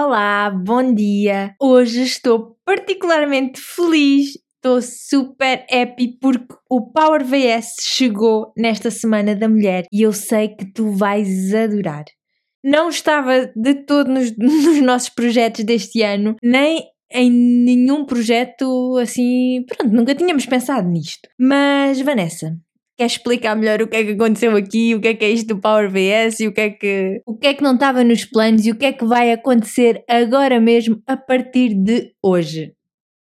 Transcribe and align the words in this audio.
Olá, 0.00 0.48
bom 0.48 0.94
dia! 0.94 1.56
Hoje 1.60 2.04
estou 2.04 2.56
particularmente 2.64 3.60
feliz, 3.60 4.38
estou 4.54 4.80
super 4.80 5.66
happy 5.68 6.16
porque 6.20 6.54
o 6.70 6.92
Power 6.92 7.24
VS 7.24 7.74
chegou 7.80 8.52
nesta 8.56 8.92
Semana 8.92 9.34
da 9.34 9.48
Mulher 9.48 9.86
e 9.92 10.02
eu 10.02 10.12
sei 10.12 10.50
que 10.50 10.72
tu 10.72 10.92
vais 10.92 11.52
adorar. 11.52 12.04
Não 12.62 12.90
estava 12.90 13.50
de 13.56 13.74
todo 13.74 14.08
nos, 14.08 14.30
nos 14.38 14.80
nossos 14.82 15.08
projetos 15.08 15.64
deste 15.64 16.00
ano, 16.00 16.36
nem 16.44 16.84
em 17.10 17.28
nenhum 17.28 18.04
projeto 18.04 18.96
assim. 18.98 19.64
Pronto, 19.66 19.92
nunca 19.92 20.14
tínhamos 20.14 20.46
pensado 20.46 20.88
nisto. 20.88 21.28
Mas, 21.36 22.00
Vanessa, 22.00 22.56
queres 22.98 23.12
explicar 23.12 23.54
melhor 23.54 23.80
o 23.80 23.86
que 23.86 23.96
é 23.96 24.04
que 24.04 24.10
aconteceu 24.10 24.56
aqui, 24.56 24.92
o 24.92 25.00
que 25.00 25.08
é 25.08 25.14
que 25.14 25.24
é 25.24 25.30
isto 25.30 25.54
do 25.54 25.60
Power 25.60 25.88
VS 25.88 26.40
e 26.40 26.48
o 26.48 26.52
que 26.52 26.60
é 26.60 26.70
que, 26.70 27.22
o 27.24 27.36
que, 27.36 27.46
é 27.46 27.54
que 27.54 27.62
não 27.62 27.74
estava 27.74 28.02
nos 28.02 28.24
planos 28.24 28.66
e 28.66 28.72
o 28.72 28.76
que 28.76 28.86
é 28.86 28.92
que 28.92 29.04
vai 29.04 29.30
acontecer 29.30 30.04
agora 30.08 30.60
mesmo 30.60 31.00
a 31.06 31.16
partir 31.16 31.74
de 31.74 32.12
hoje? 32.20 32.74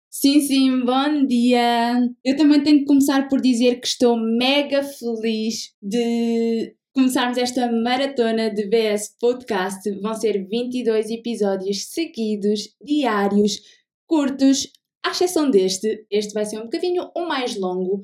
Sim, 0.10 0.40
sim, 0.40 0.80
bom 0.86 1.26
dia! 1.26 1.94
Eu 2.24 2.38
também 2.38 2.64
tenho 2.64 2.80
que 2.80 2.86
começar 2.86 3.28
por 3.28 3.42
dizer 3.42 3.82
que 3.82 3.88
estou 3.88 4.16
mega 4.18 4.82
feliz 4.82 5.74
de 5.82 6.74
começarmos 6.94 7.38
esta 7.38 7.70
maratona 7.70 8.50
de 8.50 8.70
VS 8.70 9.14
Podcast. 9.20 9.92
Vão 10.00 10.14
ser 10.14 10.48
22 10.48 11.10
episódios 11.10 11.88
seguidos, 11.88 12.70
diários, 12.82 13.60
curtos, 14.08 14.72
à 15.06 15.12
exceção 15.12 15.52
deste. 15.52 16.06
Este 16.10 16.34
vai 16.34 16.46
ser 16.46 16.60
um 16.60 16.64
bocadinho 16.64 17.12
o 17.14 17.28
mais 17.28 17.60
longo. 17.60 18.02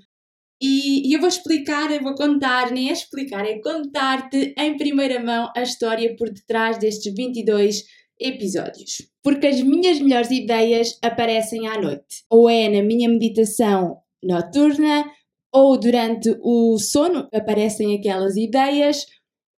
E, 0.62 1.10
e 1.10 1.14
eu 1.14 1.20
vou 1.20 1.28
explicar, 1.28 1.92
eu 1.92 2.04
vou 2.04 2.14
contar, 2.14 2.72
nem 2.72 2.90
é 2.90 2.94
explicar, 2.94 3.46
é 3.46 3.60
contar-te 3.60 4.54
em 4.58 4.78
primeira 4.78 5.20
mão 5.20 5.52
a 5.56 5.64
história 5.64 6.16
por 6.16 6.30
detrás 6.30 6.78
destes 6.78 7.14
22 7.14 7.84
episódios. 8.20 9.02
Porque 9.24 9.48
as 9.48 9.62
minhas 9.62 10.00
melhores 10.00 10.30
ideias 10.30 11.00
aparecem 11.02 11.68
à 11.68 11.82
noite. 11.82 12.24
Ou 12.30 12.48
é 12.48 12.70
na 12.70 12.84
minha 12.84 13.10
meditação 13.10 13.98
noturna, 14.24 15.06
ou 15.52 15.78
durante 15.80 16.38
o 16.42 16.78
sono 16.78 17.28
aparecem 17.34 17.98
aquelas 17.98 18.38
ideias, 18.38 19.06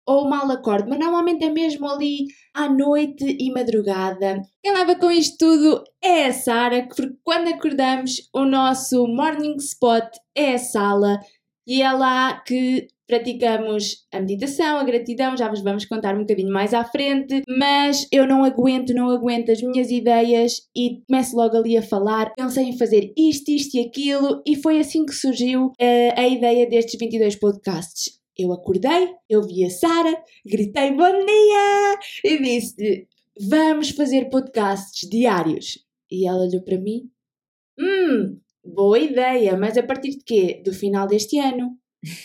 ou 0.06 0.30
mal 0.30 0.50
acordo, 0.52 0.90
mas 0.90 1.00
normalmente 1.00 1.44
é 1.46 1.50
mesmo 1.50 1.88
ali 1.88 2.26
à 2.54 2.70
noite 2.70 3.26
e 3.40 3.52
madrugada. 3.52 4.42
Quem 4.62 4.74
leva 4.74 4.96
com 4.96 5.10
isto 5.10 5.38
tudo 5.38 5.84
é 6.04 6.26
a 6.26 6.34
Sara, 6.34 6.88
porque 6.88 7.16
quando 7.24 7.48
acordamos, 7.48 8.30
o 8.34 8.46
nosso 8.46 9.08
morning 9.08 9.56
spot 9.58 10.08
é 10.36 10.54
a 10.54 10.58
sala 10.58 11.20
e 11.66 11.82
é 11.82 11.92
lá 11.92 12.42
que 12.42 12.88
praticamos 13.08 14.06
a 14.12 14.20
meditação, 14.20 14.78
a 14.78 14.84
gratidão, 14.84 15.38
já 15.38 15.48
vos 15.50 15.62
vamos 15.62 15.86
contar 15.86 16.16
um 16.16 16.22
bocadinho 16.22 16.52
mais 16.52 16.74
à 16.74 16.84
frente, 16.84 17.44
mas 17.48 18.08
eu 18.12 18.26
não 18.26 18.44
aguento, 18.44 18.94
não 18.94 19.10
aguento 19.10 19.52
as 19.52 19.62
minhas 19.62 19.92
ideias 19.92 20.62
e 20.76 21.02
começo 21.08 21.36
logo 21.36 21.56
ali 21.56 21.78
a 21.78 21.82
falar. 21.82 22.34
Pensei 22.34 22.66
em 22.66 22.78
fazer 22.78 23.14
isto, 23.18 23.50
isto 23.52 23.76
e 23.76 23.82
aquilo, 23.82 24.42
e 24.48 24.56
foi 24.56 24.80
assim 24.80 25.06
que 25.06 25.14
surgiu 25.14 25.68
uh, 25.68 25.74
a 26.18 26.28
ideia 26.28 26.68
destes 26.68 26.98
22 27.00 27.36
podcasts. 27.36 28.23
Eu 28.38 28.52
acordei, 28.52 29.14
eu 29.30 29.44
vi 29.44 29.64
a 29.64 29.70
Sara, 29.70 30.24
gritei 30.46 30.92
bom 30.92 31.26
dia 31.26 32.00
e 32.24 32.42
disse 32.42 33.08
vamos 33.40 33.92
fazer 33.92 34.30
podcasts 34.30 35.08
diários. 35.08 35.80
E 36.10 36.28
ela 36.28 36.44
olhou 36.44 36.64
para 36.64 36.80
mim, 36.80 37.10
hum, 37.80 38.40
boa 38.64 39.00
ideia, 39.00 39.58
mas 39.58 39.78
a 39.78 39.84
partir 39.84 40.18
de 40.18 40.24
quê? 40.24 40.62
Do 40.66 40.74
final 40.74 41.08
deste 41.08 41.38
ano. 41.40 41.78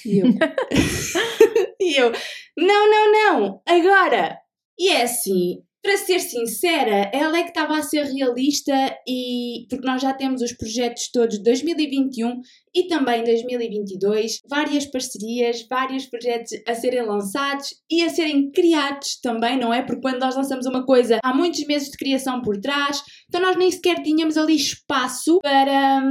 E 0.05 0.19
eu, 0.19 0.27
e 1.81 1.97
eu 1.97 2.11
não, 2.57 2.91
não, 2.91 3.13
não, 3.13 3.63
agora! 3.67 4.39
E 4.79 4.89
é 4.89 5.03
assim, 5.03 5.63
para 5.83 5.97
ser 5.97 6.19
sincera, 6.21 7.11
ela 7.15 7.39
é 7.39 7.43
que 7.43 7.51
estava 7.51 7.79
a 7.79 7.83
ser 7.83 8.05
realista 8.05 8.73
e 9.07 9.67
porque 9.71 9.87
nós 9.87 10.03
já 10.03 10.13
temos 10.13 10.43
os 10.43 10.53
projetos 10.53 11.09
todos 11.11 11.39
de 11.39 11.45
2021 11.45 12.41
e 12.75 12.89
também 12.89 13.23
2022, 13.23 14.41
várias 14.49 14.87
parcerias, 14.87 15.67
vários 15.69 16.07
projetos 16.07 16.51
a 16.67 16.75
serem 16.75 17.03
lançados 17.03 17.69
e 17.91 18.03
a 18.03 18.11
serem 18.11 18.51
criados 18.51 19.21
também, 19.21 19.59
não 19.59 19.73
é? 19.73 19.83
Porque 19.83 20.03
quando 20.03 20.21
nós 20.21 20.37
lançamos 20.37 20.67
uma 20.67 20.85
coisa, 20.85 21.21
há 21.23 21.35
muitos 21.35 21.65
meses 21.67 21.91
de 21.91 21.97
criação 21.97 22.43
por 22.43 22.59
trás, 22.61 23.03
então 23.29 23.41
nós 23.41 23.57
nem 23.57 23.71
sequer 23.71 24.03
tínhamos 24.03 24.37
ali 24.37 24.57
espaço 24.57 25.39
para, 25.41 26.03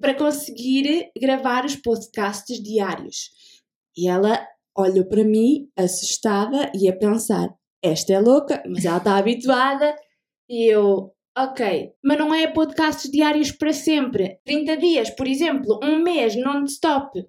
para 0.00 0.14
conseguir 0.14 1.10
gravar 1.20 1.64
os 1.64 1.76
podcasts 1.76 2.60
diários. 2.60 3.30
E 3.96 4.08
ela 4.08 4.44
olhou 4.76 5.04
para 5.06 5.24
mim, 5.24 5.68
assustada, 5.76 6.70
e 6.74 6.88
a 6.88 6.96
pensar: 6.96 7.48
esta 7.82 8.12
é 8.12 8.20
louca, 8.20 8.62
mas 8.66 8.84
ela 8.84 8.98
está 8.98 9.16
habituada. 9.16 9.94
E 10.48 10.66
eu, 10.72 11.12
ok, 11.36 11.92
mas 12.04 12.18
não 12.18 12.34
é 12.34 12.46
podcasts 12.46 13.10
diários 13.10 13.52
para 13.52 13.72
sempre. 13.72 14.38
30 14.44 14.76
dias, 14.76 15.10
por 15.10 15.26
exemplo, 15.26 15.80
um 15.82 16.02
mês 16.02 16.36
non-stop. 16.36 17.24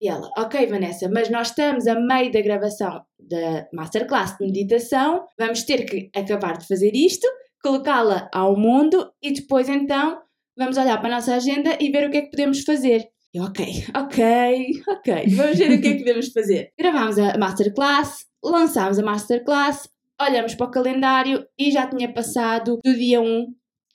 E 0.00 0.08
ela, 0.08 0.28
ok, 0.36 0.66
Vanessa, 0.66 1.08
mas 1.08 1.30
nós 1.30 1.48
estamos 1.48 1.86
a 1.86 1.94
meio 1.94 2.30
da 2.30 2.40
gravação 2.42 3.04
da 3.18 3.66
masterclass 3.72 4.36
de 4.36 4.44
meditação, 4.44 5.24
vamos 5.38 5.62
ter 5.62 5.84
que 5.84 6.10
acabar 6.14 6.58
de 6.58 6.66
fazer 6.66 6.94
isto, 6.94 7.26
colocá-la 7.62 8.28
ao 8.32 8.56
mundo 8.56 9.10
e 9.22 9.32
depois 9.32 9.68
então 9.68 10.20
vamos 10.56 10.76
olhar 10.76 10.98
para 10.98 11.08
a 11.08 11.16
nossa 11.16 11.34
agenda 11.34 11.76
e 11.80 11.90
ver 11.90 12.06
o 12.06 12.10
que 12.10 12.18
é 12.18 12.22
que 12.22 12.30
podemos 12.30 12.62
fazer. 12.62 13.08
Eu, 13.32 13.44
ok, 13.44 13.66
ok, 13.96 14.82
ok, 14.88 15.26
vamos 15.34 15.58
ver 15.58 15.78
o 15.78 15.80
que 15.80 15.88
é 15.88 15.92
que 15.92 15.98
podemos 15.98 16.28
fazer. 16.28 16.72
Gravámos 16.78 17.18
a 17.18 17.36
masterclass, 17.38 18.26
lançámos 18.44 18.98
a 18.98 19.02
masterclass, 19.02 19.88
olhamos 20.20 20.54
para 20.54 20.66
o 20.66 20.70
calendário 20.70 21.46
e 21.58 21.70
já 21.70 21.88
tinha 21.88 22.12
passado 22.12 22.78
do 22.84 22.94
dia 22.94 23.20
1 23.20 23.46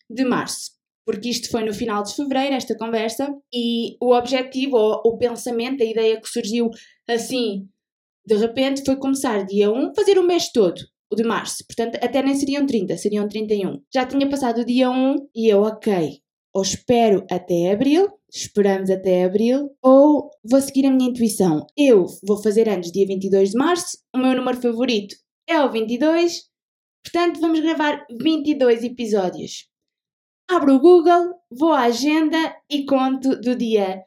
de 0.09 0.25
março. 0.25 0.71
Porque 1.05 1.29
isto 1.29 1.49
foi 1.49 1.63
no 1.63 1.73
final 1.73 2.03
de 2.03 2.13
fevereiro, 2.13 2.55
esta 2.55 2.77
conversa, 2.77 3.33
e 3.53 3.97
o 3.99 4.13
objetivo, 4.13 4.77
ou 4.77 5.01
o 5.05 5.17
pensamento, 5.17 5.81
a 5.81 5.85
ideia 5.85 6.21
que 6.21 6.29
surgiu 6.29 6.69
assim, 7.07 7.67
de 8.25 8.35
repente, 8.35 8.83
foi 8.85 8.95
começar 8.95 9.43
dia 9.45 9.71
1, 9.71 9.95
fazer 9.95 10.19
o 10.19 10.23
mês 10.23 10.51
todo, 10.51 10.79
o 11.11 11.15
de 11.15 11.23
março. 11.23 11.65
Portanto, 11.65 11.95
até 12.03 12.21
nem 12.21 12.35
seriam 12.35 12.65
30, 12.65 12.95
seriam 12.97 13.27
31. 13.27 13.81
Já 13.91 14.05
tinha 14.05 14.29
passado 14.29 14.61
o 14.61 14.65
dia 14.65 14.91
1 14.91 15.15
e 15.33 15.51
eu, 15.51 15.63
ok, 15.63 16.19
ou 16.53 16.61
espero 16.61 17.25
até 17.31 17.71
abril, 17.71 18.07
esperamos 18.31 18.91
até 18.91 19.23
abril, 19.23 19.71
ou 19.81 20.29
vou 20.43 20.61
seguir 20.61 20.85
a 20.85 20.91
minha 20.91 21.09
intuição. 21.09 21.65
Eu 21.75 22.05
vou 22.23 22.37
fazer 22.37 22.69
antes 22.69 22.91
dia 22.91 23.07
22 23.07 23.51
de 23.51 23.57
março, 23.57 23.97
o 24.13 24.19
meu 24.19 24.35
número 24.35 24.61
favorito 24.61 25.15
é 25.49 25.59
o 25.61 25.71
22, 25.71 26.43
portanto 27.03 27.41
vamos 27.41 27.59
gravar 27.59 28.05
22 28.21 28.83
episódios. 28.83 29.67
Abro 30.47 30.75
o 30.75 30.79
Google, 30.79 31.33
vou 31.51 31.73
à 31.73 31.85
agenda 31.85 32.55
e 32.69 32.85
conto 32.85 33.35
do 33.41 33.55
dia 33.55 34.03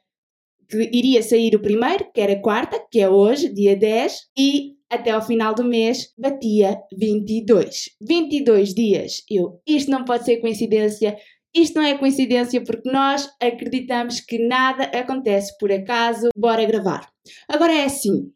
que 0.69 0.89
iria 0.93 1.23
sair 1.23 1.55
o 1.55 1.61
primeiro, 1.61 2.11
que 2.13 2.21
era 2.21 2.41
quarta, 2.41 2.83
que 2.91 3.01
é 3.01 3.09
hoje, 3.09 3.53
dia 3.53 3.77
10, 3.77 4.31
e 4.39 4.77
até 4.89 5.11
ao 5.11 5.21
final 5.21 5.55
do 5.55 5.65
mês 5.65 6.13
batia 6.17 6.79
22. 6.97 7.91
22 8.01 8.75
dias. 8.75 9.23
Eu, 9.29 9.61
isto 9.67 9.91
não 9.91 10.05
pode 10.05 10.25
ser 10.25 10.39
coincidência, 10.39 11.17
isto 11.55 11.75
não 11.75 11.83
é 11.83 11.99
coincidência 11.99 12.63
porque 12.63 12.91
nós 12.91 13.29
acreditamos 13.41 14.21
que 14.21 14.39
nada 14.39 14.85
acontece 14.85 15.57
por 15.59 15.71
acaso. 15.71 16.29
Bora 16.37 16.65
gravar. 16.65 17.11
Agora 17.49 17.73
é 17.73 17.85
assim, 17.85 18.33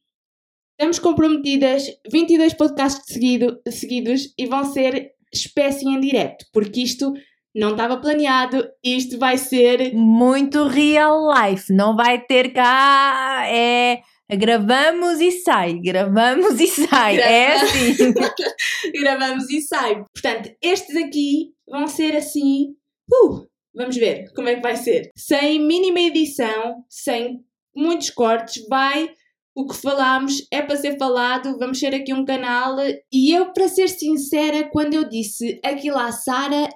Estamos 0.78 0.98
comprometidas 0.98 1.86
22 2.12 2.52
podcasts 2.52 3.06
seguido, 3.06 3.58
seguidos 3.66 4.34
e 4.38 4.44
vão 4.44 4.62
ser 4.62 5.12
espécie 5.32 5.88
em 5.88 5.98
direto, 5.98 6.44
porque 6.52 6.82
isto 6.82 7.14
não 7.54 7.70
estava 7.70 7.96
planeado, 7.96 8.62
isto 8.84 9.18
vai 9.18 9.38
ser 9.38 9.94
muito 9.94 10.66
real 10.66 11.32
life, 11.32 11.72
não 11.72 11.96
vai 11.96 12.20
ter 12.20 12.52
cá 12.52 13.46
é 13.48 14.02
gravamos 14.36 15.18
e 15.18 15.30
sai, 15.30 15.80
gravamos 15.80 16.60
e 16.60 16.66
sai, 16.66 17.20
é 17.20 17.54
assim. 17.54 18.12
gravamos 19.00 19.48
e 19.48 19.62
sai. 19.62 20.04
Portanto, 20.12 20.50
estes 20.60 20.94
aqui 20.94 21.54
vão 21.66 21.86
ser 21.86 22.14
assim, 22.16 22.74
uh, 23.10 23.46
vamos 23.74 23.96
ver 23.96 24.30
como 24.34 24.50
é 24.50 24.56
que 24.56 24.62
vai 24.62 24.76
ser. 24.76 25.10
Sem 25.16 25.58
mínima 25.58 26.00
edição, 26.00 26.84
sem 26.86 27.40
muitos 27.74 28.10
cortes, 28.10 28.62
vai 28.68 29.08
o 29.56 29.66
que 29.66 29.74
falamos 29.74 30.46
é 30.52 30.60
para 30.60 30.76
ser 30.76 30.98
falado, 30.98 31.58
vamos 31.58 31.78
ser 31.78 31.94
aqui 31.94 32.12
um 32.12 32.26
canal. 32.26 32.76
E 33.10 33.34
eu, 33.34 33.54
para 33.54 33.68
ser 33.68 33.88
sincera, 33.88 34.68
quando 34.70 34.92
eu 34.92 35.08
disse 35.08 35.58
aquilo 35.64 35.96
à 35.96 36.12
Sara, 36.12 36.68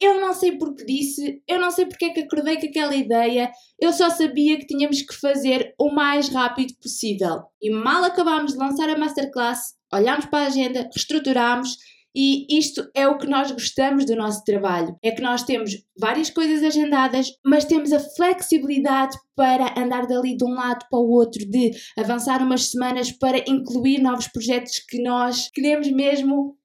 eu 0.00 0.20
não 0.20 0.34
sei 0.34 0.58
porque 0.58 0.84
disse, 0.84 1.40
eu 1.48 1.60
não 1.60 1.70
sei 1.70 1.86
porque 1.86 2.06
é 2.06 2.10
que 2.10 2.20
acordei 2.20 2.58
com 2.58 2.66
aquela 2.66 2.94
ideia, 2.96 3.52
eu 3.80 3.92
só 3.92 4.10
sabia 4.10 4.58
que 4.58 4.66
tínhamos 4.66 5.00
que 5.00 5.14
fazer 5.14 5.72
o 5.78 5.94
mais 5.94 6.28
rápido 6.28 6.74
possível. 6.82 7.44
E 7.62 7.70
mal 7.70 8.02
acabámos 8.02 8.52
de 8.52 8.58
lançar 8.58 8.88
a 8.88 8.98
masterclass, 8.98 9.74
olhámos 9.92 10.26
para 10.26 10.44
a 10.44 10.48
agenda, 10.48 10.90
reestruturámos 10.92 11.76
e 12.14 12.46
isto 12.58 12.88
é 12.94 13.08
o 13.08 13.18
que 13.18 13.26
nós 13.26 13.50
gostamos 13.50 14.04
do 14.04 14.14
nosso 14.14 14.44
trabalho: 14.44 14.96
é 15.02 15.10
que 15.10 15.22
nós 15.22 15.42
temos 15.42 15.72
várias 15.98 16.30
coisas 16.30 16.62
agendadas, 16.62 17.28
mas 17.44 17.64
temos 17.64 17.92
a 17.92 17.98
flexibilidade 17.98 19.16
para 19.34 19.78
andar 19.78 20.06
dali 20.06 20.36
de 20.36 20.44
um 20.44 20.54
lado 20.54 20.86
para 20.88 21.00
o 21.00 21.10
outro, 21.10 21.44
de 21.44 21.72
avançar 21.98 22.42
umas 22.42 22.70
semanas 22.70 23.10
para 23.10 23.38
incluir 23.48 24.00
novos 24.00 24.28
projetos 24.28 24.78
que 24.78 25.02
nós 25.02 25.50
queremos 25.52 25.90
mesmo 25.90 26.56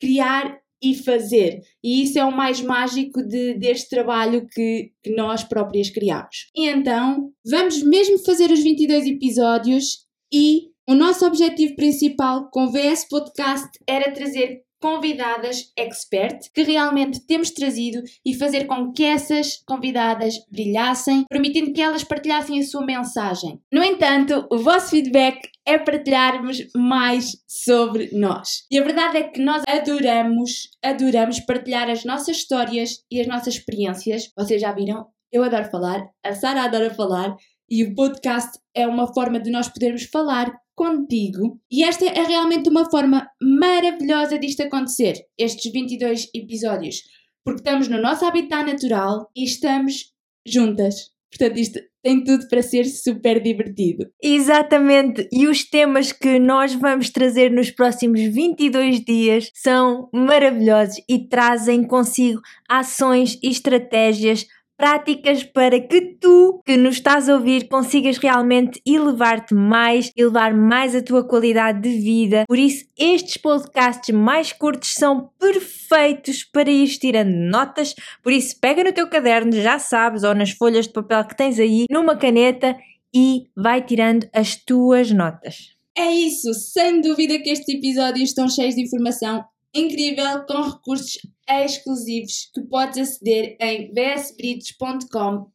criar 0.00 0.58
e 0.82 0.94
fazer. 0.94 1.60
E 1.82 2.02
isso 2.02 2.18
é 2.18 2.24
o 2.24 2.36
mais 2.36 2.60
mágico 2.60 3.22
de, 3.22 3.54
deste 3.54 3.88
trabalho 3.88 4.46
que, 4.46 4.92
que 5.02 5.14
nós 5.14 5.42
próprias 5.42 5.88
criamos. 5.88 6.50
E 6.54 6.68
então, 6.68 7.30
vamos 7.44 7.82
mesmo 7.82 8.18
fazer 8.18 8.50
os 8.50 8.62
22 8.62 9.06
episódios 9.06 10.06
e 10.32 10.68
o 10.88 10.94
nosso 10.94 11.26
objetivo 11.26 11.74
principal 11.74 12.50
com 12.50 12.66
o 12.66 12.70
VS 12.70 13.08
Podcast 13.08 13.68
era 13.88 14.12
trazer 14.12 14.65
convidadas 14.80 15.72
expert 15.76 16.50
que 16.54 16.62
realmente 16.62 17.24
temos 17.26 17.50
trazido 17.50 18.02
e 18.24 18.34
fazer 18.34 18.66
com 18.66 18.92
que 18.92 19.04
essas 19.04 19.62
convidadas 19.66 20.34
brilhassem, 20.50 21.24
permitindo 21.28 21.72
que 21.72 21.80
elas 21.80 22.04
partilhassem 22.04 22.60
a 22.60 22.64
sua 22.64 22.84
mensagem. 22.84 23.60
No 23.72 23.82
entanto, 23.82 24.46
o 24.50 24.58
vosso 24.58 24.90
feedback 24.90 25.48
é 25.66 25.78
partilharmos 25.78 26.58
mais 26.76 27.36
sobre 27.46 28.10
nós. 28.12 28.64
E 28.70 28.78
a 28.78 28.84
verdade 28.84 29.18
é 29.18 29.22
que 29.24 29.40
nós 29.40 29.62
adoramos, 29.66 30.68
adoramos 30.82 31.40
partilhar 31.40 31.90
as 31.90 32.04
nossas 32.04 32.36
histórias 32.36 33.04
e 33.10 33.20
as 33.20 33.26
nossas 33.26 33.54
experiências. 33.54 34.30
Vocês 34.36 34.60
já 34.60 34.72
viram? 34.72 35.06
Eu 35.32 35.42
adoro 35.42 35.70
falar, 35.70 36.08
a 36.24 36.34
Sara 36.34 36.62
adora 36.62 36.94
falar 36.94 37.36
e 37.68 37.82
o 37.82 37.94
podcast 37.94 38.58
é 38.74 38.86
uma 38.86 39.12
forma 39.12 39.40
de 39.40 39.50
nós 39.50 39.68
podermos 39.68 40.04
falar 40.04 40.52
contigo. 40.76 41.58
E 41.70 41.82
esta 41.82 42.04
é 42.04 42.22
realmente 42.22 42.68
uma 42.68 42.88
forma 42.88 43.26
maravilhosa 43.40 44.38
disto 44.38 44.62
acontecer, 44.62 45.14
estes 45.38 45.72
22 45.72 46.28
episódios, 46.34 47.02
porque 47.44 47.60
estamos 47.60 47.88
no 47.88 48.00
nosso 48.00 48.24
habitat 48.24 48.70
natural 48.70 49.28
e 49.34 49.44
estamos 49.44 50.12
juntas. 50.46 51.16
Portanto, 51.30 51.58
isto 51.58 51.80
tem 52.02 52.22
tudo 52.22 52.46
para 52.48 52.62
ser 52.62 52.84
super 52.84 53.42
divertido. 53.42 54.06
Exatamente, 54.22 55.28
e 55.32 55.48
os 55.48 55.64
temas 55.68 56.12
que 56.12 56.38
nós 56.38 56.72
vamos 56.72 57.10
trazer 57.10 57.50
nos 57.50 57.70
próximos 57.70 58.20
22 58.20 59.04
dias 59.04 59.50
são 59.52 60.08
maravilhosos 60.14 61.02
e 61.08 61.26
trazem 61.26 61.84
consigo 61.84 62.40
ações 62.68 63.36
e 63.42 63.48
estratégias 63.48 64.46
práticas 64.76 65.42
para 65.42 65.80
que 65.80 66.00
tu, 66.20 66.60
que 66.64 66.76
nos 66.76 66.96
estás 66.96 67.28
a 67.28 67.34
ouvir, 67.34 67.68
consigas 67.68 68.18
realmente 68.18 68.80
elevar-te 68.86 69.54
mais, 69.54 70.10
elevar 70.16 70.54
mais 70.54 70.94
a 70.94 71.02
tua 71.02 71.26
qualidade 71.26 71.80
de 71.80 71.98
vida. 71.98 72.44
Por 72.46 72.58
isso, 72.58 72.84
estes 72.98 73.36
podcasts 73.36 74.14
mais 74.14 74.52
curtos 74.52 74.92
são 74.94 75.30
perfeitos 75.38 76.44
para 76.44 76.70
ir 76.70 76.88
tirando 76.98 77.30
notas. 77.30 77.94
Por 78.22 78.32
isso, 78.32 78.58
pega 78.60 78.84
no 78.84 78.92
teu 78.92 79.08
caderno, 79.08 79.52
já 79.52 79.78
sabes, 79.78 80.22
ou 80.22 80.34
nas 80.34 80.50
folhas 80.50 80.86
de 80.86 80.92
papel 80.92 81.24
que 81.24 81.36
tens 81.36 81.58
aí, 81.58 81.86
numa 81.90 82.16
caneta 82.16 82.76
e 83.14 83.46
vai 83.56 83.82
tirando 83.82 84.28
as 84.34 84.56
tuas 84.56 85.10
notas. 85.10 85.74
É 85.96 86.10
isso, 86.10 86.52
sem 86.52 87.00
dúvida 87.00 87.38
que 87.38 87.48
estes 87.48 87.74
episódios 87.74 88.28
estão 88.28 88.48
cheios 88.48 88.74
de 88.74 88.82
informação 88.82 89.42
incrível 89.74 90.44
com 90.46 90.62
recursos 90.62 91.18
exclusivos 91.48 92.50
que 92.54 92.62
podes 92.62 92.98
aceder 92.98 93.56
em 93.60 93.92
bsbritos.com 93.92 95.50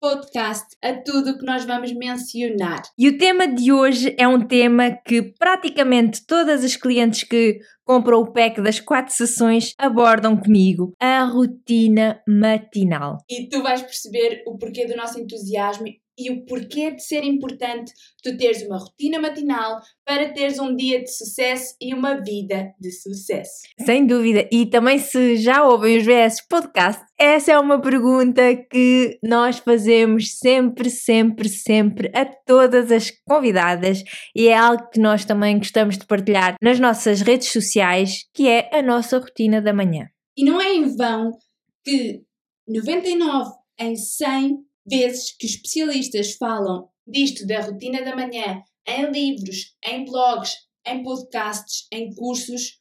podcast 0.00 0.66
a 0.82 0.94
tudo 0.94 1.30
o 1.30 1.38
que 1.38 1.44
nós 1.44 1.64
vamos 1.64 1.92
mencionar. 1.92 2.82
E 2.96 3.08
o 3.08 3.18
tema 3.18 3.48
de 3.48 3.72
hoje 3.72 4.14
é 4.16 4.28
um 4.28 4.46
tema 4.46 4.92
que 4.92 5.22
praticamente 5.22 6.24
todas 6.24 6.64
as 6.64 6.76
clientes 6.76 7.24
que 7.24 7.58
compram 7.84 8.20
o 8.20 8.32
pack 8.32 8.60
das 8.60 8.78
quatro 8.78 9.12
sessões 9.14 9.74
abordam 9.76 10.36
comigo, 10.36 10.94
a 11.00 11.24
rotina 11.24 12.22
matinal. 12.28 13.18
E 13.28 13.48
tu 13.48 13.62
vais 13.62 13.82
perceber 13.82 14.42
o 14.46 14.56
porquê 14.56 14.86
do 14.86 14.96
nosso 14.96 15.18
entusiasmo 15.18 15.86
e 16.18 16.30
o 16.30 16.44
porquê 16.44 16.90
de 16.90 17.02
ser 17.02 17.22
importante 17.22 17.92
tu 18.22 18.36
teres 18.36 18.62
uma 18.62 18.78
rotina 18.78 19.20
matinal 19.20 19.80
para 20.04 20.32
teres 20.32 20.58
um 20.58 20.74
dia 20.74 21.00
de 21.00 21.10
sucesso 21.10 21.74
e 21.80 21.94
uma 21.94 22.20
vida 22.20 22.72
de 22.80 22.90
sucesso. 22.90 23.62
Sem 23.86 24.04
dúvida. 24.04 24.48
E 24.50 24.66
também 24.66 24.98
se 24.98 25.36
já 25.36 25.64
ouvem 25.64 25.98
os 25.98 26.04
VS 26.04 26.46
Podcast, 26.48 27.00
essa 27.16 27.52
é 27.52 27.58
uma 27.58 27.80
pergunta 27.80 28.42
que 28.70 29.18
nós 29.22 29.58
fazemos 29.58 30.38
sempre, 30.38 30.90
sempre, 30.90 31.48
sempre 31.48 32.10
a 32.14 32.24
todas 32.24 32.90
as 32.90 33.12
convidadas 33.24 34.02
e 34.34 34.48
é 34.48 34.56
algo 34.56 34.88
que 34.90 34.98
nós 34.98 35.24
também 35.24 35.58
gostamos 35.58 35.96
de 35.96 36.06
partilhar 36.06 36.56
nas 36.60 36.80
nossas 36.80 37.20
redes 37.20 37.52
sociais, 37.52 38.24
que 38.34 38.48
é 38.48 38.68
a 38.72 38.82
nossa 38.82 39.18
rotina 39.18 39.62
da 39.62 39.72
manhã. 39.72 40.08
E 40.36 40.44
não 40.44 40.60
é 40.60 40.74
em 40.74 40.96
vão 40.96 41.32
que 41.84 42.22
99 42.68 43.50
em 43.80 43.96
100 43.96 44.67
vezes 44.88 45.32
que 45.36 45.46
especialistas 45.46 46.32
falam 46.32 46.88
disto 47.06 47.46
da 47.46 47.60
rotina 47.60 48.02
da 48.02 48.14
manhã 48.14 48.62
em 48.86 49.10
livros, 49.10 49.74
em 49.84 50.04
blogs, 50.04 50.52
em 50.86 51.02
podcasts, 51.02 51.86
em 51.92 52.14
cursos, 52.14 52.78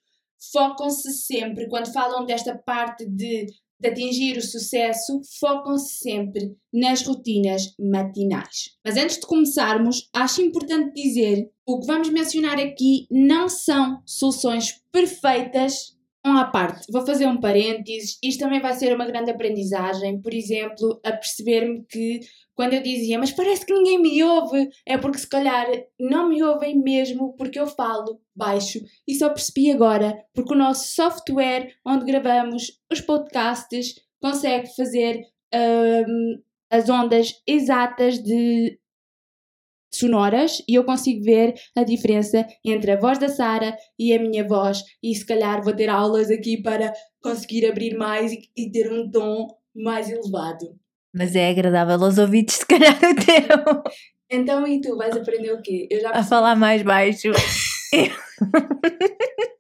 focam-se 0.52 1.12
sempre, 1.12 1.68
quando 1.68 1.92
falam 1.92 2.26
desta 2.26 2.56
parte 2.56 3.06
de, 3.06 3.48
de 3.80 3.88
atingir 3.88 4.38
o 4.38 4.42
sucesso, 4.42 5.22
focam-se 5.40 5.98
sempre 5.98 6.56
nas 6.74 7.02
rotinas 7.02 7.74
matinais. 7.80 8.78
Mas 8.86 8.96
antes 8.96 9.20
de 9.20 9.28
começarmos, 9.28 10.10
acho 10.14 10.42
importante 10.42 10.94
dizer 10.94 11.50
o 11.66 11.80
que 11.80 11.88
vamos 11.88 12.10
mencionar 12.10 12.60
aqui 12.60 13.08
não 13.12 13.50
são 13.50 14.02
soluções 14.06 14.82
perfeitas 14.92 15.97
à 16.36 16.46
parte, 16.46 16.92
vou 16.92 17.06
fazer 17.06 17.28
um 17.28 17.40
parênteses. 17.40 18.18
Isto 18.24 18.40
também 18.40 18.60
vai 18.60 18.74
ser 18.74 18.96
uma 18.96 19.06
grande 19.06 19.30
aprendizagem. 19.30 20.20
Por 20.20 20.34
exemplo, 20.34 21.00
a 21.06 21.12
perceber-me 21.12 21.86
que 21.86 22.22
quando 22.56 22.74
eu 22.74 22.82
dizia, 22.82 23.20
mas 23.20 23.32
parece 23.32 23.64
que 23.64 23.74
ninguém 23.74 24.02
me 24.02 24.24
ouve, 24.24 24.68
é 24.84 24.98
porque 24.98 25.20
se 25.20 25.30
calhar 25.30 25.68
não 26.00 26.30
me 26.30 26.42
ouvem 26.42 26.76
mesmo 26.82 27.34
porque 27.38 27.60
eu 27.60 27.68
falo 27.68 28.20
baixo. 28.36 28.80
E 29.08 29.14
só 29.14 29.30
percebi 29.30 29.72
agora, 29.72 30.18
porque 30.34 30.54
o 30.54 30.58
nosso 30.58 30.88
software 30.88 31.76
onde 31.86 32.06
gravamos 32.06 32.82
os 32.92 33.00
podcasts 33.00 33.96
consegue 34.20 34.76
fazer 34.76 35.22
um, 35.54 36.42
as 36.72 36.90
ondas 36.90 37.42
exatas 37.46 38.18
de 38.18 38.80
sonoras 39.92 40.62
e 40.68 40.76
eu 40.76 40.84
consigo 40.84 41.24
ver 41.24 41.54
a 41.76 41.84
diferença 41.84 42.46
entre 42.64 42.92
a 42.92 43.00
voz 43.00 43.18
da 43.18 43.30
Sara 43.30 43.76
e 43.98 44.14
a 44.14 44.20
minha 44.20 44.48
voz 44.48 44.84
e 45.02 45.14
se 45.16 45.26
calhar 45.26 45.64
vou 45.64 45.74
ter 45.74 45.90
aulas 45.90 46.30
aqui 46.30 46.62
para 46.62 46.94
conseguir 47.22 47.66
abrir 47.66 47.96
mais 47.98 48.32
e, 48.32 48.40
e 48.56 48.72
ter 48.72 48.92
um 48.92 49.10
tom 49.10 49.48
mais 49.76 50.10
elevado. 50.10 50.76
Mas 51.14 51.36
é 51.36 51.50
agradável 51.50 52.04
aos 52.04 52.18
ouvidos, 52.18 52.56
se 52.56 52.66
calhar 52.66 52.96
o 52.96 53.16
teu. 53.16 53.84
Então 54.30 54.68
e 54.68 54.82
tu 54.82 54.98
vais 54.98 55.16
aprender 55.16 55.54
o 55.54 55.62
quê? 55.62 55.88
Eu 55.90 56.02
já 56.02 56.12
a 56.12 56.24
falar 56.24 56.56
mais 56.56 56.82
baixo. 56.82 57.32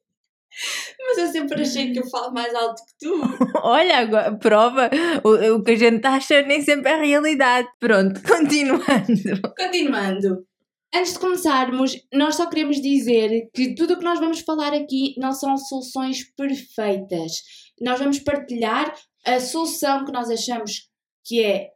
Mas 0.99 1.17
eu 1.17 1.27
sempre 1.27 1.61
achei 1.61 1.91
que 1.91 1.99
eu 1.99 2.09
falo 2.09 2.33
mais 2.33 2.53
alto 2.53 2.81
que 2.85 3.05
tu. 3.05 3.21
Olha, 3.63 3.99
agora, 3.99 4.37
prova. 4.37 4.89
O, 5.23 5.55
o 5.55 5.63
que 5.63 5.71
a 5.71 5.75
gente 5.75 6.05
acha 6.05 6.41
nem 6.41 6.61
sempre 6.61 6.91
é 6.91 7.05
realidade. 7.05 7.67
Pronto, 7.79 8.21
continuando. 8.27 9.41
Continuando. 9.57 10.45
Antes 10.93 11.13
de 11.13 11.19
começarmos, 11.19 11.95
nós 12.13 12.35
só 12.35 12.47
queremos 12.47 12.81
dizer 12.81 13.49
que 13.53 13.75
tudo 13.75 13.93
o 13.93 13.97
que 13.97 14.03
nós 14.03 14.19
vamos 14.19 14.39
falar 14.39 14.73
aqui 14.73 15.13
não 15.17 15.31
são 15.31 15.55
soluções 15.57 16.23
perfeitas. 16.35 17.41
Nós 17.79 17.99
vamos 17.99 18.19
partilhar 18.19 18.93
a 19.25 19.39
solução 19.39 20.05
que 20.05 20.11
nós 20.11 20.29
achamos 20.29 20.89
que 21.25 21.43
é 21.43 21.69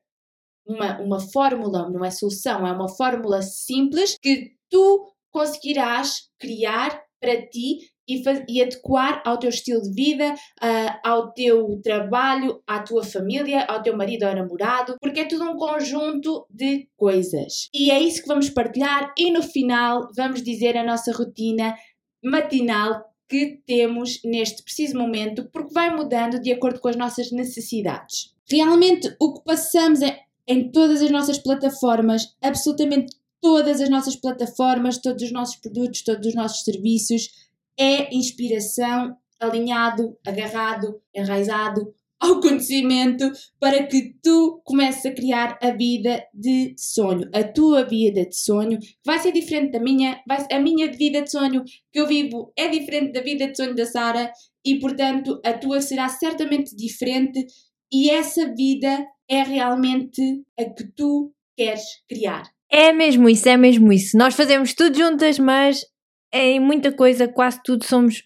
uma, 0.65 1.00
uma 1.01 1.19
fórmula, 1.19 1.89
não 1.89 2.03
é 2.05 2.09
solução, 2.09 2.65
é 2.65 2.71
uma 2.71 2.88
fórmula 2.88 3.41
simples 3.41 4.17
que 4.21 4.53
tu 4.69 5.13
conseguirás 5.29 6.29
criar 6.39 7.01
para 7.19 7.47
ti 7.47 7.90
e, 8.08 8.22
e 8.48 8.62
adequar 8.62 9.22
ao 9.25 9.38
teu 9.38 9.50
estilo 9.50 9.81
de 9.81 9.91
vida, 9.93 10.34
uh, 10.34 11.00
ao 11.03 11.31
teu 11.34 11.79
trabalho, 11.84 12.62
à 12.67 12.79
tua 12.79 13.03
família, 13.03 13.65
ao 13.65 13.81
teu 13.81 13.96
marido 13.96 14.25
ou 14.25 14.36
namorado, 14.36 14.96
porque 15.01 15.22
é 15.22 15.25
tudo 15.25 15.43
um 15.43 15.55
conjunto 15.55 16.46
de 16.50 16.88
coisas. 16.98 17.70
E 17.74 17.91
é 17.91 18.00
isso 18.01 18.22
que 18.22 18.27
vamos 18.27 18.50
partilhar 18.50 19.13
e 19.17 19.31
no 19.31 19.41
final 19.41 20.10
vamos 20.15 20.41
dizer 20.41 20.77
a 20.77 20.84
nossa 20.84 21.12
rotina 21.12 21.75
matinal 22.24 23.12
que 23.27 23.62
temos 23.65 24.20
neste 24.25 24.62
preciso 24.62 24.98
momento, 24.98 25.50
porque 25.53 25.74
vai 25.74 25.89
mudando 25.96 26.39
de 26.41 26.51
acordo 26.51 26.81
com 26.81 26.89
as 26.89 26.98
nossas 26.98 27.31
necessidades. 27.31 28.36
Realmente, 28.50 29.15
o 29.22 29.34
que 29.34 29.43
passamos 29.46 30.01
é, 30.01 30.20
em 30.46 30.70
todas 30.70 31.01
as 31.01 31.10
nossas 31.10 31.38
plataformas, 31.38 32.36
absolutamente 32.41 33.15
todas 33.39 33.79
as 33.79 33.89
nossas 33.89 34.17
plataformas, 34.17 34.98
todos 34.98 35.24
os 35.24 35.31
nossos 35.31 35.55
produtos, 35.55 36.03
todos 36.03 36.27
os 36.27 36.36
nossos 36.36 36.63
serviços, 36.63 37.29
é 37.79 38.13
inspiração 38.13 39.15
alinhado, 39.39 40.17
agarrado, 40.25 41.01
enraizado 41.15 41.93
ao 42.21 42.39
conhecimento 42.39 43.31
para 43.59 43.87
que 43.87 44.13
tu 44.21 44.61
comeces 44.63 45.03
a 45.07 45.11
criar 45.11 45.57
a 45.59 45.71
vida 45.71 46.23
de 46.31 46.75
sonho, 46.77 47.27
a 47.33 47.43
tua 47.43 47.83
vida 47.83 48.23
de 48.27 48.35
sonho, 48.35 48.77
vai 49.03 49.17
ser 49.17 49.31
diferente 49.31 49.71
da 49.71 49.79
minha, 49.79 50.21
vai, 50.27 50.45
a 50.51 50.59
minha 50.59 50.91
vida 50.91 51.23
de 51.23 51.31
sonho 51.31 51.63
que 51.91 51.99
eu 51.99 52.07
vivo 52.07 52.53
é 52.55 52.67
diferente 52.67 53.11
da 53.13 53.21
vida 53.21 53.47
de 53.47 53.57
sonho 53.57 53.75
da 53.75 53.87
Sara 53.87 54.31
e, 54.63 54.79
portanto, 54.79 55.41
a 55.43 55.53
tua 55.53 55.81
será 55.81 56.07
certamente 56.07 56.75
diferente 56.75 57.43
e 57.91 58.11
essa 58.11 58.53
vida 58.53 59.03
é 59.27 59.41
realmente 59.41 60.43
a 60.59 60.65
que 60.65 60.91
tu 60.95 61.33
queres 61.57 61.81
criar. 62.07 62.43
É 62.69 62.93
mesmo 62.93 63.27
isso, 63.27 63.49
é 63.49 63.57
mesmo 63.57 63.91
isso. 63.91 64.15
Nós 64.15 64.35
fazemos 64.35 64.73
tudo 64.75 64.95
juntas, 64.95 65.39
mas 65.39 65.83
em 66.33 66.59
muita 66.59 66.91
coisa, 66.91 67.27
quase 67.27 67.61
tudo 67.63 67.85
somos 67.85 68.23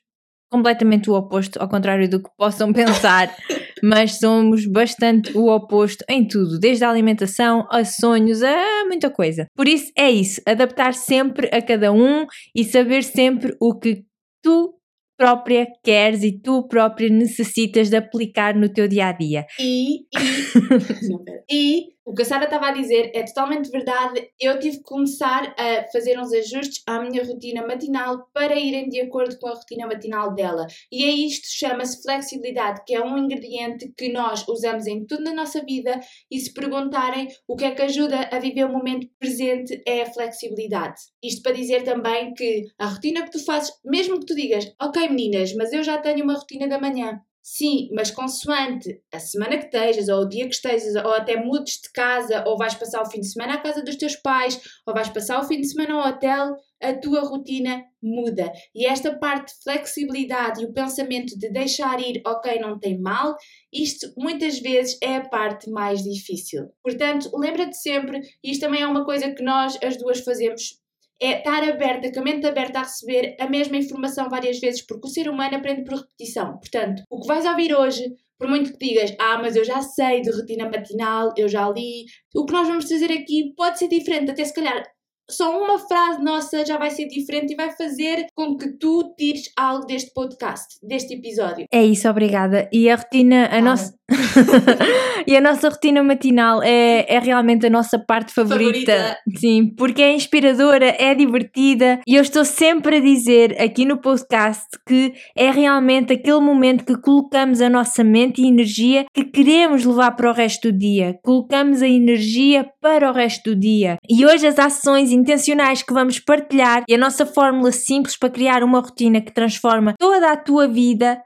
completamente 0.51 1.09
o 1.09 1.13
oposto, 1.13 1.62
ao 1.62 1.67
contrário 1.67 2.09
do 2.09 2.21
que 2.21 2.29
possam 2.38 2.71
pensar, 2.74 3.35
mas 3.83 4.19
somos 4.19 4.65
bastante 4.65 5.35
o 5.38 5.47
oposto 5.47 6.03
em 6.09 6.27
tudo, 6.27 6.59
desde 6.59 6.85
a 6.85 6.89
alimentação 6.89 7.67
a 7.69 7.83
sonhos, 7.83 8.41
a 8.41 8.85
muita 8.85 9.09
coisa. 9.09 9.47
Por 9.55 9.67
isso 9.67 9.91
é 9.97 10.09
isso, 10.09 10.41
adaptar 10.45 10.93
sempre 10.93 11.50
a 11.53 11.62
cada 11.62 11.91
um 11.91 12.25
e 12.55 12.63
saber 12.63 13.03
sempre 13.03 13.55
o 13.59 13.77
que 13.77 14.05
tu 14.41 14.75
própria 15.17 15.65
queres 15.83 16.24
e 16.24 16.31
tu 16.31 16.67
própria 16.67 17.09
necessitas 17.09 17.89
de 17.89 17.95
aplicar 17.95 18.53
no 18.55 18.69
teu 18.69 18.88
dia 18.88 19.07
a 19.07 19.12
dia. 19.12 19.45
E, 19.59 20.00
e, 20.00 20.05
não, 21.09 21.24
e 21.50 21.94
o 22.05 22.13
que 22.13 22.21
a 22.21 22.25
Sara 22.25 22.45
estava 22.45 22.67
a 22.67 22.71
dizer 22.71 23.12
é 23.15 23.24
totalmente 23.24 23.69
verdade. 23.71 24.29
Eu 24.39 24.59
tive 24.59 24.77
que 24.77 24.83
começar 24.83 25.55
a 25.57 25.91
fazer 25.91 26.19
uns 26.19 26.31
ajustes 26.31 26.83
à 26.88 27.00
minha 27.00 27.25
rotina 27.25 27.65
matinal 27.65 28.29
para 28.31 28.55
irem 28.55 28.88
de 28.88 29.01
acordo 29.01 29.38
com 29.39 29.47
a 29.47 29.55
rotina 29.55 29.88
matinal 29.88 30.33
dela. 30.35 30.67
E 30.91 31.03
é 31.03 31.09
isto 31.09 31.47
chama-se 31.50 32.03
flexibilidade, 32.03 32.83
que 32.85 32.93
é 32.93 33.03
um 33.03 33.17
ingrediente 33.17 33.91
que 33.97 34.12
nós 34.12 34.47
usamos 34.47 34.85
em 34.85 35.03
tudo 35.05 35.24
na 35.24 35.33
nossa 35.33 35.65
vida. 35.65 36.00
E 36.29 36.39
se 36.39 36.53
perguntarem 36.53 37.27
o 37.47 37.55
que 37.55 37.65
é 37.65 37.71
que 37.71 37.81
ajuda 37.81 38.29
a 38.31 38.38
viver 38.38 38.65
o 38.65 38.71
momento 38.71 39.07
presente, 39.19 39.81
é 39.88 40.03
a 40.03 40.13
flexibilidade. 40.13 41.01
Isto 41.24 41.41
para 41.41 41.53
dizer 41.53 41.83
também 41.83 42.33
que 42.35 42.65
a 42.77 42.85
rotina 42.85 43.24
que 43.24 43.31
tu 43.31 43.43
fazes, 43.43 43.74
mesmo 43.83 44.19
que 44.19 44.27
tu 44.27 44.35
digas, 44.35 44.71
ok 44.79 45.09
meninas, 45.09 45.55
mas 45.55 45.74
eu 45.74 45.83
já 45.83 45.97
tenho 45.97 46.24
uma 46.24 46.35
rotina 46.35 46.67
da 46.67 46.79
manhã. 46.79 47.19
Sim, 47.47 47.89
mas 47.93 48.09
consoante 48.09 49.03
a 49.13 49.19
semana 49.19 49.55
que 49.59 49.65
estejas, 49.65 50.09
ou 50.09 50.23
o 50.23 50.27
dia 50.27 50.47
que 50.47 50.55
estejas, 50.55 50.95
ou 50.95 51.13
até 51.13 51.35
mudes 51.37 51.79
de 51.79 51.91
casa, 51.91 52.43
ou 52.47 52.57
vais 52.57 52.73
passar 52.73 53.03
o 53.03 53.05
fim 53.05 53.19
de 53.19 53.27
semana 53.27 53.53
à 53.53 53.57
casa 53.59 53.83
dos 53.83 53.97
teus 53.97 54.15
pais, 54.15 54.59
ou 54.83 54.95
vais 54.95 55.09
passar 55.09 55.39
o 55.39 55.43
fim 55.43 55.61
de 55.61 55.67
semana 55.67 55.93
ao 55.93 56.09
hotel, 56.09 56.55
a 56.81 56.93
tua 56.95 57.21
rotina 57.21 57.83
muda. 58.01 58.51
E 58.73 58.87
esta 58.87 59.15
parte 59.15 59.53
de 59.53 59.61
flexibilidade 59.61 60.63
e 60.63 60.65
o 60.65 60.73
pensamento 60.73 61.37
de 61.37 61.51
deixar 61.51 61.99
ir, 61.99 62.19
ok, 62.25 62.57
não 62.57 62.79
tem 62.79 62.99
mal, 62.99 63.35
isto 63.71 64.11
muitas 64.17 64.57
vezes 64.57 64.97
é 64.99 65.17
a 65.17 65.29
parte 65.29 65.69
mais 65.69 66.01
difícil. 66.01 66.71
Portanto, 66.81 67.29
lembra-te 67.35 67.77
sempre, 67.77 68.21
e 68.43 68.53
isto 68.53 68.61
também 68.61 68.81
é 68.81 68.87
uma 68.87 69.05
coisa 69.05 69.29
que 69.29 69.43
nós 69.43 69.77
as 69.83 69.95
duas 69.97 70.19
fazemos 70.21 70.83
é 71.22 71.38
estar 71.38 71.63
aberta, 71.63 72.12
com 72.12 72.19
a 72.19 72.24
mente 72.24 72.45
aberta 72.45 72.79
a 72.79 72.84
receber 72.84 73.36
a 73.39 73.50
mesma 73.50 73.77
informação 73.77 74.29
várias 74.29 74.60
vezes, 74.60 74.86
porque 74.86 75.07
o 75.07 75.10
ser 75.10 75.29
humano 75.29 75.55
aprende 75.55 75.84
por 75.84 76.00
repetição. 76.00 76.57
Portanto, 76.57 77.03
o 77.10 77.22
que 77.22 77.27
vais 77.27 77.45
ouvir 77.45 77.74
hoje, 77.74 78.03
por 78.38 78.48
muito 78.48 78.74
que 78.74 78.88
digas, 78.88 79.15
ah, 79.19 79.38
mas 79.41 79.55
eu 79.55 79.63
já 79.63 79.81
sei 79.81 80.22
de 80.22 80.31
rotina 80.31 80.65
matinal, 80.65 81.34
eu 81.38 81.48
já 81.48 81.69
li, 81.69 82.05
o 82.36 82.45
que 82.45 82.53
nós 82.53 82.67
vamos 82.67 82.89
fazer 82.89 83.12
aqui 83.12 83.53
pode 83.55 83.79
ser 83.79 83.88
diferente, 83.88 84.31
até 84.31 84.43
se 84.43 84.53
calhar 84.53 84.84
só 85.29 85.60
uma 85.60 85.79
frase 85.79 86.22
nossa 86.22 86.63
já 86.65 86.77
vai 86.77 86.91
ser 86.91 87.07
diferente 87.07 87.53
e 87.53 87.55
vai 87.55 87.72
fazer 87.72 88.27
com 88.36 88.55
que 88.57 88.77
tu 88.77 89.13
tires 89.17 89.51
algo 89.57 89.86
deste 89.86 90.13
podcast, 90.13 90.77
deste 90.84 91.15
episódio. 91.15 91.65
É 91.72 91.84
isso, 91.84 92.07
obrigada. 92.07 92.69
E 92.72 92.89
a 92.89 92.95
rotina, 92.95 93.45
a 93.45 93.57
ah. 93.57 93.62
nossa. 93.62 93.93
e 95.25 95.35
a 95.35 95.41
nossa 95.41 95.69
rotina 95.69 96.03
matinal 96.03 96.62
é, 96.62 97.05
é 97.07 97.19
realmente 97.19 97.65
a 97.65 97.69
nossa 97.69 97.97
parte 97.97 98.33
favorita. 98.33 98.91
favorita. 98.91 99.17
Sim, 99.35 99.74
porque 99.75 100.01
é 100.01 100.13
inspiradora, 100.13 100.95
é 101.00 101.15
divertida 101.15 102.00
e 102.07 102.15
eu 102.15 102.21
estou 102.21 102.45
sempre 102.45 102.97
a 102.97 103.00
dizer 103.00 103.59
aqui 103.59 103.85
no 103.85 103.97
podcast 103.97 104.67
que 104.88 105.13
é 105.35 105.50
realmente 105.50 106.13
aquele 106.13 106.39
momento 106.39 106.85
que 106.85 106.97
colocamos 107.01 107.62
a 107.62 107.69
nossa 107.69 108.03
mente 108.03 108.41
e 108.41 108.47
energia 108.47 109.05
que 109.13 109.24
queremos 109.24 109.83
levar 109.83 110.12
para 110.12 110.29
o 110.29 110.33
resto 110.33 110.71
do 110.71 110.77
dia. 110.77 111.17
Colocamos 111.24 111.81
a 111.81 111.88
energia 111.88 112.69
para 112.81 113.09
o 113.09 113.13
resto 113.13 113.51
do 113.51 113.59
dia. 113.59 113.97
E 114.07 114.25
hoje 114.25 114.45
as 114.45 114.59
ações 114.59 115.12
intencionais 115.12 115.81
que 115.81 115.93
vamos 115.93 116.19
partilhar 116.19 116.83
e 116.88 116.93
a 116.93 116.97
nossa 116.97 117.25
fórmula 117.25 117.71
simples 117.71 118.17
para 118.17 118.29
criar 118.29 118.63
uma 118.63 118.79
rotina 118.79 119.21
que 119.21 119.33
transforma 119.33 119.93
toda 119.97 120.31
a 120.31 120.38
tua 120.38 120.67
vida 120.67 121.19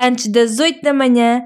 antes 0.00 0.26
das 0.26 0.58
8 0.58 0.82
da 0.82 0.92
manhã 0.92 1.42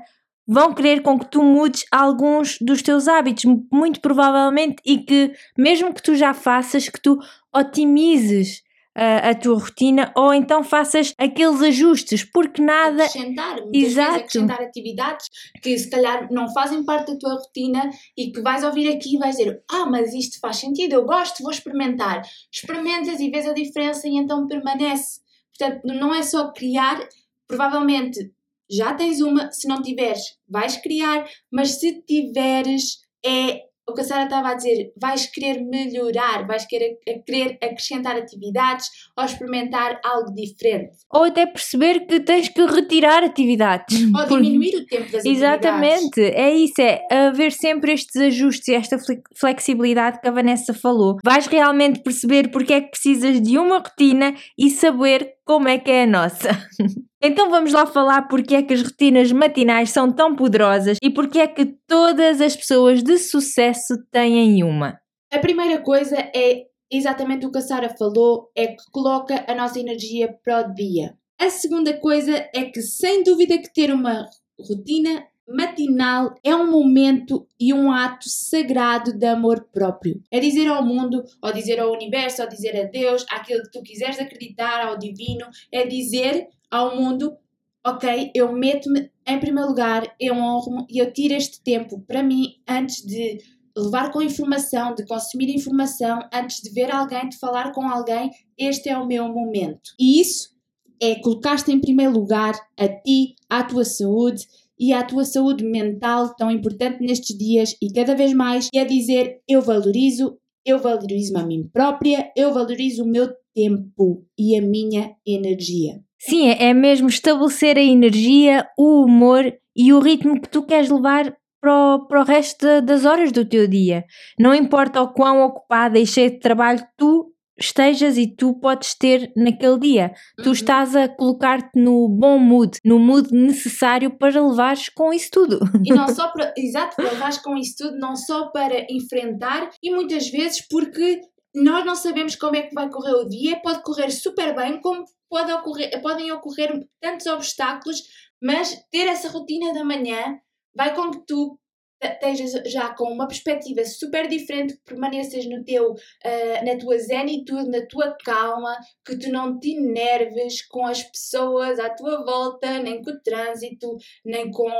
vão 0.47 0.73
querer 0.73 1.03
com 1.03 1.19
que 1.19 1.27
tu 1.27 1.43
mudes 1.43 1.85
alguns 1.91 2.57
dos 2.59 2.81
teus 2.81 3.07
hábitos, 3.07 3.45
muito 3.71 4.01
provavelmente, 4.01 4.77
e 4.85 4.99
que 4.99 5.33
mesmo 5.57 5.93
que 5.93 6.03
tu 6.03 6.15
já 6.15 6.33
faças, 6.33 6.89
que 6.89 7.01
tu 7.01 7.19
otimizes 7.55 8.63
a, 8.99 9.31
a 9.31 9.35
tua 9.35 9.59
rotina 9.59 10.11
ou 10.17 10.35
então 10.35 10.65
faças 10.65 11.15
aqueles 11.17 11.63
ajustes, 11.63 12.25
porque 12.25 12.61
nada. 12.61 13.05
Acrescentar, 13.05 13.59
Exato. 13.73 14.17
acrescentar 14.17 14.61
atividades 14.63 15.29
que 15.63 15.79
se 15.79 15.89
calhar 15.89 16.29
não 16.33 16.53
fazem 16.53 16.85
parte 16.85 17.13
da 17.13 17.19
tua 17.19 17.35
rotina 17.35 17.91
e 18.17 18.33
que 18.33 18.41
vais 18.41 18.65
ouvir 18.65 18.89
aqui 18.89 19.15
e 19.15 19.19
vais 19.19 19.37
dizer: 19.37 19.63
Ah, 19.71 19.87
mas 19.87 20.13
isto 20.13 20.41
faz 20.41 20.57
sentido, 20.57 20.95
eu 20.95 21.05
gosto, 21.05 21.43
vou 21.43 21.53
experimentar. 21.53 22.23
Experimentas 22.51 23.21
e 23.21 23.31
vês 23.31 23.47
a 23.47 23.53
diferença 23.53 24.09
e 24.09 24.17
então 24.17 24.49
permanece. 24.49 25.21
Portanto, 25.57 25.83
não 25.85 26.13
é 26.13 26.23
só 26.23 26.53
criar, 26.53 26.99
provavelmente 27.47 28.33
já 28.71 28.95
tens 28.95 29.21
uma, 29.21 29.51
se 29.51 29.67
não 29.67 29.83
tiveres, 29.83 30.23
vais 30.49 30.77
criar, 30.77 31.27
mas 31.51 31.79
se 31.81 32.03
tiveres, 32.03 32.99
é 33.25 33.69
o 33.89 33.95
que 33.95 34.03
a 34.03 34.05
Sara 34.05 34.25
estava 34.25 34.51
a 34.51 34.55
dizer, 34.55 34.93
vais 35.01 35.27
querer 35.27 35.65
melhorar, 35.65 36.47
vais 36.47 36.67
querer, 36.67 36.99
querer 37.27 37.59
acrescentar 37.63 38.17
atividades 38.17 38.87
ou 39.17 39.25
experimentar 39.25 39.99
algo 40.05 40.35
diferente. 40.35 40.99
Ou 41.11 41.25
até 41.25 41.47
perceber 41.47 42.07
que 42.07 42.21
tens 42.21 42.49
que 42.49 42.65
retirar 42.67 43.25
atividades. 43.25 43.97
Ou 44.15 44.41
diminuir 44.41 44.77
o 44.77 44.87
tempo 44.87 45.11
das 45.11 45.25
Exatamente, 45.25 46.21
é 46.21 46.55
isso, 46.55 46.81
é 46.81 47.01
haver 47.11 47.53
sempre 47.53 47.93
estes 47.93 48.21
ajustes 48.21 48.69
e 48.69 48.75
esta 48.75 48.99
flexibilidade 49.35 50.21
que 50.21 50.29
a 50.29 50.33
Vanessa 50.33 50.75
falou. 50.75 51.17
Vais 51.25 51.47
realmente 51.47 52.03
perceber 52.03 52.51
porque 52.51 52.75
é 52.75 52.81
que 52.83 52.91
precisas 52.91 53.41
de 53.41 53.57
uma 53.57 53.79
rotina 53.79 54.35
e 54.59 54.69
saber 54.69 55.35
como 55.47 55.67
é 55.67 55.79
que 55.79 55.91
é 55.91 56.03
a 56.03 56.07
nossa. 56.07 56.51
Então 57.21 57.51
vamos 57.51 57.73
lá 57.73 57.85
falar 57.85 58.23
porque 58.29 58.55
é 58.55 58.63
que 58.63 58.75
as 58.75 58.83
rotinas 58.83 59.33
matinais 59.33 59.91
são 59.91 60.13
tão 60.13 60.37
poderosas 60.37 60.99
e 61.03 61.11
porque 61.11 61.41
é 61.41 61.49
que 61.49 61.67
todas 61.87 62.41
as 62.41 62.57
pessoas 62.57 63.03
de 63.03 63.19
sucesso 63.19 63.95
têm 64.13 64.63
uma. 64.63 65.01
A 65.33 65.39
primeira 65.41 65.81
coisa 65.83 66.17
é 66.17 66.63
exatamente 66.91 67.45
o 67.45 67.51
que 67.51 67.59
a 67.59 67.63
Sara 67.63 67.95
falou, 67.99 68.51
é 68.57 68.69
que 68.69 68.83
coloca 68.93 69.45
a 69.49 69.55
nossa 69.55 69.81
energia 69.81 70.33
para 70.45 70.61
o 70.61 70.75
dia. 70.75 71.15
A 71.41 71.51
segunda 71.51 71.93
coisa 71.99 72.49
é 72.55 72.65
que 72.65 72.81
sem 72.81 73.23
dúvida 73.23 73.59
que 73.59 73.73
ter 73.73 73.93
uma 73.93 74.25
rotina 74.59 75.27
matinal 75.49 76.35
é 76.45 76.55
um 76.55 76.71
momento 76.71 77.47
e 77.59 77.73
um 77.73 77.91
ato 77.91 78.29
sagrado 78.29 79.13
de 79.13 79.27
amor 79.27 79.69
próprio. 79.73 80.23
É 80.31 80.39
dizer 80.39 80.67
ao 80.69 80.85
mundo, 80.85 81.25
ou 81.43 81.53
dizer 81.53 81.81
ao 81.81 81.93
universo, 81.93 82.43
ou 82.43 82.49
dizer 82.49 82.79
a 82.79 82.85
Deus, 82.85 83.25
aquilo 83.31 83.63
que 83.63 83.71
tu 83.71 83.83
quiseres 83.83 84.19
acreditar, 84.19 84.87
ao 84.87 84.99
divino, 84.99 85.47
é 85.73 85.87
dizer 85.87 86.49
ao 86.71 86.97
mundo: 86.97 87.37
ok, 87.85 88.31
eu 88.35 88.53
meto-me 88.53 89.11
em 89.27 89.41
primeiro 89.41 89.71
lugar, 89.71 90.15
eu 90.21 90.35
honro-me 90.35 90.87
e 90.91 90.99
eu 90.99 91.13
tiro 91.13 91.35
este 91.35 91.63
tempo 91.63 92.01
para 92.01 92.23
mim 92.23 92.57
antes 92.69 93.05
de 93.05 93.39
levar 93.77 94.11
com 94.11 94.21
informação, 94.21 94.95
de 94.95 95.07
consumir 95.07 95.55
informação, 95.55 96.21
antes 96.33 96.61
de 96.61 96.71
ver 96.71 96.91
alguém, 96.91 97.29
de 97.29 97.39
falar 97.39 97.73
com 97.73 97.89
alguém. 97.89 98.31
Este 98.57 98.89
é 98.89 98.99
o 98.99 99.07
meu 99.07 99.29
momento. 99.29 99.95
E 99.99 100.21
isso 100.21 100.57
é 101.01 101.15
colocar-te 101.17 101.71
em 101.71 101.81
primeiro 101.81 102.13
lugar 102.13 102.55
a 102.77 102.89
ti, 102.89 103.37
à 103.49 103.63
tua 103.63 103.85
saúde 103.85 104.47
e 104.79 104.93
à 104.93 105.03
tua 105.03 105.25
saúde 105.25 105.65
mental 105.65 106.35
tão 106.37 106.51
importante 106.51 107.01
nestes 107.01 107.37
dias 107.37 107.77
e 107.83 107.93
cada 107.93 108.15
vez 108.15 108.33
mais 108.33 108.69
é 108.75 108.85
dizer 108.85 109.41
eu 109.49 109.61
valorizo, 109.61 110.39
eu 110.65 110.79
valorizo 110.79 111.37
a 111.37 111.45
mim 111.45 111.69
própria, 111.73 112.31
eu 112.37 112.53
valorizo 112.53 113.05
o 113.05 113.09
meu 113.09 113.29
tempo 113.55 114.25
e 114.39 114.57
a 114.57 114.63
minha 114.63 115.13
energia. 115.27 116.01
Sim, 116.21 116.49
é, 116.49 116.69
é 116.69 116.75
mesmo 116.75 117.09
estabelecer 117.09 117.77
a 117.77 117.83
energia, 117.83 118.67
o 118.77 119.05
humor 119.05 119.53
e 119.77 119.93
o 119.93 120.01
ritmo 120.01 120.41
que 120.41 120.49
tu 120.49 120.63
queres 120.63 120.91
levar 120.91 121.33
para 121.61 121.95
o, 121.97 122.07
para 122.07 122.21
o 122.21 122.25
resto 122.25 122.83
das 122.83 123.05
horas 123.05 123.33
do 123.33 123.45
teu 123.45 123.67
dia. 123.67 124.05
Não 124.39 124.55
importa 124.55 125.03
o 125.03 125.13
quão 125.13 125.43
ocupada 125.43 125.99
e 125.99 126.07
cheia 126.07 126.31
de 126.31 126.39
trabalho 126.39 126.85
tu 126.97 127.28
estejas 127.59 128.17
e 128.17 128.27
tu 128.27 128.55
podes 128.55 128.95
ter 128.95 129.33
naquele 129.37 129.79
dia. 129.79 130.15
Uhum. 130.39 130.45
Tu 130.45 130.53
estás 130.53 130.95
a 130.95 131.09
colocar-te 131.09 131.79
no 131.79 132.09
bom 132.09 132.39
mood, 132.39 132.79
no 132.85 132.99
mood 132.99 133.33
necessário 133.33 134.17
para 134.17 134.41
levares 134.41 134.89
com 134.89 135.13
isso 135.13 135.31
tudo. 135.31 135.59
E 135.85 135.93
não 135.93 136.09
só 136.15 136.29
para, 136.29 136.53
exato, 136.57 136.97
para 136.97 137.11
levares 137.11 137.39
com 137.39 137.57
isso 137.57 137.75
tudo, 137.79 137.99
não 137.99 138.17
só 138.17 138.49
para 138.51 138.87
enfrentar 138.91 139.71
e 139.83 139.91
muitas 139.91 140.29
vezes 140.29 140.67
porque 140.69 141.21
nós 141.55 141.85
não 141.85 141.95
sabemos 141.95 142.37
como 142.37 142.57
é 142.57 142.63
que 142.63 142.75
vai 142.75 142.89
correr 142.91 143.15
o 143.15 143.29
dia, 143.29 143.61
pode 143.61 143.83
correr 143.83 144.11
super 144.11 144.55
bem, 144.55 144.81
como 144.81 145.05
pode 145.29 145.53
ocorrer, 145.53 146.01
podem 146.01 146.31
ocorrer 146.33 146.87
tantos 147.01 147.27
obstáculos, 147.27 148.03
mas 148.43 148.75
ter 148.91 149.07
essa 149.09 149.29
rotina 149.29 149.73
da 149.73 149.85
manhã 149.85 150.39
vai 150.75 150.95
com 150.95 151.11
que 151.11 151.25
tu 151.27 151.59
estejas 152.01 152.53
já 152.71 152.95
com 152.95 153.05
uma 153.05 153.27
perspectiva 153.27 153.85
super 153.85 154.29
diferente, 154.29 154.75
que 154.75 154.85
permaneças 154.85 155.47
no 155.47 155.65
teu, 155.65 155.93
uh, 155.93 156.65
na 156.65 156.79
tua 156.79 156.99
zenitude, 156.99 157.69
na 157.69 157.87
tua 157.87 158.17
calma, 158.25 158.77
que 159.05 159.17
tu 159.17 159.31
não 159.31 159.59
te 159.59 159.77
enerves 159.77 160.67
com 160.67 160.87
as 160.87 161.03
pessoas 161.03 161.79
à 161.79 161.91
tua 161.91 162.25
volta, 162.25 162.79
nem 162.81 163.03
com 163.03 163.11
o 163.11 163.21
trânsito, 163.21 163.97
nem 164.25 164.51
com, 164.51 164.71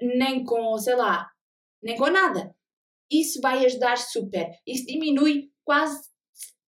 nem 0.00 0.44
com, 0.44 0.78
sei 0.78 0.94
lá, 0.94 1.28
nem 1.82 1.96
com 1.96 2.08
nada. 2.08 2.54
Isso 3.10 3.40
vai 3.40 3.64
ajudar 3.66 3.96
super. 3.96 4.48
Isso 4.66 4.86
diminui 4.86 5.50
quase 5.64 6.09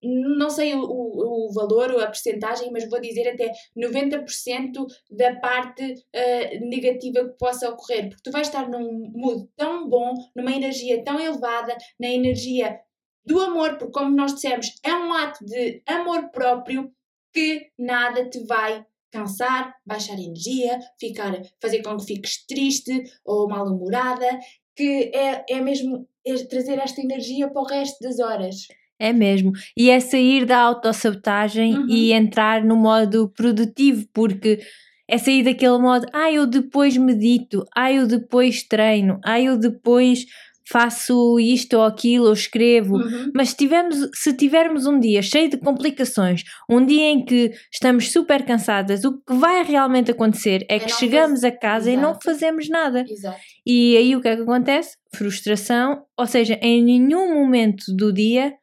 não 0.02 0.50
sei 0.50 0.74
o, 0.74 0.82
o, 0.82 1.48
o 1.48 1.52
valor 1.52 1.92
ou 1.92 2.00
a 2.00 2.06
percentagem, 2.06 2.70
mas 2.72 2.88
vou 2.88 3.00
dizer 3.00 3.28
até 3.28 3.52
90% 3.76 4.86
da 5.10 5.36
parte 5.36 5.82
uh, 5.84 6.68
negativa 6.68 7.28
que 7.28 7.38
possa 7.38 7.70
ocorrer, 7.70 8.08
porque 8.08 8.22
tu 8.22 8.30
vais 8.30 8.48
estar 8.48 8.68
num 8.68 9.10
mood 9.14 9.48
tão 9.56 9.88
bom, 9.88 10.14
numa 10.34 10.52
energia 10.52 11.02
tão 11.04 11.20
elevada, 11.20 11.76
na 11.98 12.08
energia 12.08 12.80
do 13.24 13.40
amor, 13.40 13.78
porque 13.78 13.92
como 13.92 14.14
nós 14.14 14.34
dissemos, 14.34 14.74
é 14.82 14.92
um 14.94 15.12
ato 15.12 15.44
de 15.44 15.82
amor 15.86 16.30
próprio 16.30 16.92
que 17.32 17.70
nada 17.78 18.28
te 18.28 18.44
vai 18.44 18.84
cansar, 19.10 19.76
baixar 19.86 20.18
energia, 20.18 20.78
ficar, 20.98 21.32
fazer 21.60 21.82
com 21.82 21.96
que 21.98 22.06
fiques 22.06 22.44
triste 22.46 23.04
ou 23.24 23.48
mal-humorada, 23.48 24.26
que 24.74 25.10
é, 25.14 25.44
é 25.48 25.60
mesmo 25.60 26.08
é 26.24 26.34
trazer 26.44 26.78
esta 26.78 27.00
energia 27.00 27.50
para 27.50 27.62
o 27.62 27.66
resto 27.66 28.02
das 28.02 28.18
horas. 28.18 28.66
É 29.02 29.12
mesmo. 29.12 29.50
E 29.76 29.90
é 29.90 29.98
sair 29.98 30.46
da 30.46 30.58
autossabotagem 30.58 31.76
uhum. 31.76 31.86
e 31.88 32.12
entrar 32.12 32.62
no 32.62 32.76
modo 32.76 33.28
produtivo, 33.36 34.06
porque 34.14 34.60
é 35.08 35.18
sair 35.18 35.42
daquele 35.42 35.78
modo, 35.78 36.06
ah, 36.12 36.30
eu 36.30 36.46
depois 36.46 36.96
medito, 36.96 37.64
ah, 37.76 37.92
eu 37.92 38.06
depois 38.06 38.62
treino, 38.62 39.18
ah, 39.24 39.40
eu 39.40 39.58
depois 39.58 40.24
faço 40.70 41.40
isto 41.40 41.76
ou 41.76 41.84
aquilo, 41.84 42.26
ou 42.26 42.32
escrevo, 42.32 42.94
uhum. 42.94 43.32
mas 43.34 43.50
se 43.50 43.56
tivermos, 43.56 44.08
se 44.14 44.32
tivermos 44.32 44.86
um 44.86 45.00
dia 45.00 45.20
cheio 45.20 45.50
de 45.50 45.56
complicações, 45.56 46.44
um 46.70 46.86
dia 46.86 47.10
em 47.10 47.24
que 47.24 47.52
estamos 47.72 48.12
super 48.12 48.44
cansadas, 48.44 49.04
o 49.04 49.18
que 49.18 49.34
vai 49.34 49.64
realmente 49.64 50.12
acontecer 50.12 50.64
é, 50.70 50.76
é 50.76 50.78
que 50.78 50.92
chegamos 50.92 51.40
faz... 51.40 51.52
a 51.52 51.58
casa 51.58 51.90
Exato. 51.90 51.98
e 51.98 52.00
não 52.00 52.18
fazemos 52.22 52.68
nada. 52.68 53.04
Exato. 53.08 53.40
E 53.66 53.96
aí 53.96 54.14
o 54.14 54.20
que 54.20 54.28
é 54.28 54.36
que 54.36 54.42
acontece? 54.42 54.96
Frustração, 55.14 56.04
ou 56.16 56.26
seja, 56.26 56.58
em 56.62 56.82
nenhum 56.82 57.34
momento 57.34 57.84
do 57.94 58.12
dia 58.12 58.54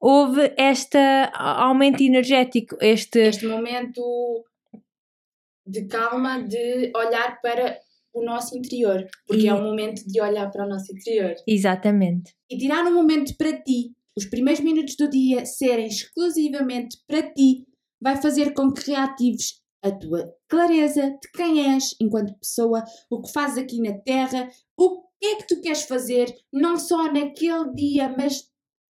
houve 0.00 0.54
este 0.56 0.98
aumento 1.34 2.02
energético, 2.02 2.76
este... 2.80 3.28
Este 3.28 3.46
momento 3.46 4.44
de 5.66 5.86
calma, 5.86 6.42
de 6.42 6.90
olhar 6.94 7.40
para 7.42 7.78
o 8.12 8.24
nosso 8.24 8.56
interior, 8.56 9.06
porque 9.26 9.42
e... 9.42 9.48
é 9.48 9.54
o 9.54 9.62
momento 9.62 10.02
de 10.06 10.20
olhar 10.20 10.50
para 10.50 10.64
o 10.64 10.68
nosso 10.68 10.92
interior. 10.92 11.34
Exatamente. 11.46 12.34
E 12.50 12.56
tirar 12.56 12.84
um 12.86 12.94
momento 12.94 13.36
para 13.36 13.52
ti, 13.62 13.92
os 14.16 14.26
primeiros 14.26 14.62
minutos 14.62 14.96
do 14.96 15.08
dia 15.08 15.44
serem 15.44 15.86
exclusivamente 15.86 16.98
para 17.06 17.22
ti, 17.22 17.66
vai 18.00 18.16
fazer 18.16 18.54
com 18.54 18.72
que 18.72 18.90
reatives 18.90 19.60
a 19.82 19.92
tua 19.92 20.32
clareza 20.48 21.10
de 21.10 21.30
quem 21.32 21.74
és 21.74 21.94
enquanto 22.00 22.38
pessoa, 22.38 22.82
o 23.10 23.20
que 23.22 23.32
fazes 23.32 23.58
aqui 23.58 23.80
na 23.80 23.96
Terra, 23.98 24.48
o 24.76 25.02
que 25.20 25.26
é 25.26 25.36
que 25.36 25.46
tu 25.46 25.60
queres 25.60 25.82
fazer, 25.82 26.34
não 26.52 26.76
só 26.76 27.12
naquele 27.12 27.72
dia, 27.74 28.14
mas 28.16 28.47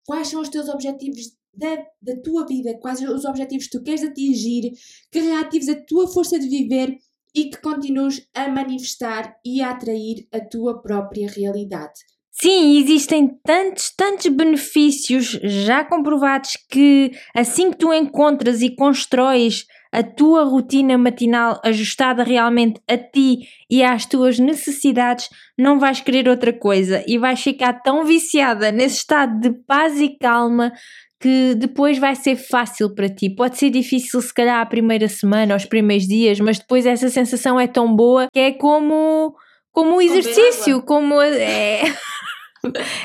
quais 0.08 0.28
são 0.28 0.40
os 0.40 0.48
teus 0.48 0.70
objetivos 0.70 1.36
da, 1.52 1.76
da 2.00 2.16
tua 2.24 2.46
vida, 2.46 2.78
quais 2.80 3.02
os 3.02 3.26
objetivos 3.26 3.66
que 3.66 3.78
tu 3.78 3.84
queres 3.84 4.02
atingir, 4.02 4.72
que 5.12 5.20
reatives 5.20 5.68
a 5.68 5.74
tua 5.74 6.08
força 6.08 6.38
de 6.38 6.48
viver 6.48 6.96
e 7.34 7.50
que 7.50 7.60
continues 7.60 8.26
a 8.34 8.48
manifestar 8.48 9.36
e 9.44 9.60
a 9.60 9.68
atrair 9.68 10.26
a 10.32 10.40
tua 10.40 10.80
própria 10.80 11.28
realidade. 11.28 12.00
Sim, 12.30 12.78
existem 12.78 13.38
tantos, 13.44 13.92
tantos 13.94 14.28
benefícios 14.28 15.38
já 15.42 15.84
comprovados 15.84 16.52
que 16.70 17.10
assim 17.34 17.70
que 17.70 17.76
tu 17.76 17.92
encontras 17.92 18.62
e 18.62 18.74
constróis 18.74 19.66
a 19.92 20.02
tua 20.02 20.44
rotina 20.44 20.98
matinal 20.98 21.60
ajustada 21.64 22.22
realmente 22.22 22.80
a 22.88 22.96
ti 22.96 23.48
e 23.70 23.82
às 23.82 24.06
tuas 24.06 24.38
necessidades, 24.38 25.28
não 25.58 25.78
vais 25.78 26.00
querer 26.00 26.28
outra 26.28 26.52
coisa 26.52 27.02
e 27.06 27.18
vais 27.18 27.40
ficar 27.40 27.74
tão 27.82 28.04
viciada 28.04 28.70
nesse 28.70 28.98
estado 28.98 29.40
de 29.40 29.50
paz 29.66 30.00
e 30.00 30.16
calma 30.18 30.72
que 31.20 31.54
depois 31.56 31.98
vai 31.98 32.14
ser 32.14 32.36
fácil 32.36 32.94
para 32.94 33.08
ti. 33.08 33.28
Pode 33.28 33.58
ser 33.58 33.70
difícil, 33.70 34.20
se 34.22 34.32
calhar, 34.32 34.60
a 34.60 34.66
primeira 34.66 35.08
semana, 35.08 35.56
os 35.56 35.64
primeiros 35.64 36.06
dias, 36.06 36.38
mas 36.38 36.58
depois 36.58 36.86
essa 36.86 37.08
sensação 37.08 37.58
é 37.58 37.66
tão 37.66 37.94
boa 37.94 38.28
que 38.32 38.38
é 38.38 38.52
como, 38.52 39.34
como 39.72 39.96
um 39.96 40.00
exercício, 40.00 40.80
como. 40.82 41.20
É... 41.20 41.82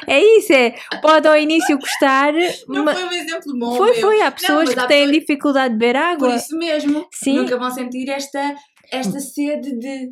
É 0.07 0.21
isso, 0.37 0.53
é. 0.53 0.75
Pode 1.01 1.27
ao 1.27 1.37
início 1.37 1.77
custar. 1.77 2.33
Não 2.67 2.83
mas... 2.85 2.99
foi 2.99 3.07
um 3.07 3.11
exemplo 3.11 3.59
bom. 3.59 3.75
Foi, 3.75 3.93
foi. 3.95 4.21
Há 4.21 4.31
pessoas 4.31 4.69
não, 4.69 4.73
que 4.73 4.79
há 4.79 4.87
têm 4.87 5.05
pessoas... 5.05 5.19
dificuldade 5.19 5.73
de 5.73 5.79
beber 5.79 5.95
água. 5.95 6.29
Por 6.29 6.37
isso 6.37 6.57
mesmo. 6.57 7.07
Sim. 7.13 7.37
Nunca 7.37 7.57
vão 7.57 7.71
sentir 7.71 8.09
esta, 8.09 8.55
esta 8.91 9.19
sede 9.19 9.77
de 9.77 10.11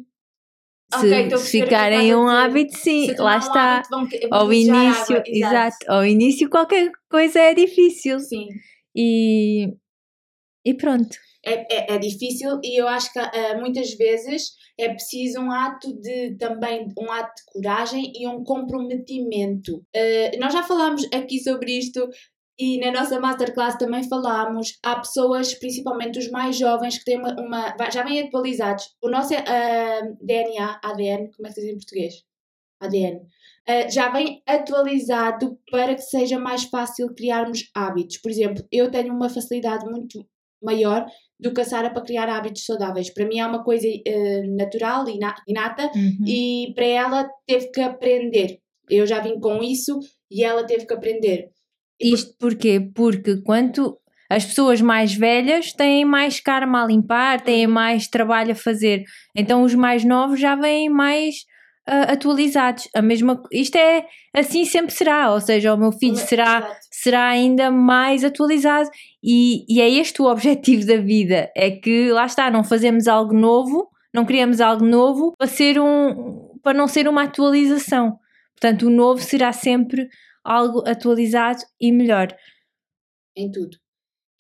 se, 1.00 1.08
okay, 1.08 1.38
se 1.38 1.62
ficarem 1.62 2.14
um 2.14 2.28
hábito, 2.28 2.78
sim, 2.78 3.14
lá 3.18 3.38
está. 3.38 3.78
Hábito, 3.78 3.90
vão, 3.90 4.08
vão 4.30 4.40
ao 4.40 4.54
início, 4.54 5.16
água, 5.16 5.24
exato. 5.26 5.30
exato. 5.30 5.78
Ao 5.88 6.06
início 6.06 6.50
qualquer 6.50 6.92
coisa 7.10 7.40
é 7.40 7.54
difícil. 7.54 8.20
Sim. 8.20 8.48
E, 8.96 9.68
e 10.66 10.74
pronto. 10.74 11.16
É, 11.46 11.94
é, 11.94 11.96
é 11.96 11.98
difícil 11.98 12.60
e 12.64 12.80
eu 12.80 12.88
acho 12.88 13.12
que 13.14 13.20
uh, 13.20 13.60
muitas 13.60 13.94
vezes 13.94 14.52
é 14.80 14.90
preciso 14.90 15.40
um 15.40 15.52
ato 15.52 15.94
de 16.00 16.36
também 16.38 16.88
um 16.98 17.12
ato 17.12 17.34
de 17.36 17.52
coragem 17.54 18.12
e 18.16 18.28
um 18.28 18.44
comprometimento. 18.44 19.78
Uh, 19.96 20.40
nós 20.40 20.54
já 20.54 20.64
falámos 20.64 21.08
aqui 21.14 21.40
sobre 21.40 21.78
isto 21.78 22.08
e 22.60 22.80
na 22.80 22.92
nossa 22.92 23.20
masterclass 23.20 23.76
também 23.76 24.08
falámos, 24.08 24.78
há 24.84 24.98
pessoas, 24.98 25.54
principalmente 25.56 26.20
os 26.20 26.30
mais 26.30 26.56
jovens, 26.56 27.00
que 27.00 27.06
têm 27.06 27.18
uma, 27.18 27.34
uma 27.42 27.90
já 27.90 28.04
vêm 28.04 28.22
atualizados. 28.22 28.96
O 29.02 29.10
nosso 29.10 29.34
uh, 29.34 30.18
DNA, 30.22 30.80
ADN, 30.84 31.32
como 31.36 31.48
é 31.48 31.50
que 31.50 31.54
se 31.56 31.62
diz 31.62 31.70
em 31.72 31.78
português? 31.78 32.14
ADN. 32.80 33.18
Uh, 33.18 33.92
já 33.92 34.10
vem 34.10 34.44
atualizado 34.48 35.58
para 35.72 35.96
que 35.96 36.02
seja 36.02 36.38
mais 36.38 36.64
fácil 36.66 37.14
criarmos 37.16 37.70
hábitos. 37.76 38.18
Por 38.18 38.30
exemplo, 38.30 38.64
eu 38.72 38.92
tenho 38.92 39.14
uma 39.14 39.30
facilidade 39.30 39.86
muito 39.86 40.24
maior 40.62 41.06
do 41.40 41.54
que 41.54 41.62
a 41.62 41.66
Sara 41.66 41.90
para 41.90 42.04
criar 42.04 42.30
hábitos 42.30 42.66
saudáveis. 42.66 43.12
Para 43.12 43.26
mim 43.26 43.40
é 43.40 43.46
uma 43.46 43.64
coisa 43.64 43.88
uh, 43.88 44.56
natural, 44.56 45.06
inata, 45.48 45.92
uhum. 45.96 46.26
e 46.26 46.72
para 46.76 46.86
ela 46.86 47.30
teve 47.48 47.72
que 47.72 47.82
aprender. 47.82 48.60
Eu 48.90 49.08
já 49.08 49.20
vim 49.20 49.40
com 49.40 49.64
isso 49.64 50.00
e 50.30 50.44
ela 50.44 50.64
teve 50.66 50.86
que 50.86 50.94
aprender. 50.94 51.50
Isto 52.00 52.36
porquê? 52.38 52.80
Porque 52.94 53.42
quanto 53.42 53.98
as 54.30 54.46
pessoas 54.46 54.82
mais 54.82 55.14
velhas 55.14 55.74
têm 55.74 56.06
mais 56.06 56.40
karma 56.40 56.84
a 56.84 56.88
limpar, 56.88 57.42
têm 57.42 57.68
mais 57.68 58.08
trabalho 58.08 58.54
a 58.54 58.56
fazer. 58.56 59.04
Então 59.36 59.64
os 59.64 59.76
mais 59.76 60.06
novos 60.06 60.40
já 60.40 60.56
vêm 60.56 60.90
mais 60.90 61.46
uh, 61.88 62.12
atualizados. 62.12 62.88
A 62.96 63.02
mesma, 63.02 63.42
isto 63.52 63.76
é 63.76 64.06
assim 64.36 64.66
sempre 64.66 64.94
será, 64.94 65.32
ou 65.32 65.40
seja, 65.40 65.74
o 65.74 65.78
meu 65.78 65.92
filho 65.92 66.18
será, 66.18 66.68
será 66.92 67.28
ainda 67.28 67.72
mais 67.72 68.24
atualizado 68.24 68.90
e, 69.24 69.66
e 69.68 69.82
é 69.82 69.90
este 69.90 70.22
o 70.22 70.26
objetivo 70.26 70.86
da 70.86 70.98
vida, 70.98 71.52
é 71.56 71.72
que 71.72 72.12
lá 72.12 72.26
está, 72.26 72.50
não 72.50 72.64
fazemos 72.64 73.08
algo 73.08 73.34
novo, 73.34 73.90
não 74.14 74.26
criamos 74.26 74.60
algo 74.62 74.86
novo 74.86 75.34
para 75.38 75.48
ser 75.48 75.80
um 75.80 76.50
para 76.64 76.78
não 76.78 76.88
ser 76.88 77.08
uma 77.08 77.24
atualização. 77.24 78.20
Portanto, 78.54 78.86
o 78.86 78.90
novo 78.92 79.20
será 79.20 79.52
sempre 79.52 80.08
algo 80.44 80.88
atualizado 80.88 81.64
e 81.80 81.92
melhor. 81.92 82.28
Em 83.36 83.52
tudo. 83.52 83.78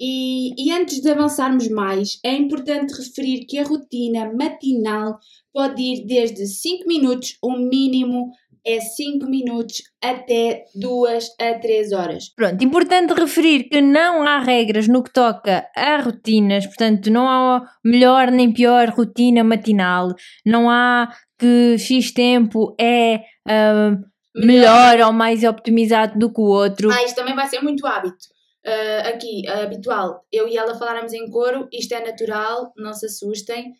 E, 0.04 0.56
e, 0.58 0.72
antes 0.72 1.00
de 1.00 1.12
avançarmos 1.12 1.70
mais, 1.70 2.20
é 2.26 2.34
importante 2.34 2.92
referir 2.92 3.46
que 3.46 3.60
a 3.60 3.64
rotina 3.64 4.34
matinal 4.34 5.20
pode 5.54 5.80
ir 5.80 6.08
desde 6.08 6.48
5 6.48 6.88
minutos, 6.88 7.38
o 7.40 7.52
mínimo 7.52 8.32
é 8.66 8.80
5 8.80 9.28
minutos 9.28 9.84
até 10.04 10.64
2 10.74 11.36
a 11.40 11.60
3 11.60 11.92
horas. 11.92 12.30
Pronto, 12.36 12.64
importante 12.64 13.14
referir 13.14 13.66
que 13.66 13.80
não 13.80 14.24
há 14.24 14.40
regras 14.40 14.88
no 14.88 15.04
que 15.04 15.14
toca 15.14 15.68
a 15.76 16.02
rotinas, 16.02 16.66
portanto, 16.66 17.12
não 17.12 17.30
há 17.30 17.64
melhor 17.86 18.32
nem 18.32 18.52
pior 18.52 18.90
rotina 18.90 19.44
matinal, 19.44 20.16
não 20.44 20.68
há 20.68 21.12
que 21.38 21.78
X 21.78 22.12
tempo 22.12 22.76
é. 22.80 23.24
Uh, 23.48 24.12
melhor 24.34 24.98
ou 25.02 25.12
mais 25.12 25.44
optimizado 25.44 26.18
do 26.18 26.32
que 26.32 26.40
o 26.40 26.46
outro. 26.46 26.90
Ah, 26.90 27.04
isto 27.04 27.16
também 27.16 27.36
vai 27.36 27.48
ser 27.48 27.62
muito 27.62 27.86
hábito. 27.86 28.31
Uh, 28.65 29.08
aqui, 29.08 29.43
uh, 29.47 29.63
habitual, 29.63 30.26
eu 30.32 30.47
e 30.47 30.56
ela 30.56 30.78
falarmos 30.78 31.13
em 31.13 31.30
coro, 31.30 31.67
isto 31.71 31.93
é 31.93 32.06
natural, 32.06 32.71
não 32.78 32.93
se 32.93 33.08
assustem. 33.08 33.74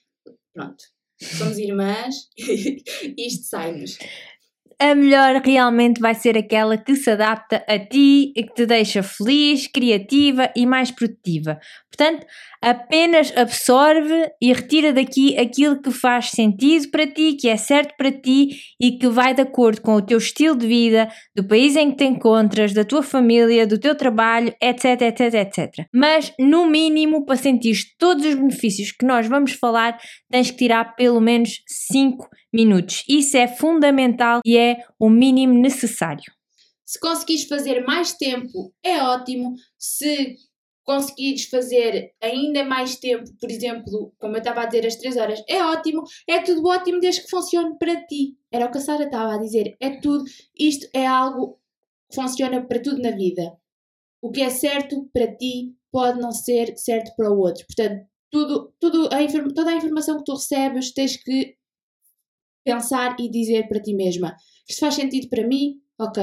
Pronto, 0.54 0.84
somos 1.22 1.58
irmãs, 1.58 2.16
isto 3.18 3.46
sai-nos 3.46 3.98
a 4.82 4.96
melhor 4.96 5.40
realmente 5.46 6.02
vai 6.02 6.16
ser 6.16 6.36
aquela 6.36 6.76
que 6.76 6.96
se 6.96 7.12
adapta 7.12 7.64
a 7.68 7.78
ti 7.78 8.34
e 8.36 8.44
que 8.44 8.54
te 8.56 8.66
deixa 8.66 9.04
feliz, 9.04 9.68
criativa 9.68 10.52
e 10.56 10.66
mais 10.66 10.90
produtiva. 10.90 11.60
Portanto, 12.02 12.26
apenas 12.64 13.32
absorve 13.38 14.32
e 14.42 14.52
retira 14.52 14.92
daqui 14.92 15.38
aquilo 15.38 15.80
que 15.80 15.92
faz 15.92 16.32
sentido 16.32 16.90
para 16.90 17.06
ti, 17.06 17.34
que 17.34 17.48
é 17.48 17.56
certo 17.56 17.96
para 17.96 18.12
ti 18.12 18.58
e 18.82 18.98
que 18.98 19.08
vai 19.08 19.36
de 19.36 19.44
acordo 19.44 19.84
com 19.84 19.94
o 19.94 20.02
teu 20.02 20.18
estilo 20.18 20.58
de 20.58 20.66
vida, 20.66 21.08
do 21.36 21.48
país 21.48 21.76
em 21.76 21.92
que 21.92 21.98
te 21.98 22.06
encontras, 22.06 22.74
da 22.74 22.84
tua 22.84 23.04
família, 23.04 23.68
do 23.68 23.80
teu 23.80 23.94
trabalho, 23.94 24.52
etc, 24.60 25.00
etc, 25.00 25.34
etc. 25.36 25.86
Mas, 25.94 26.34
no 26.40 26.66
mínimo, 26.66 27.24
para 27.24 27.36
sentir 27.36 27.78
todos 28.00 28.26
os 28.26 28.34
benefícios 28.34 28.92
que 28.92 29.06
nós 29.06 29.28
vamos 29.28 29.52
falar, 29.52 30.00
tens 30.28 30.50
que 30.50 30.58
tirar 30.58 30.96
pelo 30.96 31.22
menos 31.22 31.62
5 31.68 32.28
minutos. 32.52 33.04
Isso 33.08 33.38
é 33.38 33.48
fundamental 33.48 34.40
e 34.44 34.58
é 34.58 34.78
o 35.00 35.08
mínimo 35.08 35.54
necessário. 35.54 36.34
Se 36.84 37.00
conseguires 37.00 37.46
fazer 37.46 37.86
mais 37.86 38.14
tempo, 38.14 38.74
é 38.84 39.04
ótimo. 39.04 39.54
Se 39.78 40.36
conseguires 40.92 41.46
fazer 41.46 42.14
ainda 42.22 42.66
mais 42.66 42.98
tempo, 42.98 43.24
por 43.40 43.50
exemplo, 43.50 44.14
como 44.20 44.36
eu 44.36 44.40
estava 44.40 44.64
a 44.64 44.66
dizer, 44.66 44.86
as 44.86 44.98
3 44.98 45.16
horas, 45.16 45.42
é 45.48 45.64
ótimo, 45.64 46.04
é 46.28 46.42
tudo 46.42 46.68
ótimo 46.68 47.00
desde 47.00 47.22
que 47.22 47.30
funcione 47.30 47.78
para 47.80 48.06
ti. 48.06 48.38
Era 48.52 48.66
o 48.66 48.72
que 48.72 48.78
a 48.78 48.82
Sara 48.82 49.06
estava 49.06 49.36
a 49.36 49.38
dizer, 49.38 49.78
é 49.80 50.02
tudo, 50.02 50.26
isto 50.60 50.86
é 50.94 51.08
algo 51.08 51.58
que 52.10 52.16
funciona 52.16 52.62
para 52.62 52.82
tudo 52.82 53.02
na 53.02 53.12
vida. 53.12 53.58
O 54.22 54.32
que 54.32 54.42
é 54.42 54.50
certo 54.50 55.10
para 55.14 55.34
ti 55.34 55.74
pode 55.90 56.20
não 56.20 56.34
ser 56.34 56.78
certo 56.78 57.16
para 57.16 57.32
o 57.32 57.40
outro. 57.40 57.66
Portanto, 57.66 58.06
tudo, 58.30 58.74
tudo 58.78 59.08
a, 59.08 59.54
toda 59.54 59.72
a 59.72 59.76
informação 59.76 60.18
que 60.18 60.26
tu 60.26 60.34
recebes 60.34 60.94
tens 60.94 61.16
que 61.16 61.56
pensar 62.66 63.16
e 63.18 63.30
dizer 63.30 63.70
para 63.70 63.82
ti 63.82 63.94
mesma: 63.94 64.36
isto 64.68 64.82
faz 64.82 64.96
sentido 64.96 65.30
para 65.30 65.48
mim? 65.48 65.81
Ok. 66.02 66.18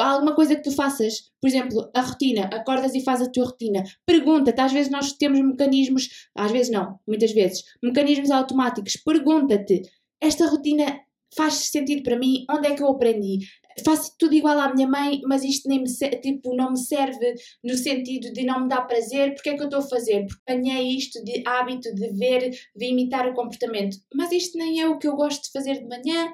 Há 0.00 0.10
alguma 0.10 0.34
coisa 0.34 0.56
que 0.56 0.62
tu 0.62 0.72
faças, 0.72 1.30
por 1.40 1.46
exemplo, 1.46 1.88
a 1.94 2.00
rotina, 2.00 2.46
acordas 2.52 2.96
e 2.96 3.04
fazes 3.04 3.28
a 3.28 3.30
tua 3.30 3.44
rotina. 3.44 3.84
Pergunta-te, 4.04 4.60
às 4.60 4.72
vezes 4.72 4.90
nós 4.90 5.12
temos 5.12 5.40
mecanismos, 5.40 6.28
às 6.34 6.50
vezes 6.50 6.72
não, 6.72 6.98
muitas 7.06 7.30
vezes, 7.30 7.62
mecanismos 7.80 8.32
automáticos. 8.32 8.96
Pergunta-te, 8.96 9.82
esta 10.20 10.48
rotina 10.48 10.98
faz 11.32 11.54
sentido 11.54 12.02
para 12.02 12.18
mim? 12.18 12.44
Onde 12.50 12.66
é 12.66 12.74
que 12.74 12.82
eu 12.82 12.88
aprendi? 12.88 13.38
faço 13.84 14.14
tudo 14.18 14.34
igual 14.34 14.58
à 14.58 14.74
minha 14.74 14.88
mãe, 14.88 15.20
mas 15.24 15.44
isto 15.44 15.68
nem 15.68 15.82
me, 15.82 15.88
tipo, 16.20 16.54
não 16.54 16.72
me 16.72 16.78
serve 16.78 17.34
no 17.62 17.76
sentido 17.76 18.32
de 18.32 18.44
não 18.44 18.62
me 18.62 18.68
dar 18.68 18.82
prazer, 18.82 19.34
porque 19.34 19.50
é 19.50 19.54
que 19.56 19.62
eu 19.62 19.66
estou 19.66 19.80
a 19.80 19.88
fazer? 19.88 20.26
Porque 20.26 20.42
apanhei 20.46 20.96
isto 20.96 21.22
de 21.24 21.42
hábito 21.46 21.94
de 21.94 22.10
ver, 22.10 22.50
de 22.76 22.86
imitar 22.86 23.28
o 23.28 23.34
comportamento. 23.34 23.96
Mas 24.14 24.32
isto 24.32 24.58
nem 24.58 24.80
é 24.80 24.88
o 24.88 24.98
que 24.98 25.06
eu 25.06 25.16
gosto 25.16 25.44
de 25.44 25.52
fazer 25.52 25.78
de 25.78 25.86
manhã. 25.86 26.32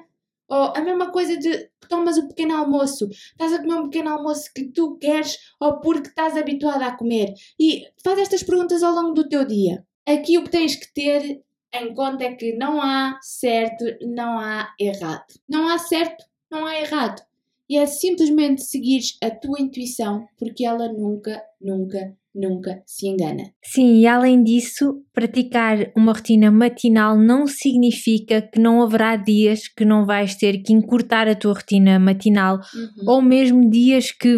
Ou 0.49 0.73
a 0.75 0.81
mesma 0.81 1.11
coisa 1.11 1.37
de 1.37 1.69
tomas 1.89 2.17
o 2.17 2.27
pequeno 2.27 2.55
almoço. 2.55 3.09
Estás 3.09 3.53
a 3.53 3.59
comer 3.59 3.75
um 3.75 3.89
pequeno 3.89 4.11
almoço 4.11 4.51
que 4.53 4.65
tu 4.71 4.97
queres 4.97 5.37
ou 5.59 5.79
porque 5.79 6.09
estás 6.09 6.37
habituada 6.37 6.85
a 6.85 6.95
comer. 6.95 7.33
E 7.59 7.83
faz 8.03 8.19
estas 8.19 8.43
perguntas 8.43 8.83
ao 8.83 8.93
longo 8.93 9.13
do 9.13 9.27
teu 9.27 9.45
dia. 9.45 9.85
Aqui 10.05 10.37
o 10.37 10.43
que 10.43 10.51
tens 10.51 10.75
que 10.75 10.93
ter 10.93 11.41
em 11.73 11.93
conta 11.93 12.23
é 12.23 12.33
que 12.33 12.53
não 12.53 12.81
há 12.81 13.19
certo, 13.21 13.85
não 14.01 14.39
há 14.39 14.73
errado. 14.79 15.25
Não 15.47 15.67
há 15.67 15.77
certo, 15.77 16.25
não 16.49 16.65
há 16.65 16.79
errado 16.79 17.27
e 17.69 17.77
é 17.77 17.85
simplesmente 17.85 18.63
seguir 18.63 19.01
a 19.21 19.29
tua 19.29 19.59
intuição, 19.59 20.25
porque 20.37 20.65
ela 20.65 20.91
nunca, 20.91 21.43
nunca, 21.59 22.15
nunca 22.37 22.81
se 22.85 23.07
engana. 23.07 23.43
Sim, 23.63 23.95
e 23.97 24.07
além 24.07 24.43
disso, 24.43 25.01
praticar 25.11 25.91
uma 25.95 26.13
rotina 26.13 26.51
matinal 26.51 27.17
não 27.17 27.47
significa 27.47 28.41
que 28.41 28.59
não 28.59 28.81
haverá 28.81 29.15
dias 29.15 29.67
que 29.67 29.83
não 29.83 30.05
vais 30.05 30.35
ter 30.35 30.61
que 30.61 30.71
encurtar 30.71 31.27
a 31.27 31.35
tua 31.35 31.53
rotina 31.53 31.99
matinal, 31.99 32.57
uhum. 32.57 33.09
ou 33.09 33.21
mesmo 33.21 33.69
dias 33.69 34.11
que 34.11 34.37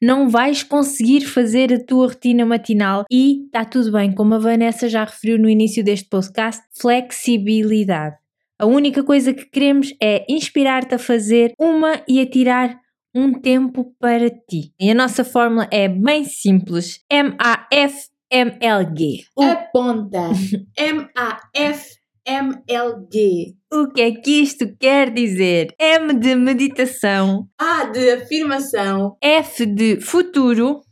não 0.00 0.28
vais 0.28 0.62
conseguir 0.62 1.20
fazer 1.22 1.72
a 1.72 1.84
tua 1.84 2.08
rotina 2.08 2.46
matinal. 2.46 3.04
E 3.10 3.44
está 3.44 3.64
tudo 3.64 3.92
bem, 3.92 4.12
como 4.12 4.34
a 4.34 4.38
Vanessa 4.38 4.88
já 4.88 5.04
referiu 5.04 5.38
no 5.38 5.48
início 5.48 5.84
deste 5.84 6.08
podcast, 6.08 6.62
flexibilidade. 6.80 8.16
A 8.58 8.64
única 8.64 9.04
coisa 9.04 9.34
que 9.34 9.44
queremos 9.44 9.94
é 10.02 10.24
inspirar-te 10.30 10.94
a 10.94 10.98
fazer 10.98 11.52
uma 11.58 12.02
e 12.08 12.20
a 12.20 12.26
tirar 12.26 12.80
um 13.16 13.32
tempo 13.32 13.94
para 13.98 14.28
ti. 14.28 14.74
E 14.78 14.90
a 14.90 14.94
nossa 14.94 15.24
fórmula 15.24 15.66
é 15.72 15.88
bem 15.88 16.22
simples: 16.24 17.02
M-A-F-M-L-G. 17.10 18.04
Aponta! 19.38 20.28
M-A-F-M-L-G. 20.76 21.96
O 23.72 23.88
que 23.88 24.02
é 24.02 24.12
que 24.12 24.42
isto 24.42 24.76
quer 24.78 25.10
dizer? 25.12 25.74
M 25.78 26.12
de 26.14 26.34
meditação. 26.34 27.48
A 27.58 27.84
de 27.84 28.10
afirmação. 28.10 29.16
F 29.22 29.64
de 29.64 29.98
futuro. 30.00 30.82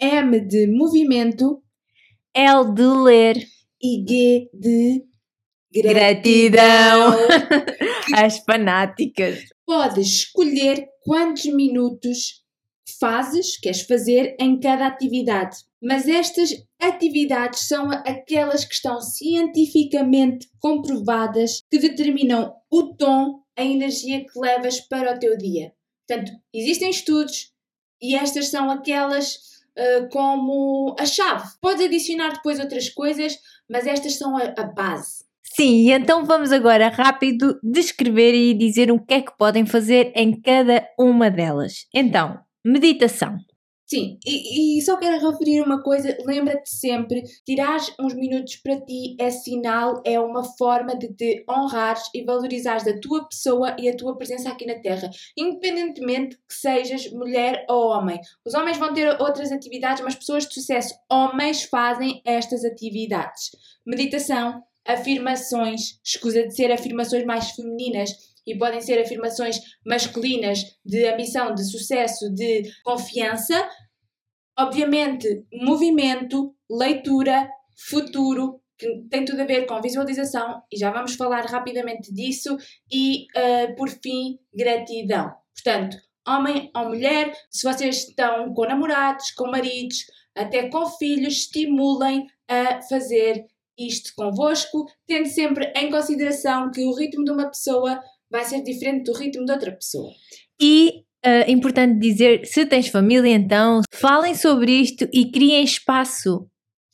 M 0.00 0.40
de 0.46 0.68
movimento. 0.68 1.60
L 2.32 2.72
de 2.72 2.86
ler. 2.86 3.36
E 3.82 4.04
G 4.08 4.48
de 4.54 5.04
Gratidão 5.70 7.14
às 8.16 8.38
fanáticas. 8.46 9.40
Podes 9.68 10.06
escolher 10.06 10.88
quantos 11.02 11.44
minutos 11.44 12.42
fazes, 12.98 13.58
queres 13.58 13.82
fazer 13.82 14.34
em 14.40 14.58
cada 14.58 14.86
atividade. 14.86 15.58
Mas 15.82 16.08
estas 16.08 16.54
atividades 16.80 17.68
são 17.68 17.90
aquelas 17.90 18.64
que 18.64 18.72
estão 18.72 18.98
cientificamente 19.02 20.48
comprovadas 20.58 21.62
que 21.70 21.78
determinam 21.78 22.54
o 22.70 22.94
tom, 22.94 23.42
a 23.54 23.62
energia 23.62 24.24
que 24.24 24.40
levas 24.40 24.80
para 24.80 25.14
o 25.14 25.18
teu 25.18 25.36
dia. 25.36 25.74
Portanto, 26.08 26.32
existem 26.54 26.88
estudos 26.88 27.52
e 28.00 28.14
estas 28.14 28.48
são 28.48 28.70
aquelas 28.70 29.34
uh, 29.34 30.08
como 30.10 30.96
a 30.98 31.04
chave. 31.04 31.46
Podes 31.60 31.84
adicionar 31.84 32.32
depois 32.32 32.58
outras 32.58 32.88
coisas, 32.88 33.36
mas 33.68 33.86
estas 33.86 34.14
são 34.14 34.34
a, 34.34 34.44
a 34.44 34.64
base. 34.64 35.27
Sim, 35.54 35.90
então 35.90 36.24
vamos 36.24 36.52
agora 36.52 36.88
rápido 36.88 37.58
descrever 37.62 38.34
e 38.34 38.54
dizer 38.54 38.92
o 38.92 39.00
que 39.00 39.14
é 39.14 39.20
que 39.22 39.36
podem 39.36 39.66
fazer 39.66 40.12
em 40.14 40.40
cada 40.40 40.86
uma 40.98 41.30
delas. 41.30 41.86
Então, 41.92 42.38
meditação. 42.64 43.38
Sim, 43.90 44.18
e, 44.26 44.78
e, 44.78 44.82
só 44.82 44.98
quero 44.98 45.30
referir 45.30 45.62
uma 45.62 45.82
coisa, 45.82 46.14
lembra-te 46.26 46.68
sempre, 46.68 47.22
tirar 47.46 47.78
uns 47.98 48.12
minutos 48.12 48.56
para 48.56 48.78
ti 48.78 49.16
é 49.18 49.30
sinal, 49.30 50.02
é 50.04 50.20
uma 50.20 50.44
forma 50.44 50.94
de 50.94 51.08
te 51.14 51.42
honrares 51.50 52.02
e 52.14 52.22
valorizares 52.22 52.86
a 52.86 53.00
tua 53.00 53.26
pessoa 53.26 53.74
e 53.78 53.88
a 53.88 53.96
tua 53.96 54.14
presença 54.18 54.50
aqui 54.50 54.66
na 54.66 54.78
Terra, 54.78 55.08
independentemente 55.34 56.36
que 56.36 56.54
sejas 56.54 57.10
mulher 57.10 57.64
ou 57.66 57.88
homem. 57.88 58.20
Os 58.44 58.52
homens 58.52 58.76
vão 58.76 58.92
ter 58.92 59.08
outras 59.22 59.50
atividades, 59.50 60.04
mas 60.04 60.14
pessoas 60.14 60.46
de 60.46 60.52
sucesso, 60.52 60.94
homens 61.10 61.62
fazem 61.64 62.20
estas 62.26 62.66
atividades. 62.66 63.52
Meditação, 63.86 64.62
afirmações, 64.88 66.00
escusa 66.02 66.44
de 66.46 66.54
ser 66.54 66.72
afirmações 66.72 67.24
mais 67.26 67.50
femininas 67.50 68.10
e 68.46 68.56
podem 68.56 68.80
ser 68.80 68.98
afirmações 68.98 69.60
masculinas 69.86 70.64
de 70.84 71.06
ambição, 71.06 71.54
de 71.54 71.70
sucesso, 71.70 72.34
de 72.34 72.62
confiança. 72.82 73.68
Obviamente, 74.58 75.44
movimento, 75.52 76.54
leitura, 76.70 77.48
futuro, 77.90 78.62
que 78.78 79.04
tem 79.10 79.24
tudo 79.24 79.42
a 79.42 79.44
ver 79.44 79.66
com 79.66 79.80
visualização, 79.82 80.62
e 80.72 80.78
já 80.78 80.90
vamos 80.90 81.14
falar 81.14 81.44
rapidamente 81.44 82.12
disso, 82.12 82.56
e 82.90 83.26
uh, 83.36 83.76
por 83.76 83.88
fim, 83.88 84.38
gratidão. 84.54 85.32
Portanto, 85.54 85.98
homem 86.26 86.70
ou 86.74 86.86
mulher, 86.86 87.32
se 87.50 87.70
vocês 87.70 88.08
estão 88.08 88.54
com 88.54 88.64
namorados, 88.64 89.32
com 89.32 89.50
maridos, 89.50 89.98
até 90.34 90.68
com 90.68 90.86
filhos, 90.86 91.34
estimulem 91.34 92.26
a 92.48 92.80
fazer 92.82 93.44
isto 93.78 94.12
convosco, 94.16 94.86
tendo 95.06 95.26
sempre 95.26 95.72
em 95.76 95.90
consideração 95.90 96.70
que 96.70 96.84
o 96.84 96.94
ritmo 96.94 97.24
de 97.24 97.30
uma 97.30 97.46
pessoa 97.46 98.00
vai 98.30 98.44
ser 98.44 98.62
diferente 98.62 99.04
do 99.04 99.16
ritmo 99.16 99.44
de 99.44 99.52
outra 99.52 99.72
pessoa. 99.72 100.10
E 100.60 101.04
é 101.22 101.42
uh, 101.42 101.50
importante 101.50 101.98
dizer, 101.98 102.46
se 102.46 102.66
tens 102.66 102.88
família, 102.88 103.34
então 103.34 103.80
falem 103.92 104.34
sobre 104.34 104.72
isto 104.72 105.08
e 105.12 105.30
criem 105.30 105.64
espaço. 105.64 106.46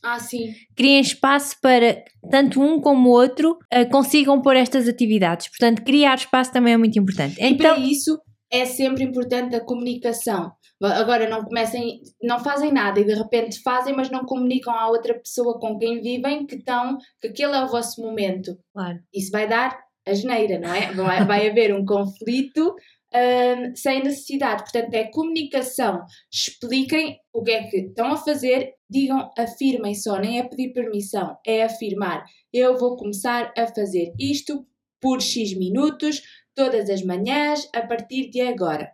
Ah, 0.02 0.18
sim. 0.18 0.54
Criem 0.76 1.00
espaço 1.00 1.56
para 1.62 2.04
tanto 2.30 2.60
um 2.60 2.78
como 2.80 3.08
o 3.08 3.12
outro 3.12 3.52
uh, 3.52 3.90
consigam 3.90 4.40
pôr 4.42 4.56
estas 4.56 4.86
atividades. 4.86 5.48
Portanto, 5.48 5.82
criar 5.82 6.16
espaço 6.16 6.52
também 6.52 6.74
é 6.74 6.76
muito 6.76 6.98
importante. 6.98 7.40
E 7.40 7.46
então, 7.46 7.74
para 7.74 7.78
isso 7.78 8.18
é 8.54 8.64
sempre 8.64 9.02
importante 9.02 9.56
a 9.56 9.64
comunicação. 9.64 10.52
Agora 10.80 11.28
não 11.28 11.44
comecem, 11.44 12.00
não 12.22 12.38
fazem 12.38 12.72
nada 12.72 13.00
e 13.00 13.04
de 13.04 13.14
repente 13.14 13.60
fazem, 13.62 13.94
mas 13.94 14.10
não 14.10 14.24
comunicam 14.24 14.72
à 14.72 14.88
outra 14.88 15.14
pessoa 15.14 15.58
com 15.58 15.76
quem 15.78 16.00
vivem 16.00 16.46
que 16.46 16.56
estão, 16.56 16.98
que 17.20 17.28
aquele 17.28 17.56
é 17.56 17.64
o 17.64 17.68
vosso 17.68 18.00
momento. 18.00 18.56
Claro. 18.72 18.98
Isso 19.12 19.30
vai 19.30 19.48
dar 19.48 19.76
a 20.06 20.14
geneira, 20.14 20.58
não 20.58 20.72
é? 20.72 20.92
Vai, 20.92 21.24
vai 21.24 21.48
haver 21.48 21.74
um 21.74 21.84
conflito 21.84 22.76
um, 23.14 23.74
sem 23.74 24.02
necessidade. 24.02 24.62
Portanto, 24.62 24.94
é 24.94 25.04
comunicação. 25.04 26.04
Expliquem 26.32 27.18
o 27.32 27.42
que 27.42 27.50
é 27.50 27.64
que 27.64 27.76
estão 27.78 28.12
a 28.12 28.16
fazer, 28.16 28.74
digam, 28.88 29.30
afirmem 29.36 29.94
só, 29.94 30.18
nem 30.18 30.38
é 30.38 30.42
pedir 30.42 30.72
permissão, 30.72 31.36
é 31.46 31.64
afirmar. 31.64 32.24
Eu 32.52 32.76
vou 32.76 32.96
começar 32.96 33.52
a 33.56 33.66
fazer 33.66 34.12
isto 34.18 34.66
por 35.00 35.20
X 35.20 35.54
minutos, 35.56 36.22
todas 36.54 36.88
as 36.90 37.02
manhãs, 37.02 37.68
a 37.74 37.82
partir 37.82 38.30
de 38.30 38.40
agora. 38.40 38.92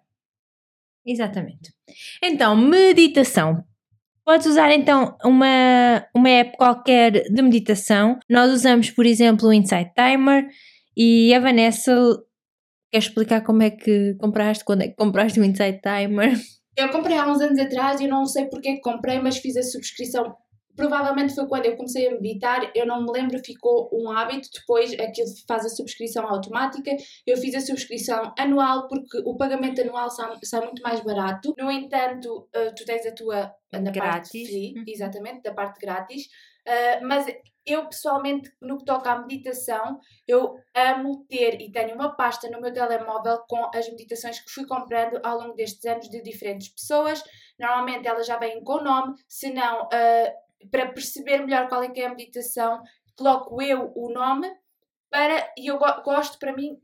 Exatamente. 1.04 1.72
Então, 2.22 2.56
meditação. 2.56 3.64
Podes 4.24 4.46
usar 4.46 4.70
então 4.72 5.16
uma, 5.24 6.06
uma 6.14 6.28
app 6.28 6.56
qualquer 6.56 7.10
de 7.28 7.42
meditação. 7.42 8.18
Nós 8.28 8.52
usamos, 8.52 8.90
por 8.90 9.06
exemplo, 9.06 9.48
o 9.48 9.52
Insight 9.52 9.92
Timer 9.94 10.46
e 10.96 11.34
a 11.34 11.40
Vanessa 11.40 11.92
quer 12.92 12.98
explicar 12.98 13.42
como 13.42 13.62
é 13.62 13.70
que 13.70 14.14
compraste, 14.14 14.64
quando 14.64 14.82
é 14.82 14.88
que 14.88 14.94
compraste 14.94 15.40
o 15.40 15.44
Insight 15.44 15.80
Timer? 15.80 16.38
Eu 16.76 16.90
comprei 16.90 17.16
há 17.16 17.26
uns 17.26 17.40
anos 17.40 17.58
atrás 17.58 18.00
e 18.00 18.04
eu 18.04 18.10
não 18.10 18.24
sei 18.24 18.46
porque 18.46 18.68
é 18.68 18.74
que 18.74 18.80
comprei, 18.80 19.18
mas 19.18 19.38
fiz 19.38 19.56
a 19.56 19.62
subscrição 19.62 20.36
provavelmente 20.80 21.34
foi 21.34 21.46
quando 21.46 21.66
eu 21.66 21.76
comecei 21.76 22.08
a 22.08 22.12
meditar, 22.12 22.72
eu 22.74 22.86
não 22.86 23.02
me 23.02 23.12
lembro, 23.12 23.38
ficou 23.44 23.90
um 23.92 24.10
hábito, 24.10 24.48
depois 24.54 24.94
aquilo 24.94 25.28
faz 25.46 25.66
a 25.66 25.68
subscrição 25.68 26.26
automática, 26.26 26.90
eu 27.26 27.36
fiz 27.36 27.54
a 27.54 27.60
subscrição 27.60 28.32
anual 28.38 28.88
porque 28.88 29.18
o 29.26 29.36
pagamento 29.36 29.82
anual 29.82 30.08
sai, 30.08 30.34
sai 30.42 30.64
muito 30.64 30.82
mais 30.82 31.00
barato, 31.00 31.54
no 31.58 31.70
entanto, 31.70 32.48
uh, 32.56 32.74
tu 32.74 32.86
tens 32.86 33.04
a 33.04 33.12
tua 33.12 33.54
da 33.70 33.78
grátis. 33.78 34.00
parte 34.32 34.46
free, 34.46 34.74
uhum. 34.74 34.84
exatamente, 34.86 35.42
da 35.42 35.52
parte 35.52 35.78
grátis, 35.78 36.24
uh, 36.66 37.06
mas 37.06 37.26
eu 37.66 37.86
pessoalmente, 37.86 38.50
no 38.62 38.78
que 38.78 38.86
toca 38.86 39.12
à 39.12 39.18
meditação, 39.18 39.98
eu 40.26 40.56
amo 40.74 41.26
ter 41.28 41.60
e 41.60 41.70
tenho 41.70 41.94
uma 41.94 42.16
pasta 42.16 42.48
no 42.48 42.58
meu 42.58 42.72
telemóvel 42.72 43.44
com 43.46 43.70
as 43.74 43.86
meditações 43.90 44.40
que 44.40 44.50
fui 44.50 44.66
comprando 44.66 45.20
ao 45.22 45.38
longo 45.38 45.54
destes 45.54 45.84
anos 45.84 46.08
de 46.08 46.22
diferentes 46.22 46.70
pessoas. 46.70 47.22
Normalmente 47.58 48.08
elas 48.08 48.26
já 48.26 48.38
vêm 48.38 48.64
com 48.64 48.78
o 48.78 48.82
nome, 48.82 49.14
se 49.28 49.52
não, 49.52 49.82
uh, 49.82 50.49
para 50.70 50.92
perceber 50.92 51.38
melhor 51.38 51.68
qual 51.68 51.82
é 51.82 51.90
que 51.90 52.00
é 52.00 52.06
a 52.06 52.10
meditação, 52.10 52.82
coloco 53.16 53.60
eu 53.62 53.92
o 53.94 54.12
nome 54.12 54.50
para, 55.10 55.52
e 55.56 55.70
eu 55.70 55.78
go 55.78 56.02
gosto 56.02 56.38
para 56.38 56.54
mim, 56.54 56.78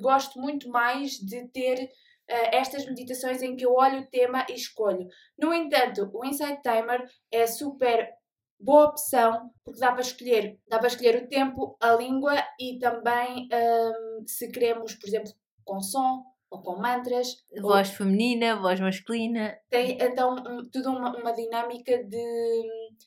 gosto 0.00 0.40
muito 0.40 0.68
mais 0.68 1.12
de 1.12 1.48
ter 1.48 1.84
uh, 1.84 2.48
estas 2.52 2.84
meditações 2.86 3.42
em 3.42 3.56
que 3.56 3.64
eu 3.64 3.74
olho 3.74 4.00
o 4.00 4.06
tema 4.06 4.46
e 4.48 4.54
escolho. 4.54 5.06
No 5.38 5.54
entanto, 5.54 6.10
o 6.12 6.24
Insight 6.24 6.60
Timer 6.62 7.08
é 7.30 7.46
super 7.46 8.12
boa 8.58 8.88
opção, 8.88 9.50
porque 9.64 9.80
dá 9.80 9.92
para 9.92 10.02
escolher, 10.02 10.58
dá 10.68 10.78
para 10.78 10.88
escolher 10.88 11.22
o 11.22 11.28
tempo, 11.28 11.76
a 11.80 11.92
língua 11.92 12.34
e 12.58 12.78
também 12.78 13.48
um, 13.52 14.26
se 14.26 14.50
queremos, 14.50 14.94
por 14.94 15.08
exemplo, 15.08 15.32
com 15.64 15.80
som 15.80 16.24
ou 16.50 16.60
com 16.60 16.76
mantras. 16.76 17.36
Voz 17.60 17.88
ou... 17.88 17.94
feminina, 17.94 18.60
voz 18.60 18.80
masculina. 18.80 19.56
Tem 19.70 19.96
então 20.00 20.34
um, 20.34 20.68
tudo 20.68 20.90
uma, 20.90 21.16
uma 21.16 21.32
dinâmica 21.32 22.04
de, 22.04 22.62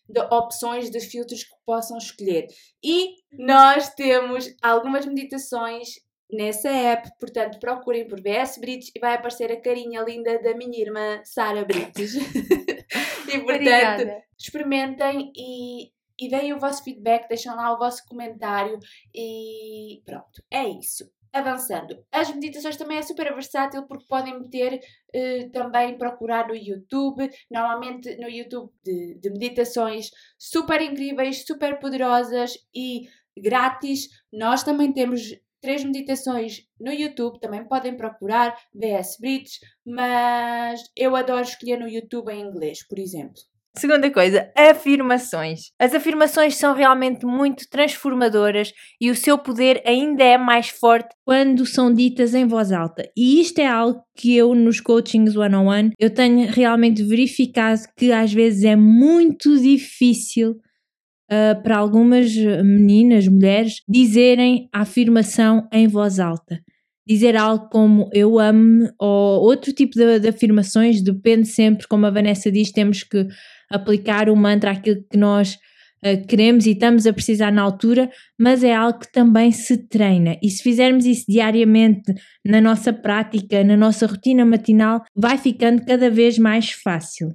de 0.07 0.19
opções, 0.31 0.89
de 0.89 0.99
filtros 0.99 1.43
que 1.43 1.55
possam 1.65 1.97
escolher. 1.97 2.47
E 2.83 3.15
nós 3.31 3.89
temos 3.93 4.53
algumas 4.61 5.05
meditações 5.05 5.89
nessa 6.31 6.69
app, 6.69 7.09
portanto 7.19 7.59
procurem 7.59 8.07
por 8.07 8.19
BS 8.19 8.59
Brites 8.59 8.91
e 8.95 8.99
vai 8.99 9.15
aparecer 9.15 9.51
a 9.51 9.61
carinha 9.61 10.01
linda 10.01 10.41
da 10.41 10.55
minha 10.55 10.79
irmã 10.79 11.21
Sara 11.23 11.63
Brites. 11.63 12.15
e 13.27 13.39
portanto, 13.39 13.43
Obrigada. 13.43 14.23
experimentem 14.37 15.31
e, 15.35 15.91
e 16.19 16.29
deem 16.29 16.53
o 16.53 16.59
vosso 16.59 16.83
feedback, 16.83 17.27
deixem 17.27 17.53
lá 17.53 17.73
o 17.73 17.77
vosso 17.77 18.03
comentário 18.07 18.77
e 19.13 20.01
pronto, 20.05 20.43
é 20.51 20.67
isso. 20.67 21.09
Avançando, 21.33 21.97
as 22.11 22.31
meditações 22.31 22.77
também 22.77 22.99
é 22.99 23.01
super 23.01 23.33
versátil 23.33 23.87
porque 23.87 24.05
podem 24.07 24.39
meter 24.39 24.79
uh, 25.15 25.49
também 25.49 25.97
procurar 25.97 26.47
no 26.47 26.55
YouTube, 26.55 27.27
normalmente 27.49 28.15
no 28.17 28.29
YouTube 28.29 28.71
de, 28.83 29.15
de 29.15 29.31
meditações 29.31 30.11
super 30.37 30.79
incríveis, 30.79 31.43
super 31.43 31.79
poderosas 31.79 32.53
e 32.71 33.09
grátis. 33.35 34.09
Nós 34.31 34.61
também 34.61 34.93
temos 34.93 35.35
três 35.59 35.83
meditações 35.83 36.67
no 36.79 36.93
YouTube, 36.93 37.39
também 37.39 37.67
podem 37.67 37.97
procurar 37.97 38.55
VS 38.71 39.17
Brits, 39.19 39.59
mas 39.83 40.83
eu 40.95 41.15
adoro 41.15 41.41
escolher 41.41 41.79
no 41.79 41.87
YouTube 41.87 42.31
em 42.31 42.41
inglês, 42.41 42.87
por 42.87 42.99
exemplo. 42.99 43.41
Segunda 43.75 44.11
coisa, 44.11 44.51
afirmações. 44.55 45.71
As 45.79 45.95
afirmações 45.95 46.55
são 46.55 46.75
realmente 46.75 47.25
muito 47.25 47.67
transformadoras 47.67 48.71
e 49.01 49.09
o 49.09 49.15
seu 49.15 49.35
poder 49.35 49.81
ainda 49.83 50.23
é 50.23 50.37
mais 50.37 50.69
forte 50.69 51.09
quando 51.25 51.65
são 51.65 51.91
ditas 51.91 52.35
em 52.35 52.45
voz 52.45 52.71
alta. 52.71 53.09
E 53.17 53.41
isto 53.41 53.57
é 53.57 53.65
algo 53.65 53.99
que 54.15 54.35
eu 54.35 54.53
nos 54.53 54.79
coachings 54.79 55.35
one 55.35 55.55
on 55.55 55.65
one 55.65 55.91
eu 55.97 56.11
tenho 56.11 56.51
realmente 56.51 57.01
verificado 57.01 57.81
que 57.97 58.11
às 58.11 58.31
vezes 58.31 58.63
é 58.63 58.75
muito 58.75 59.59
difícil 59.59 60.51
uh, 60.51 61.61
para 61.63 61.77
algumas 61.77 62.31
meninas, 62.35 63.27
mulheres, 63.27 63.81
dizerem 63.89 64.69
a 64.71 64.81
afirmação 64.81 65.67
em 65.71 65.87
voz 65.87 66.19
alta. 66.19 66.59
Dizer 67.05 67.35
algo 67.35 67.67
como 67.69 68.09
eu 68.13 68.39
amo 68.39 68.87
ou 68.99 69.41
outro 69.41 69.73
tipo 69.73 69.93
de, 69.95 70.19
de 70.19 70.27
afirmações, 70.29 71.01
depende 71.01 71.47
sempre, 71.47 71.87
como 71.87 72.05
a 72.05 72.11
Vanessa 72.11 72.51
diz, 72.51 72.71
temos 72.71 73.03
que 73.03 73.27
aplicar 73.73 74.29
o 74.29 74.35
mantra 74.35 74.71
àquilo 74.71 75.03
que 75.09 75.17
nós 75.17 75.57
uh, 76.05 76.27
queremos 76.27 76.65
e 76.65 76.71
estamos 76.71 77.07
a 77.07 77.13
precisar 77.13 77.51
na 77.51 77.61
altura, 77.61 78.09
mas 78.39 78.63
é 78.63 78.73
algo 78.73 78.99
que 78.99 79.11
também 79.11 79.51
se 79.51 79.77
treina. 79.87 80.37
E 80.41 80.49
se 80.49 80.61
fizermos 80.61 81.05
isso 81.05 81.25
diariamente 81.27 82.13
na 82.45 82.61
nossa 82.61 82.93
prática, 82.93 83.63
na 83.63 83.75
nossa 83.75 84.05
rotina 84.05 84.45
matinal, 84.45 85.01
vai 85.15 85.37
ficando 85.37 85.83
cada 85.85 86.09
vez 86.09 86.37
mais 86.37 86.71
fácil. 86.71 87.29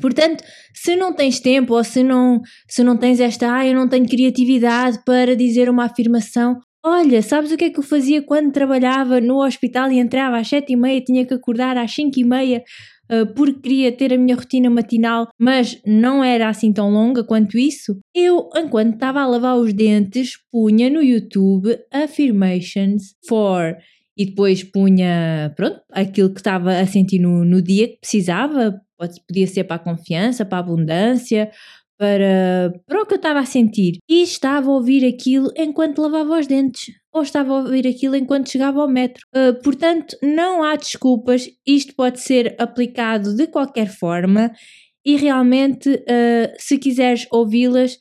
Portanto, 0.00 0.44
se 0.72 0.94
não 0.94 1.12
tens 1.12 1.40
tempo 1.40 1.74
ou 1.74 1.82
se 1.82 2.04
não, 2.04 2.40
se 2.68 2.84
não 2.84 2.96
tens 2.96 3.18
esta, 3.18 3.52
ah, 3.52 3.66
eu 3.66 3.74
não 3.74 3.88
tenho 3.88 4.08
criatividade 4.08 5.00
para 5.04 5.34
dizer 5.34 5.68
uma 5.68 5.86
afirmação, 5.86 6.56
olha, 6.84 7.20
sabes 7.20 7.50
o 7.50 7.56
que 7.56 7.64
é 7.64 7.70
que 7.70 7.80
eu 7.80 7.82
fazia 7.82 8.22
quando 8.22 8.52
trabalhava 8.52 9.20
no 9.20 9.44
hospital 9.44 9.90
e 9.90 9.98
entrava 9.98 10.38
às 10.38 10.48
sete 10.48 10.72
e 10.72 10.76
meia, 10.76 11.00
tinha 11.00 11.26
que 11.26 11.34
acordar 11.34 11.76
às 11.76 11.92
cinco 11.92 12.18
e 12.18 12.24
meia 12.24 12.62
uh, 13.10 13.26
porque 13.34 13.60
queria 13.60 13.92
ter 13.92 14.12
a 14.12 14.18
minha 14.18 14.36
rotina 14.36 14.70
matinal, 14.70 15.28
mas 15.38 15.80
não 15.86 16.22
era 16.22 16.48
assim 16.48 16.72
tão 16.72 16.90
longa 16.90 17.24
quanto 17.24 17.58
isso? 17.58 17.98
Eu, 18.14 18.48
enquanto 18.56 18.94
estava 18.94 19.20
a 19.20 19.26
lavar 19.26 19.56
os 19.56 19.72
dentes, 19.72 20.32
punha 20.50 20.90
no 20.90 21.02
YouTube 21.02 21.78
affirmations 21.92 23.14
for 23.26 23.76
e 24.16 24.26
depois 24.26 24.64
punha, 24.64 25.52
pronto, 25.56 25.80
aquilo 25.92 26.30
que 26.30 26.40
estava 26.40 26.80
a 26.80 26.86
sentir 26.86 27.20
no, 27.20 27.44
no 27.44 27.62
dia 27.62 27.86
que 27.86 28.00
precisava, 28.00 28.80
podia 29.28 29.46
ser 29.46 29.62
para 29.62 29.76
a 29.76 29.78
confiança, 29.78 30.44
para 30.44 30.58
a 30.58 30.60
abundância, 30.60 31.48
para, 31.96 32.72
para 32.84 33.02
o 33.02 33.06
que 33.06 33.14
eu 33.14 33.18
estava 33.18 33.38
a 33.38 33.44
sentir. 33.44 33.98
E 34.08 34.22
estava 34.22 34.68
a 34.68 34.74
ouvir 34.74 35.04
aquilo 35.06 35.52
enquanto 35.56 36.02
lavava 36.02 36.38
os 36.38 36.48
dentes, 36.48 36.94
ou 37.12 37.22
estava 37.22 37.52
a 37.52 37.62
ouvir 37.62 37.86
aquilo 37.86 38.16
enquanto 38.16 38.50
chegava 38.50 38.80
ao 38.80 38.88
metro. 38.88 39.22
Uh, 39.34 39.60
portanto, 39.62 40.16
não 40.22 40.62
há 40.62 40.76
desculpas, 40.76 41.48
isto 41.66 41.94
pode 41.94 42.20
ser 42.20 42.54
aplicado 42.58 43.34
de 43.34 43.46
qualquer 43.46 43.88
forma 43.88 44.52
e 45.04 45.16
realmente, 45.16 45.88
uh, 45.88 46.54
se 46.58 46.78
quiseres 46.78 47.26
ouvi-las, 47.32 47.98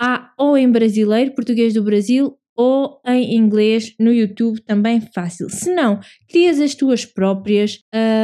há 0.00 0.32
ou 0.38 0.56
em 0.58 0.70
brasileiro, 0.70 1.34
português 1.34 1.72
do 1.74 1.82
Brasil, 1.82 2.36
ou 2.56 3.00
em 3.06 3.36
inglês 3.36 3.94
no 3.98 4.12
YouTube 4.12 4.60
também 4.62 5.00
fácil. 5.00 5.48
Se 5.48 5.72
não, 5.74 5.98
crias 6.28 6.60
as 6.60 6.74
tuas 6.74 7.04
próprias. 7.04 7.80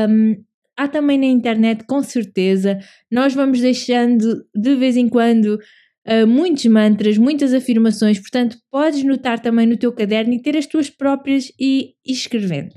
Um, 0.09 0.37
há 0.77 0.89
também 0.89 1.19
na 1.19 1.27
internet, 1.27 1.85
com 1.85 2.03
certeza. 2.03 2.79
Nós 3.11 3.35
vamos 3.35 3.61
deixando 3.61 4.45
de 4.55 4.77
vez 4.77 4.97
em 4.97 5.09
quando 5.09 5.59
uh, 6.07 6.27
muitos 6.27 6.65
mantras, 6.67 7.19
muitas 7.19 7.53
afirmações, 7.55 8.19
portanto, 8.19 8.59
podes 8.71 9.03
notar 9.03 9.41
também 9.41 9.67
no 9.67 9.77
teu 9.77 9.93
caderno 9.93 10.33
e 10.33 10.43
ter 10.43 10.57
as 10.57 10.67
tuas 10.67 10.91
próprias 10.91 11.53
e 11.59 11.95
ir 12.07 12.13
escrevendo. 12.13 12.75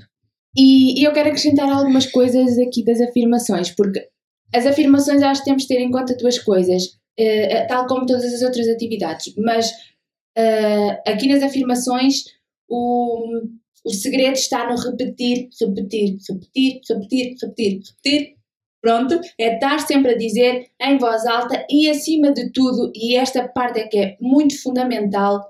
E, 0.56 1.00
e 1.00 1.04
eu 1.04 1.12
quero 1.12 1.28
acrescentar 1.28 1.68
algumas 1.68 2.06
coisas 2.06 2.58
aqui 2.58 2.84
das 2.84 3.00
afirmações, 3.00 3.70
porque 3.70 4.06
as 4.54 4.66
afirmações 4.66 5.22
acho 5.22 5.40
que 5.40 5.46
temos 5.46 5.62
de 5.62 5.68
ter 5.68 5.80
em 5.80 5.90
conta 5.90 6.16
duas 6.16 6.38
coisas, 6.38 6.84
uh, 7.18 7.66
tal 7.68 7.86
como 7.86 8.06
todas 8.06 8.32
as 8.32 8.42
outras 8.42 8.68
atividades, 8.68 9.34
mas 9.38 9.70
uh, 10.38 11.00
aqui 11.06 11.28
nas 11.28 11.42
afirmações 11.42 12.24
o 12.68 13.42
o 13.84 13.92
segredo 13.92 14.34
está 14.34 14.66
no 14.66 14.76
repetir, 14.76 15.50
repetir, 15.60 16.16
repetir, 16.26 16.80
repetir, 16.88 17.36
repetir, 17.40 17.80
repetir. 17.80 18.34
Pronto, 18.84 19.18
é 19.40 19.54
estar 19.54 19.78
sempre 19.78 20.12
a 20.12 20.18
dizer 20.18 20.66
em 20.78 20.98
voz 20.98 21.24
alta 21.24 21.64
e 21.70 21.88
acima 21.88 22.34
de 22.34 22.52
tudo, 22.52 22.92
e 22.94 23.16
esta 23.16 23.48
parte 23.48 23.80
é 23.80 23.88
que 23.88 23.96
é 23.96 24.16
muito 24.20 24.62
fundamental, 24.62 25.40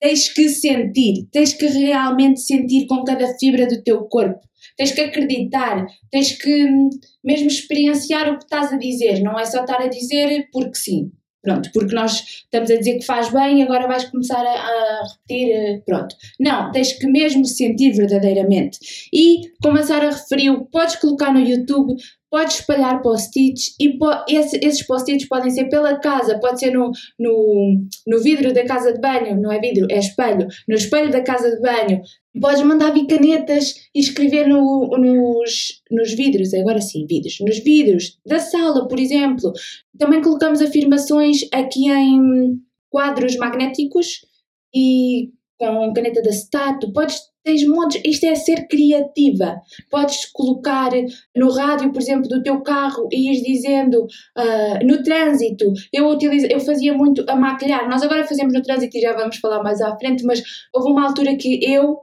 tens 0.00 0.32
que 0.32 0.48
sentir, 0.48 1.26
tens 1.32 1.52
que 1.52 1.66
realmente 1.66 2.38
sentir 2.40 2.86
com 2.86 3.02
cada 3.02 3.26
fibra 3.40 3.66
do 3.66 3.82
teu 3.82 4.04
corpo. 4.04 4.38
Tens 4.76 4.92
que 4.92 5.00
acreditar, 5.00 5.84
tens 6.12 6.30
que 6.40 6.64
hum, 6.64 6.90
mesmo 7.24 7.48
experienciar 7.48 8.32
o 8.32 8.38
que 8.38 8.44
estás 8.44 8.72
a 8.72 8.76
dizer, 8.76 9.20
não 9.20 9.36
é 9.36 9.44
só 9.44 9.62
estar 9.62 9.82
a 9.82 9.88
dizer 9.88 10.46
porque 10.52 10.76
sim. 10.76 11.10
Pronto, 11.42 11.70
porque 11.72 11.94
nós 11.94 12.22
estamos 12.44 12.70
a 12.70 12.76
dizer 12.76 12.98
que 12.98 13.04
faz 13.06 13.32
bem 13.32 13.60
e 13.60 13.62
agora 13.62 13.88
vais 13.88 14.04
começar 14.04 14.44
a, 14.44 14.52
a, 14.52 15.02
repetir, 15.08 15.50
eh, 15.50 15.82
pronto. 15.86 16.14
Não, 16.38 16.70
tens 16.70 16.92
que 16.92 17.06
mesmo 17.06 17.46
sentir 17.46 17.92
verdadeiramente. 17.92 18.78
E, 19.10 19.50
como 19.62 19.78
a 19.78 19.82
Sara 19.82 20.10
referiu, 20.10 20.66
podes 20.66 20.96
colocar 20.96 21.32
no 21.32 21.40
YouTube, 21.40 21.96
podes 22.30 22.60
espalhar 22.60 23.02
post-its 23.02 23.74
e 23.80 23.98
po 23.98 24.08
esse, 24.28 24.58
esses 24.62 24.86
post-its 24.86 25.26
podem 25.28 25.50
ser 25.50 25.68
pela 25.68 25.98
casa, 25.98 26.38
pode 26.38 26.60
ser 26.60 26.70
no, 26.70 26.92
no, 27.18 27.82
no 28.06 28.22
vidro 28.22 28.52
da 28.54 28.64
casa 28.64 28.92
de 28.92 29.00
banho, 29.00 29.40
não 29.40 29.50
é 29.50 29.58
vidro, 29.58 29.86
é 29.90 29.98
espelho, 29.98 30.46
no 30.68 30.74
espelho 30.74 31.10
da 31.10 31.22
casa 31.22 31.50
de 31.50 31.60
banho, 31.60 32.00
Podes 32.38 32.62
mandar 32.62 32.92
vir 32.92 33.08
canetas 33.08 33.74
e 33.92 33.98
escrever 33.98 34.46
no, 34.46 34.88
nos, 34.96 35.82
nos 35.90 36.14
vidros, 36.14 36.54
agora 36.54 36.80
sim, 36.80 37.04
vidros, 37.04 37.38
nos 37.40 37.58
vidros 37.58 38.18
da 38.24 38.38
sala, 38.38 38.86
por 38.86 39.00
exemplo. 39.00 39.52
Também 39.98 40.22
colocamos 40.22 40.62
afirmações 40.62 41.40
aqui 41.52 41.90
em 41.90 42.56
quadros 42.88 43.36
magnéticos 43.36 44.24
e 44.72 45.30
com 45.60 45.92
caneta 45.92 46.22
da 46.22 46.32
Stato, 46.32 46.90
podes, 46.90 47.20
tens 47.44 47.66
montes, 47.68 48.00
isto 48.02 48.24
é 48.24 48.34
ser 48.34 48.66
criativa. 48.66 49.60
Podes 49.90 50.24
colocar 50.32 50.90
no 51.36 51.52
rádio, 51.52 51.92
por 51.92 52.00
exemplo, 52.00 52.26
do 52.28 52.42
teu 52.42 52.62
carro 52.62 53.06
e 53.12 53.28
ires 53.28 53.42
dizendo 53.42 54.04
uh, 54.04 54.86
no 54.86 55.02
trânsito, 55.02 55.70
eu, 55.92 56.08
utilizo, 56.08 56.46
eu 56.46 56.60
fazia 56.60 56.94
muito 56.94 57.24
a 57.28 57.36
maquilhar, 57.36 57.86
nós 57.90 58.02
agora 58.02 58.26
fazemos 58.26 58.54
no 58.54 58.62
trânsito 58.62 58.96
e 58.96 59.02
já 59.02 59.14
vamos 59.14 59.36
falar 59.36 59.62
mais 59.62 59.82
à 59.82 59.94
frente, 59.98 60.24
mas 60.24 60.42
houve 60.74 60.90
uma 60.90 61.06
altura 61.06 61.36
que 61.36 61.60
eu 61.62 61.98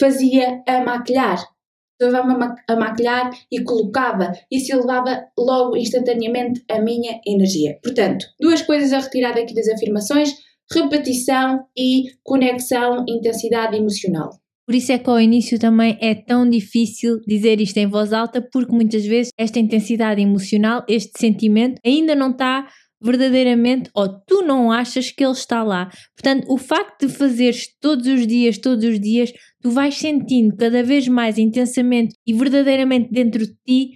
fazia 0.00 0.60
a 0.66 0.80
maquilhar. 0.80 1.38
Levava 2.02 2.56
a 2.68 2.76
maquilhar 2.76 3.30
e 3.52 3.62
colocava. 3.62 4.32
Isso 4.50 4.74
elevava 4.74 5.26
logo 5.38 5.76
instantaneamente 5.76 6.64
a 6.68 6.80
minha 6.80 7.20
energia. 7.24 7.78
Portanto, 7.80 8.26
duas 8.40 8.62
coisas 8.62 8.92
a 8.92 8.98
retirar 8.98 9.32
daqui 9.32 9.54
das 9.54 9.68
afirmações 9.68 10.34
repetição 10.72 11.64
e 11.76 12.04
conexão, 12.22 13.04
intensidade 13.08 13.76
emocional. 13.76 14.30
Por 14.66 14.74
isso 14.74 14.92
é 14.92 14.98
que 14.98 15.10
ao 15.10 15.20
início 15.20 15.58
também 15.58 15.98
é 16.00 16.14
tão 16.14 16.48
difícil 16.48 17.20
dizer 17.26 17.60
isto 17.60 17.76
em 17.76 17.86
voz 17.86 18.12
alta, 18.14 18.40
porque 18.40 18.72
muitas 18.72 19.04
vezes 19.04 19.30
esta 19.38 19.58
intensidade 19.58 20.22
emocional, 20.22 20.82
este 20.88 21.18
sentimento, 21.18 21.78
ainda 21.84 22.14
não 22.14 22.30
está 22.30 22.66
verdadeiramente 23.02 23.90
ou 23.94 24.08
tu 24.26 24.40
não 24.40 24.72
achas 24.72 25.10
que 25.10 25.22
ele 25.22 25.34
está 25.34 25.62
lá. 25.62 25.90
Portanto, 26.16 26.46
o 26.48 26.56
facto 26.56 27.06
de 27.06 27.12
fazeres 27.12 27.66
todos 27.78 28.06
os 28.06 28.26
dias, 28.26 28.56
todos 28.56 28.82
os 28.82 28.98
dias, 28.98 29.30
tu 29.60 29.70
vais 29.70 29.94
sentindo 29.94 30.56
cada 30.56 30.82
vez 30.82 31.06
mais 31.06 31.36
intensamente 31.36 32.16
e 32.26 32.32
verdadeiramente 32.32 33.10
dentro 33.12 33.46
de 33.46 33.54
ti 33.66 33.90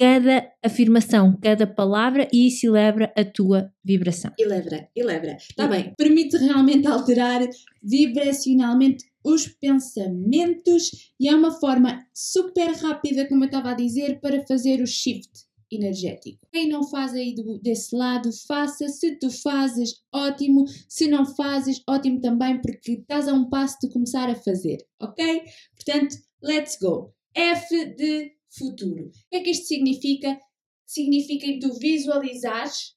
cada 0.00 0.50
afirmação, 0.64 1.38
cada 1.42 1.66
palavra 1.66 2.26
e 2.32 2.46
isso 2.46 2.68
eleva 2.68 3.12
a 3.14 3.22
tua 3.22 3.70
vibração. 3.84 4.32
Eleva, 4.38 4.88
eleva. 4.96 5.36
Está 5.36 5.68
bem. 5.68 5.92
Permite 5.94 6.38
realmente 6.38 6.86
alterar 6.86 7.46
vibracionalmente 7.82 9.04
os 9.22 9.46
pensamentos 9.46 11.12
e 11.20 11.28
é 11.28 11.34
uma 11.34 11.52
forma 11.52 12.02
super 12.14 12.72
rápida, 12.76 13.28
como 13.28 13.44
eu 13.44 13.48
estava 13.48 13.72
a 13.72 13.74
dizer, 13.74 14.18
para 14.20 14.42
fazer 14.46 14.80
o 14.80 14.86
shift 14.86 15.28
energético. 15.70 16.48
Quem 16.50 16.66
não 16.66 16.82
faz 16.82 17.12
aí 17.12 17.34
do, 17.34 17.58
desse 17.58 17.94
lado, 17.94 18.30
faça. 18.48 18.88
Se 18.88 19.16
tu 19.16 19.30
fazes, 19.30 20.02
ótimo. 20.10 20.64
Se 20.88 21.08
não 21.08 21.26
fazes, 21.26 21.82
ótimo 21.86 22.22
também, 22.22 22.58
porque 22.62 22.92
estás 22.92 23.28
a 23.28 23.34
um 23.34 23.50
passo 23.50 23.76
de 23.82 23.92
começar 23.92 24.30
a 24.30 24.34
fazer, 24.34 24.78
ok? 24.98 25.42
Portanto, 25.76 26.16
let's 26.42 26.78
go. 26.80 27.12
F 27.34 27.94
de 27.96 28.39
futuro. 28.50 29.06
O 29.06 29.10
que 29.30 29.36
é 29.36 29.40
que 29.40 29.50
isto 29.50 29.66
significa? 29.66 30.38
Significa 30.86 31.46
que 31.46 31.60
tu 31.60 31.72
visualizares 31.78 32.96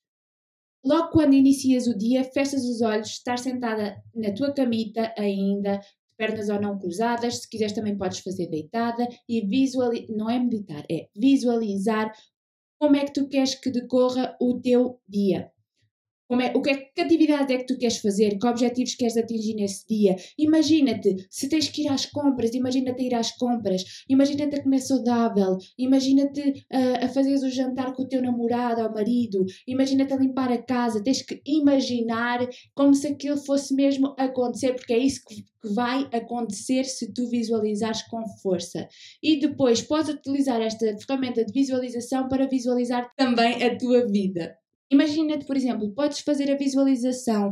logo 0.84 1.12
quando 1.12 1.34
inicias 1.34 1.88
o 1.88 1.98
dia, 1.98 2.24
fechas 2.24 2.66
os 2.66 2.82
olhos, 2.82 3.10
estás 3.10 3.42
sentada 3.42 3.96
na 4.14 4.34
tua 4.34 4.54
camita 4.54 5.14
ainda, 5.18 5.80
pernas 6.18 6.50
ou 6.50 6.60
não 6.60 6.78
cruzadas, 6.78 7.42
se 7.42 7.50
quiseres 7.50 7.74
também 7.74 7.98
podes 7.98 8.20
fazer 8.20 8.48
deitada 8.48 9.08
e 9.28 9.42
visualizar, 9.42 10.16
não 10.16 10.30
é 10.30 10.40
meditar, 10.40 10.84
é 10.90 11.08
visualizar 11.16 12.12
como 12.80 12.96
é 12.96 13.06
que 13.06 13.14
tu 13.14 13.28
queres 13.28 13.56
que 13.56 13.72
decorra 13.72 14.36
o 14.42 14.60
teu 14.60 15.00
dia. 15.08 15.53
É, 16.32 16.58
o 16.58 16.62
que, 16.62 16.70
é, 16.70 16.78
que 16.78 17.02
atividade 17.02 17.54
é 17.54 17.58
que 17.58 17.66
tu 17.66 17.78
queres 17.78 17.98
fazer? 17.98 18.38
Que 18.40 18.48
objetivos 18.48 18.96
queres 18.96 19.18
atingir 19.18 19.56
nesse 19.56 19.86
dia? 19.88 20.16
Imagina-te, 20.38 21.28
se 21.30 21.48
tens 21.50 21.70
que 21.70 21.84
ir 21.84 21.90
às 21.90 22.06
compras, 22.06 22.54
imagina-te 22.54 23.04
ir 23.04 23.14
às 23.14 23.32
compras, 23.32 23.84
imagina-te 24.10 24.56
a 24.56 24.64
comer 24.64 24.80
saudável, 24.80 25.58
imagina-te 25.78 26.42
uh, 26.42 27.06
a 27.06 27.08
fazeres 27.10 27.44
o 27.44 27.50
jantar 27.50 27.94
com 27.94 28.04
o 28.04 28.08
teu 28.08 28.22
namorado 28.22 28.82
ou 28.82 28.92
marido, 28.92 29.46
imagina-te 29.68 30.14
a 30.14 30.18
limpar 30.18 30.52
a 30.52 30.62
casa, 30.62 31.04
tens 31.04 31.22
que 31.22 31.42
imaginar 31.46 32.48
como 32.74 32.94
se 32.94 33.08
aquilo 33.08 33.38
fosse 33.38 33.76
mesmo 33.76 34.16
acontecer, 34.18 34.74
porque 34.74 34.94
é 34.94 35.00
isso 35.00 35.22
que, 35.28 35.36
que 35.36 35.74
vai 35.74 36.08
acontecer 36.12 36.86
se 36.86 37.14
tu 37.14 37.30
visualizares 37.30 38.02
com 38.04 38.24
força. 38.42 38.88
E 39.22 39.40
depois 39.40 39.82
podes 39.82 40.16
utilizar 40.16 40.62
esta 40.62 40.86
ferramenta 40.98 41.46
de 41.46 41.54
visualização 41.54 42.28
para 42.28 42.48
visualizar 42.48 43.12
também 43.16 43.64
a 43.64 43.78
tua 43.78 44.08
vida. 44.08 44.56
Imagina-te, 44.94 45.46
por 45.46 45.58
exemplo, 45.58 45.92
podes 45.94 46.20
fazer 46.20 46.52
a 46.52 46.58
visualização 46.58 47.52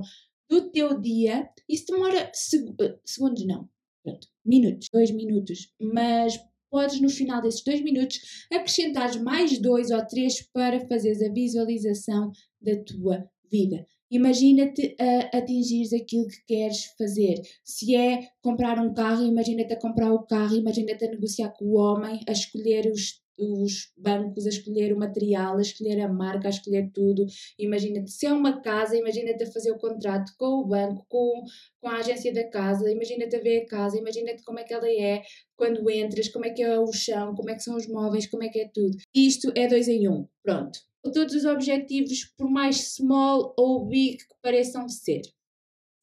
do 0.50 0.70
teu 0.70 1.00
dia, 1.00 1.50
isso 1.68 1.86
demora 1.88 2.30
seg 2.34 2.74
eh, 2.80 3.00
segundos, 3.06 3.46
não, 3.48 3.68
pronto, 4.04 4.28
minutos, 4.46 4.90
dois 4.94 5.10
minutos, 5.12 5.74
mas 5.80 6.40
podes 6.70 7.02
no 7.02 7.10
final 7.10 7.42
desses 7.42 7.64
dois 7.64 7.82
minutos 7.82 8.46
acrescentar 8.52 9.18
mais 9.24 9.58
dois 9.58 9.90
ou 9.92 10.06
três 10.06 10.42
para 10.54 10.86
fazeres 10.88 11.22
a 11.22 11.32
visualização 11.34 12.32
da 12.62 12.76
tua 12.84 13.30
vida. 13.50 13.88
Imagina-te 14.12 14.96
a 15.00 15.38
atingires 15.38 15.94
aquilo 15.94 16.28
que 16.28 16.44
queres 16.46 16.86
fazer. 16.98 17.42
Se 17.64 17.96
é 17.96 18.28
comprar 18.42 18.78
um 18.78 18.94
carro, 18.94 19.24
imagina-te 19.24 19.74
a 19.74 19.80
comprar 19.80 20.12
o 20.12 20.26
carro, 20.26 20.58
imagina-te 20.58 21.06
a 21.06 21.10
negociar 21.12 21.50
com 21.52 21.66
o 21.66 21.78
homem, 21.78 22.20
a 22.28 22.32
escolher 22.34 22.92
os 22.92 23.21
os 23.38 23.92
bancos 23.98 24.46
a 24.46 24.50
escolher 24.50 24.94
o 24.94 25.00
material, 25.00 25.58
a 25.58 25.62
escolher 25.62 26.00
a 26.02 26.08
marca, 26.08 26.48
a 26.48 26.52
escolher 26.52 26.92
tudo. 26.94 27.26
Imagina-te, 27.58 28.12
se 28.12 28.26
é 28.26 28.34
uma 28.34 28.62
casa, 28.62 28.96
imagina-te 28.96 29.44
a 29.44 29.52
fazer 29.52 29.72
o 29.72 29.78
contrato 29.78 30.32
com 30.38 30.62
o 30.62 30.68
banco, 30.68 31.06
com, 31.10 31.44
com 31.80 31.90
a 31.90 31.98
agência 31.98 32.34
da 32.34 32.48
casa, 32.50 32.92
imagina-te 32.92 33.36
a 33.36 33.40
ver 33.42 33.64
a 33.64 33.66
casa, 33.68 33.98
imagina-te 33.98 34.44
como 34.44 34.60
é 34.60 34.64
que 34.64 34.74
ela 34.74 34.90
é 34.90 35.22
quando 35.56 35.90
entras, 35.90 36.30
como 36.30 36.46
é 36.46 36.52
que 36.52 36.62
é 36.62 36.80
o 36.80 36.92
chão, 36.92 37.34
como 37.36 37.50
é 37.50 37.56
que 37.56 37.64
são 37.64 37.76
os 37.76 37.88
móveis, 37.88 38.28
como 38.28 38.44
é 38.44 38.50
que 38.50 38.60
é 38.60 38.70
tudo. 38.74 38.98
Isto 39.14 39.52
é 39.56 39.68
dois 39.68 39.88
em 39.88 40.08
um, 40.08 40.28
pronto. 40.44 40.80
Todos 41.14 41.34
os 41.34 41.46
objetivos, 41.46 42.26
por 42.38 42.50
mais 42.50 42.94
small 42.94 43.56
ou 43.58 43.88
big 43.88 44.18
que 44.18 44.36
pareçam 44.42 44.88
ser. 44.88 45.22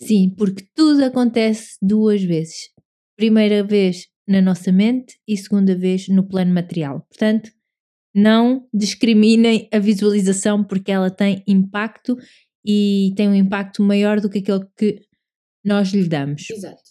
Sim, 0.00 0.30
porque 0.36 0.64
tudo 0.74 1.04
acontece 1.04 1.76
duas 1.82 2.22
vezes. 2.22 2.70
Primeira 3.16 3.64
vez 3.64 4.08
na 4.28 4.42
nossa 4.42 4.70
mente 4.70 5.18
e 5.26 5.36
segunda 5.36 5.74
vez 5.74 6.08
no 6.08 6.28
plano 6.28 6.52
material. 6.52 7.06
Portanto, 7.08 7.50
não 8.14 8.68
discriminem 8.72 9.68
a 9.72 9.78
visualização 9.78 10.62
porque 10.62 10.92
ela 10.92 11.10
tem 11.10 11.42
impacto 11.46 12.16
e 12.64 13.12
tem 13.16 13.28
um 13.28 13.34
impacto 13.34 13.82
maior 13.82 14.20
do 14.20 14.28
que 14.28 14.38
aquele 14.38 14.66
que 14.76 15.00
nós 15.64 15.88
lhe 15.90 16.06
damos. 16.06 16.50
Exato. 16.50 16.82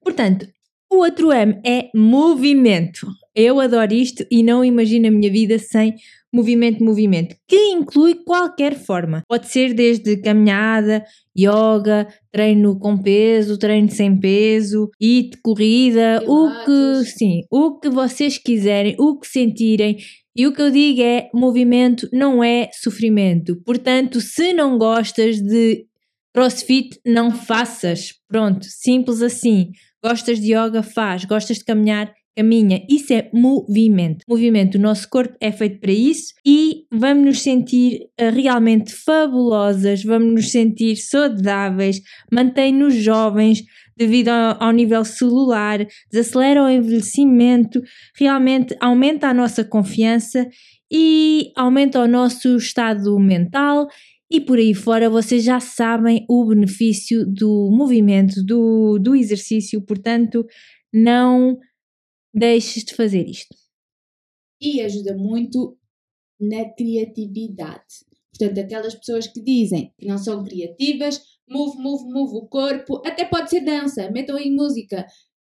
Portanto, 0.00 0.46
o 0.90 0.96
outro 0.98 1.32
M 1.32 1.60
é 1.66 1.90
movimento. 1.94 3.06
Eu 3.36 3.60
adoro 3.60 3.92
isto 3.92 4.24
e 4.30 4.42
não 4.42 4.64
imagino 4.64 5.08
a 5.08 5.10
minha 5.10 5.30
vida 5.30 5.58
sem 5.58 5.94
movimento, 6.32 6.82
movimento, 6.82 7.36
que 7.46 7.56
inclui 7.70 8.16
qualquer 8.24 8.74
forma. 8.74 9.22
Pode 9.28 9.48
ser 9.48 9.72
desde 9.72 10.16
caminhada, 10.16 11.04
yoga, 11.38 12.08
treino 12.32 12.76
com 12.78 12.98
peso, 12.98 13.56
treino 13.56 13.88
sem 13.88 14.18
peso, 14.18 14.90
IT, 15.00 15.38
corrida, 15.42 16.20
Pilates. 16.20 16.28
o 16.28 16.64
que, 16.64 17.04
sim, 17.04 17.40
o 17.50 17.78
que 17.78 17.88
vocês 17.88 18.36
quiserem, 18.36 18.96
o 18.98 19.18
que 19.18 19.28
sentirem. 19.28 19.96
E 20.36 20.46
o 20.46 20.52
que 20.52 20.60
eu 20.60 20.70
digo 20.70 21.00
é: 21.02 21.30
movimento 21.32 22.08
não 22.12 22.42
é 22.42 22.68
sofrimento. 22.72 23.56
Portanto, 23.64 24.20
se 24.20 24.52
não 24.52 24.76
gostas 24.76 25.40
de 25.40 25.86
crossfit, 26.34 26.98
não 27.06 27.30
faças. 27.30 28.14
Pronto, 28.28 28.64
simples 28.64 29.22
assim. 29.22 29.70
Gostas 30.04 30.40
de 30.40 30.52
yoga, 30.52 30.82
faz. 30.82 31.24
Gostas 31.24 31.58
de 31.58 31.64
caminhar, 31.64 32.12
caminha. 32.36 32.84
Isso 32.88 33.12
é 33.12 33.30
movimento. 33.32 34.24
Movimento, 34.28 34.76
o 34.76 34.80
nosso 34.80 35.08
corpo 35.08 35.34
é 35.40 35.52
feito 35.52 35.80
para 35.80 35.92
isso 35.92 36.34
e 36.44 36.84
vamos 36.92 37.24
nos 37.24 37.40
sentir 37.42 38.08
eh, 38.18 38.30
realmente 38.30 38.92
fabulosas, 38.92 40.02
vamos 40.02 40.32
nos 40.32 40.50
sentir 40.50 40.96
saudáveis, 40.96 42.00
mantém-nos 42.32 42.94
jovens 42.94 43.62
devido 43.96 44.28
ao, 44.28 44.64
ao, 44.64 44.72
nível 44.72 45.04
celular, 45.04 45.86
desacelera 46.10 46.64
o 46.64 46.68
envelhecimento, 46.68 47.80
realmente 48.18 48.76
aumenta 48.80 49.28
a 49.28 49.34
nossa 49.34 49.64
confiança 49.64 50.48
e 50.90 51.52
aumenta 51.56 52.00
o 52.00 52.08
nosso 52.08 52.56
estado 52.56 53.18
mental. 53.18 53.86
E 54.30 54.40
por 54.40 54.58
aí 54.58 54.74
fora 54.74 55.08
vocês 55.08 55.44
já 55.44 55.60
sabem 55.60 56.24
o 56.28 56.44
benefício 56.46 57.24
do 57.24 57.70
movimento, 57.70 58.42
do, 58.44 58.98
do 58.98 59.14
exercício, 59.14 59.80
portanto, 59.82 60.44
não 60.92 61.56
deixes 62.34 62.84
de 62.84 62.94
fazer 62.94 63.28
isto. 63.28 63.54
E 64.60 64.80
ajuda 64.80 65.16
muito 65.16 65.78
na 66.40 66.68
criatividade. 66.74 68.04
Portanto, 68.36 68.58
aquelas 68.58 68.94
pessoas 68.94 69.28
que 69.28 69.40
dizem 69.40 69.92
que 69.96 70.06
não 70.06 70.18
são 70.18 70.42
criativas, 70.42 71.22
move, 71.48 71.78
move, 71.78 72.04
move 72.12 72.36
o 72.36 72.48
corpo, 72.48 73.00
até 73.06 73.24
pode 73.24 73.50
ser 73.50 73.60
dança, 73.60 74.10
metam 74.10 74.36
em 74.38 74.54
música. 74.54 75.06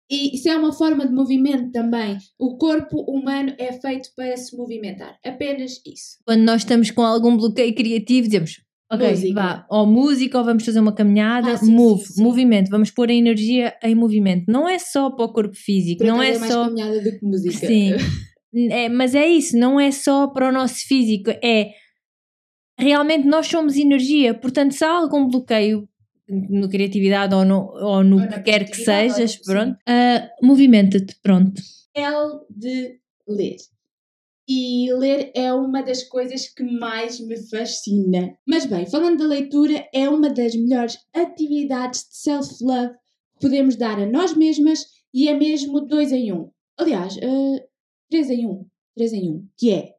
E 0.09 0.35
isso 0.35 0.49
é 0.49 0.55
uma 0.55 0.71
forma 0.71 1.05
de 1.05 1.13
movimento 1.13 1.71
também. 1.71 2.17
O 2.39 2.57
corpo 2.57 3.01
humano 3.01 3.53
é 3.59 3.73
feito 3.73 4.09
para 4.15 4.35
se 4.37 4.55
movimentar. 4.55 5.19
Apenas 5.23 5.81
isso. 5.85 6.17
Quando 6.25 6.41
nós 6.41 6.61
estamos 6.61 6.89
com 6.89 7.03
algum 7.03 7.37
bloqueio 7.37 7.75
criativo, 7.75 8.27
dizemos: 8.27 8.63
Ok, 8.91 9.07
música. 9.07 9.33
vá, 9.33 9.65
ou 9.69 9.85
música, 9.85 10.37
ou 10.37 10.43
vamos 10.43 10.65
fazer 10.65 10.79
uma 10.79 10.91
caminhada, 10.93 11.51
ah, 11.53 11.57
sim, 11.57 11.71
move, 11.71 12.03
sim, 12.05 12.13
sim. 12.13 12.23
movimento, 12.23 12.69
vamos 12.69 12.89
pôr 12.89 13.09
a 13.09 13.13
energia 13.13 13.75
em 13.83 13.93
movimento. 13.93 14.45
Não 14.47 14.67
é 14.67 14.79
só 14.79 15.11
para 15.11 15.25
o 15.25 15.31
corpo 15.31 15.55
físico, 15.55 15.99
Por 15.99 16.07
não 16.07 16.21
é, 16.21 16.31
é 16.33 16.39
mais 16.39 16.51
só. 16.51 16.65
caminhada 16.65 16.99
do 17.01 17.11
que 17.19 17.25
música. 17.25 17.67
Sim, 17.67 17.93
é, 18.71 18.89
mas 18.89 19.13
é 19.13 19.27
isso, 19.27 19.55
não 19.57 19.79
é 19.79 19.91
só 19.91 20.27
para 20.27 20.49
o 20.49 20.51
nosso 20.51 20.87
físico, 20.87 21.29
é 21.43 21.71
realmente 22.79 23.27
nós 23.27 23.45
somos 23.45 23.75
energia, 23.75 24.33
portanto, 24.33 24.73
se 24.73 24.83
há 24.83 24.91
algum 24.91 25.27
bloqueio 25.27 25.87
no 26.27 26.69
criatividade 26.69 27.33
ou 27.35 27.43
no, 27.43 27.71
ou 27.73 28.03
no 28.03 28.17
Ou 28.17 28.21
na 28.21 28.27
que 28.27 28.43
quer 28.43 28.69
que 28.69 28.77
sejas, 28.77 29.35
pronto, 29.35 29.77
ah, 29.87 30.29
movimenta-te, 30.41 31.15
pronto. 31.21 31.61
L 31.95 32.39
de 32.49 32.99
ler. 33.27 33.57
E 34.51 34.91
ler 34.93 35.31
é 35.35 35.53
uma 35.53 35.83
das 35.83 36.01
coisas 36.01 36.49
que 36.49 36.63
mais 36.63 37.19
me 37.19 37.37
fascina. 37.37 38.35
Mas 38.47 38.65
bem, 38.65 38.87
falando 38.87 39.19
da 39.19 39.25
leitura, 39.25 39.87
é 39.93 40.09
uma 40.09 40.27
das 40.33 40.55
melhores 40.55 40.97
atividades 41.13 42.09
de 42.09 42.15
self-love 42.17 42.95
que 43.33 43.41
podemos 43.41 43.75
dar 43.75 43.99
a 43.99 44.07
nós 44.07 44.35
mesmas 44.35 44.87
e 45.13 45.27
é 45.27 45.37
mesmo 45.37 45.81
dois 45.81 46.11
em 46.11 46.33
um. 46.33 46.49
Aliás, 46.79 47.15
eh, 47.17 47.67
três 48.09 48.31
em 48.31 48.47
um. 48.47 48.65
Três 48.95 49.13
em 49.13 49.29
um. 49.29 49.47
Que 49.55 49.71
é, 49.71 49.95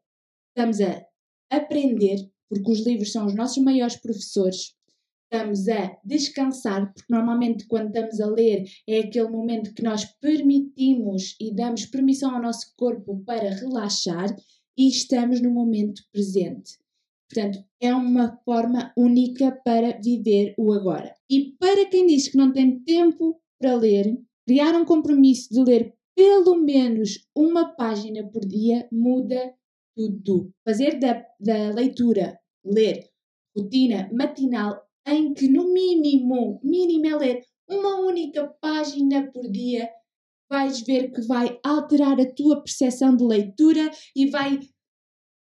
estamos 0.49 0.81
a 0.81 1.07
aprender, 1.49 2.29
porque 2.49 2.73
os 2.73 2.85
livros 2.85 3.13
são 3.13 3.27
os 3.27 3.35
nossos 3.37 3.63
maiores 3.63 3.95
professores. 3.97 4.75
Estamos 5.33 5.69
a 5.69 5.97
descansar, 6.05 6.93
porque 6.93 7.13
normalmente 7.13 7.65
quando 7.69 7.95
estamos 7.95 8.21
a 8.21 8.27
ler 8.27 8.65
é 8.89 8.99
aquele 8.99 9.29
momento 9.29 9.73
que 9.73 9.83
nós 9.83 10.05
permitimos 10.05 11.37
e 11.41 11.55
damos 11.55 11.87
permissão 11.87 12.35
ao 12.35 12.43
nosso 12.43 12.75
corpo 12.77 13.23
para 13.25 13.55
relaxar 13.55 14.35
e 14.77 14.89
estamos 14.89 15.41
no 15.41 15.53
momento 15.53 16.03
presente. 16.13 16.81
Portanto, 17.29 17.65
é 17.81 17.95
uma 17.95 18.41
forma 18.45 18.93
única 18.97 19.53
para 19.65 19.97
viver 20.01 20.53
o 20.59 20.73
agora. 20.73 21.15
E 21.31 21.53
para 21.61 21.87
quem 21.87 22.09
diz 22.09 22.27
que 22.27 22.37
não 22.37 22.53
tem 22.53 22.81
tempo 22.81 23.41
para 23.61 23.77
ler, 23.77 24.19
criar 24.45 24.75
um 24.75 24.85
compromisso 24.85 25.55
de 25.55 25.63
ler 25.63 25.95
pelo 26.17 26.57
menos 26.57 27.25
uma 27.37 27.73
página 27.77 28.27
por 28.27 28.45
dia 28.45 28.89
muda 28.91 29.55
tudo. 29.95 30.53
Fazer 30.67 30.99
da, 30.99 31.25
da 31.39 31.71
leitura, 31.71 32.37
ler, 32.65 33.09
rotina 33.57 34.11
matinal 34.13 34.90
em 35.07 35.33
que 35.35 35.49
no 35.49 35.73
mínimo, 35.73 36.61
mínimo 36.63 37.07
é 37.07 37.17
ler 37.17 37.45
uma 37.69 38.01
única 38.01 38.47
página 38.61 39.31
por 39.33 39.51
dia, 39.51 39.89
vais 40.49 40.81
ver 40.83 41.13
que 41.13 41.23
vai 41.23 41.59
alterar 41.65 42.21
a 42.21 42.33
tua 42.33 42.63
percepção 42.63 43.17
de 43.17 43.25
leitura 43.25 43.91
e 44.15 44.29
vai 44.29 44.59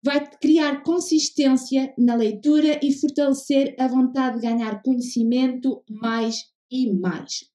vai 0.05 0.30
criar 0.38 0.82
consistência 0.82 1.95
na 1.97 2.14
leitura 2.14 2.78
e 2.82 2.92
fortalecer 2.92 3.74
a 3.78 3.88
vontade 3.88 4.36
de 4.36 4.47
ganhar 4.47 4.82
conhecimento 4.82 5.82
mais 5.88 6.45
e 6.70 6.92
mais. 6.92 7.51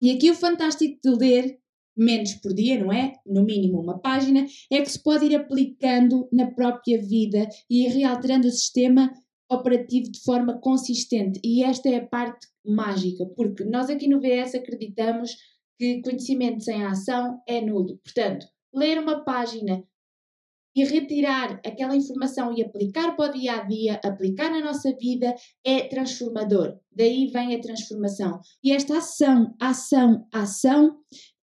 E 0.00 0.10
aqui 0.10 0.30
o 0.30 0.34
fantástico 0.34 0.98
de 1.04 1.10
ler 1.10 1.58
menos 1.96 2.34
por 2.34 2.54
dia, 2.54 2.82
não 2.82 2.92
é? 2.92 3.14
No 3.26 3.44
mínimo 3.44 3.80
uma 3.80 3.98
página, 3.98 4.46
é 4.70 4.80
que 4.80 4.90
se 4.90 5.02
pode 5.02 5.26
ir 5.26 5.34
aplicando 5.34 6.28
na 6.32 6.50
própria 6.50 6.98
vida 7.00 7.48
e 7.68 7.86
ir 7.86 7.90
realterando 7.90 8.48
o 8.48 8.50
sistema 8.50 9.12
operativo 9.50 10.10
de 10.10 10.20
forma 10.22 10.58
consistente. 10.58 11.40
E 11.44 11.62
esta 11.62 11.88
é 11.88 11.96
a 11.96 12.06
parte 12.06 12.46
mágica, 12.64 13.26
porque 13.36 13.64
nós 13.64 13.88
aqui 13.88 14.08
no 14.08 14.20
VS 14.20 14.54
acreditamos 14.54 15.36
que 15.78 16.00
conhecimento 16.02 16.64
sem 16.64 16.84
ação 16.84 17.40
é 17.46 17.60
nulo. 17.60 17.98
Portanto, 17.98 18.46
ler 18.74 18.98
uma 18.98 19.24
página 19.24 19.84
e 20.74 20.84
retirar 20.84 21.58
aquela 21.64 21.96
informação 21.96 22.52
e 22.52 22.62
aplicar 22.62 23.16
para 23.16 23.30
o 23.30 23.32
dia 23.32 23.56
a 23.56 23.62
dia, 23.62 24.00
aplicar 24.04 24.50
na 24.50 24.60
nossa 24.60 24.94
vida, 24.94 25.34
é 25.64 25.88
transformador. 25.88 26.78
Daí 26.92 27.28
vem 27.28 27.54
a 27.54 27.60
transformação. 27.60 28.38
E 28.62 28.72
esta 28.72 28.98
ação, 28.98 29.54
ação, 29.58 30.26
ação 30.30 30.98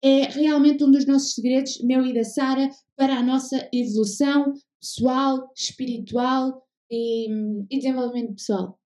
é 0.01 0.23
realmente 0.23 0.83
um 0.83 0.89
dos 0.89 1.05
nossos 1.05 1.35
segredos, 1.35 1.79
meu 1.83 2.03
e 2.05 2.13
da 2.13 2.23
Sara, 2.23 2.69
para 2.95 3.17
a 3.17 3.23
nossa 3.23 3.69
evolução 3.71 4.53
pessoal, 4.81 5.51
espiritual 5.55 6.65
e, 6.89 7.27
e 7.69 7.77
desenvolvimento 7.77 8.35
pessoal. 8.35 8.79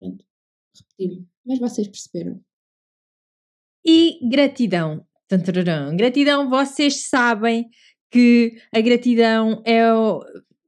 Pronto, 0.00 0.24
repeti-me, 0.76 1.26
mas 1.46 1.58
vocês 1.58 1.88
perceberam. 1.88 2.40
E 3.84 4.18
gratidão. 4.28 5.06
Tantararã. 5.28 5.94
Gratidão, 5.94 6.48
vocês 6.48 7.06
sabem 7.06 7.68
que 8.10 8.60
a 8.74 8.80
gratidão 8.80 9.62
é 9.64 9.82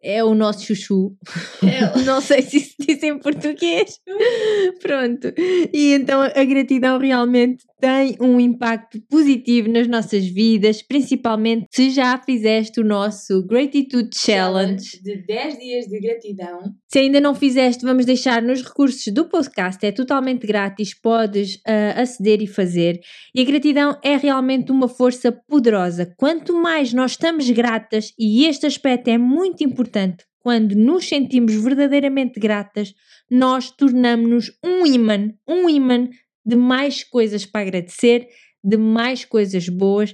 é 0.03 0.25
o 0.25 0.35
nosso 0.35 0.65
chuchu. 0.65 1.15
Não 2.05 2.21
sei 2.21 2.43
se 2.43 2.59
isso 2.59 2.75
diz 2.79 3.03
em 3.03 3.19
português. 3.19 3.99
Pronto. 4.81 5.33
E 5.73 5.93
então 5.93 6.23
a 6.23 6.45
gratidão 6.45 6.99
realmente 6.99 7.65
tem 7.81 8.17
um 8.21 8.39
impacto 8.39 9.01
positivo 9.09 9.69
nas 9.69 9.87
nossas 9.87 10.27
vidas, 10.27 10.83
principalmente 10.83 11.67
se 11.71 11.91
já 11.91 12.19
fizeste 12.19 12.81
o 12.81 12.85
nosso 12.85 13.47
Gratitude 13.47 14.11
Challenge. 14.15 15.03
de 15.03 15.17
10 15.27 15.59
dias 15.59 15.87
de 15.87 16.01
gratidão. 16.01 16.75
Se 16.93 16.99
ainda 16.99 17.20
não 17.20 17.36
fizeste, 17.36 17.84
vamos 17.84 18.05
deixar 18.05 18.43
nos 18.43 18.62
recursos 18.62 19.07
do 19.12 19.24
podcast, 19.24 19.86
é 19.86 19.93
totalmente 19.93 20.45
grátis, 20.45 20.93
podes 20.93 21.61
ah, 21.64 22.03
aceder 22.03 22.43
e 22.43 22.49
fazer. 22.49 22.99
E 23.32 23.41
a 23.41 23.45
gratidão 23.45 23.97
é 24.03 24.16
realmente 24.16 24.72
uma 24.72 24.88
força 24.88 25.30
poderosa. 25.30 26.12
Quanto 26.16 26.53
mais 26.53 26.93
nós 26.93 27.12
estamos 27.12 27.49
gratas, 27.51 28.12
e 28.18 28.45
este 28.45 28.66
aspecto 28.66 29.07
é 29.07 29.16
muito 29.16 29.62
importante, 29.62 30.24
quando 30.41 30.74
nos 30.74 31.09
sentimos 31.09 31.55
verdadeiramente 31.55 32.41
gratas, 32.41 32.93
nós 33.30 33.70
tornamos-nos 33.70 34.51
um 34.64 34.84
imã, 34.84 35.32
um 35.47 35.68
imã 35.68 36.09
de 36.45 36.57
mais 36.57 37.05
coisas 37.05 37.47
para 37.47 37.61
agradecer, 37.61 38.26
de 38.64 38.76
mais 38.76 39.24
coisas 39.24 39.68
boas, 39.68 40.12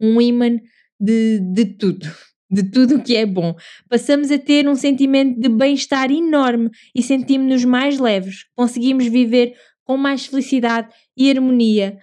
um 0.00 0.20
imã 0.20 0.58
de, 0.98 1.38
de 1.38 1.66
tudo, 1.66 2.10
de 2.50 2.62
tudo 2.70 2.96
o 2.96 3.02
que 3.02 3.16
é 3.16 3.26
bom. 3.26 3.54
Passamos 3.88 4.30
a 4.30 4.38
ter 4.38 4.68
um 4.68 4.74
sentimento 4.74 5.38
de 5.40 5.48
bem-estar 5.48 6.10
enorme 6.10 6.70
e 6.94 7.02
sentimos-nos 7.02 7.64
mais 7.64 7.98
leves, 7.98 8.44
conseguimos 8.54 9.06
viver 9.06 9.54
com 9.84 9.96
mais 9.96 10.26
felicidade 10.26 10.88
e 11.16 11.30
harmonia. 11.30 11.98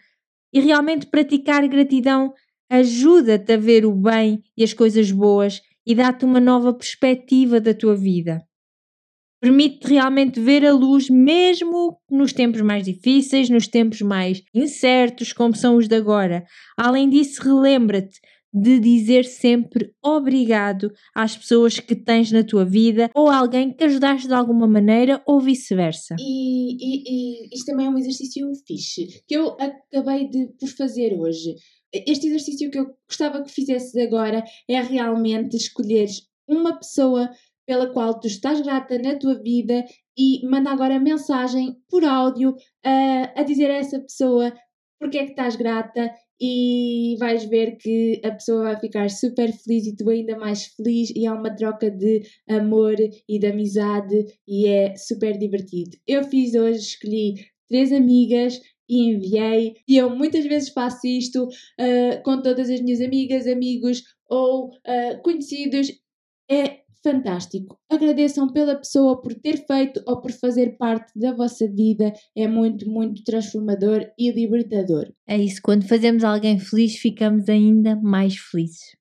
E 0.53 0.59
realmente 0.59 1.07
praticar 1.07 1.67
gratidão 1.67 2.33
ajuda-te 2.69 3.53
a 3.53 3.57
ver 3.57 3.85
o 3.85 3.93
bem 3.93 4.41
e 4.57 4.63
as 4.63 4.73
coisas 4.73 5.11
boas 5.11 5.61
e 5.85 5.93
dá-te 5.93 6.25
uma 6.25 6.39
nova 6.39 6.73
perspectiva 6.73 7.59
da 7.59 7.73
tua 7.73 7.95
vida. 7.95 8.41
Permite-te 9.43 9.89
realmente 9.89 10.39
ver 10.39 10.65
a 10.65 10.71
luz 10.71 11.09
mesmo 11.09 11.97
nos 12.09 12.31
tempos 12.31 12.61
mais 12.61 12.85
difíceis, 12.85 13.49
nos 13.49 13.67
tempos 13.67 14.01
mais 14.01 14.41
incertos, 14.53 15.33
como 15.33 15.53
são 15.53 15.75
os 15.75 15.85
de 15.85 15.95
agora. 15.95 16.45
Além 16.77 17.09
disso, 17.09 17.43
relembra-te 17.43 18.21
de 18.53 18.79
dizer 18.79 19.25
sempre 19.25 19.91
obrigado 20.03 20.91
às 21.15 21.35
pessoas 21.35 21.79
que 21.79 21.95
tens 21.95 22.31
na 22.31 22.43
tua 22.43 22.63
vida 22.63 23.09
ou 23.15 23.29
alguém 23.29 23.73
que 23.73 23.83
ajudaste 23.83 24.27
de 24.27 24.33
alguma 24.33 24.67
maneira 24.67 25.23
ou 25.25 25.39
vice-versa. 25.39 26.15
E, 26.19 26.75
e, 26.75 27.03
e 27.47 27.55
isto 27.55 27.65
também 27.65 27.87
é 27.87 27.89
um 27.89 27.97
exercício 27.97 28.47
fixe 28.67 29.07
que 29.27 29.35
eu 29.35 29.57
acabei 29.59 30.29
de 30.29 30.47
por 30.59 30.69
fazer 30.69 31.13
hoje. 31.13 31.55
Este 31.91 32.27
exercício 32.27 32.69
que 32.69 32.79
eu 32.79 32.95
gostava 33.07 33.43
que 33.43 33.51
fizesses 33.51 33.95
agora 33.95 34.43
é 34.69 34.81
realmente 34.81 35.55
escolheres 35.57 36.27
uma 36.47 36.77
pessoa 36.77 37.29
pela 37.65 37.91
qual 37.91 38.19
tu 38.19 38.27
estás 38.27 38.61
grata 38.61 38.99
na 38.99 39.15
tua 39.15 39.41
vida 39.41 39.85
e 40.17 40.45
manda 40.47 40.69
agora 40.69 40.99
mensagem 40.99 41.75
por 41.89 42.03
áudio 42.03 42.55
a, 42.83 43.39
a 43.39 43.43
dizer 43.43 43.71
a 43.71 43.75
essa 43.75 43.99
pessoa 43.99 44.53
porque 44.99 45.17
é 45.17 45.25
que 45.25 45.31
estás 45.31 45.55
grata 45.55 46.11
e 46.45 47.15
vais 47.17 47.45
ver 47.45 47.77
que 47.77 48.19
a 48.21 48.31
pessoa 48.31 48.63
vai 48.63 48.77
ficar 48.77 49.09
super 49.09 49.49
feliz 49.53 49.87
e 49.87 49.95
tu 49.95 50.09
ainda 50.09 50.37
mais 50.37 50.65
feliz 50.65 51.09
e 51.15 51.25
há 51.25 51.33
uma 51.33 51.55
troca 51.55 51.89
de 51.89 52.21
amor 52.49 52.95
e 53.29 53.39
de 53.39 53.47
amizade 53.47 54.25
e 54.45 54.67
é 54.67 54.93
super 54.97 55.37
divertido. 55.37 55.95
Eu 56.05 56.25
fiz 56.25 56.53
hoje, 56.53 56.79
escolhi 56.79 57.35
três 57.69 57.93
amigas 57.93 58.59
e 58.89 59.07
enviei 59.07 59.75
e 59.87 59.95
eu 59.95 60.09
muitas 60.09 60.43
vezes 60.43 60.67
faço 60.67 61.07
isto 61.07 61.45
uh, 61.45 62.23
com 62.25 62.41
todas 62.41 62.69
as 62.69 62.81
minhas 62.81 62.99
amigas, 62.99 63.47
amigos 63.47 64.03
ou 64.29 64.67
uh, 64.67 65.21
conhecidos. 65.23 65.93
É 66.51 66.82
fantástico. 67.03 67.77
Agradeçam 67.89 68.51
pela 68.51 68.75
pessoa 68.75 69.21
por 69.21 69.35
ter 69.35 69.65
feito 69.67 70.01
ou 70.07 70.21
por 70.21 70.31
fazer 70.31 70.77
parte 70.77 71.11
da 71.17 71.33
vossa 71.33 71.67
vida. 71.67 72.13
É 72.35 72.47
muito, 72.47 72.89
muito 72.89 73.23
transformador 73.23 74.09
e 74.17 74.31
libertador. 74.31 75.11
É 75.27 75.37
isso, 75.37 75.61
quando 75.61 75.87
fazemos 75.87 76.23
alguém 76.23 76.57
feliz, 76.57 76.95
ficamos 76.95 77.49
ainda 77.49 77.95
mais 77.97 78.37
felizes. 78.37 78.95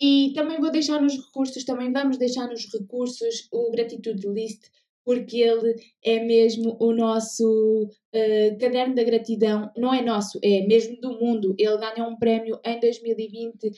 E 0.00 0.32
também 0.34 0.60
vou 0.60 0.70
deixar 0.70 1.00
nos 1.00 1.14
recursos, 1.14 1.64
também 1.64 1.92
vamos 1.92 2.16
deixar 2.16 2.46
nos 2.46 2.66
recursos 2.72 3.48
o 3.52 3.70
Gratitude 3.70 4.26
List, 4.28 4.62
porque 5.10 5.38
ele 5.38 5.74
é 6.04 6.24
mesmo 6.24 6.76
o 6.78 6.92
nosso 6.92 7.82
uh, 7.82 8.58
caderno 8.60 8.94
da 8.94 9.02
gratidão. 9.02 9.68
Não 9.76 9.92
é 9.92 10.00
nosso, 10.00 10.38
é 10.40 10.64
mesmo 10.68 11.00
do 11.00 11.18
mundo. 11.18 11.52
Ele 11.58 11.76
ganhou 11.78 12.12
um 12.12 12.16
prémio 12.16 12.60
em 12.64 12.78
2020 12.78 13.66
uh, 13.66 13.72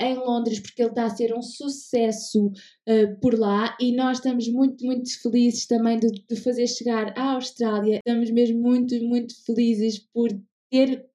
em 0.00 0.14
Londres, 0.14 0.58
porque 0.58 0.80
ele 0.80 0.88
está 0.88 1.04
a 1.04 1.10
ser 1.10 1.34
um 1.34 1.42
sucesso 1.42 2.46
uh, 2.46 3.20
por 3.20 3.38
lá. 3.38 3.76
E 3.78 3.94
nós 3.94 4.16
estamos 4.16 4.48
muito, 4.48 4.82
muito 4.86 5.20
felizes 5.20 5.66
também 5.66 5.98
de, 5.98 6.08
de 6.08 6.36
fazer 6.36 6.66
chegar 6.66 7.12
à 7.14 7.34
Austrália. 7.34 7.98
Estamos 7.98 8.30
mesmo 8.30 8.58
muito, 8.58 8.98
muito 9.04 9.34
felizes 9.44 9.98
por 9.98 10.30
ter 10.70 11.09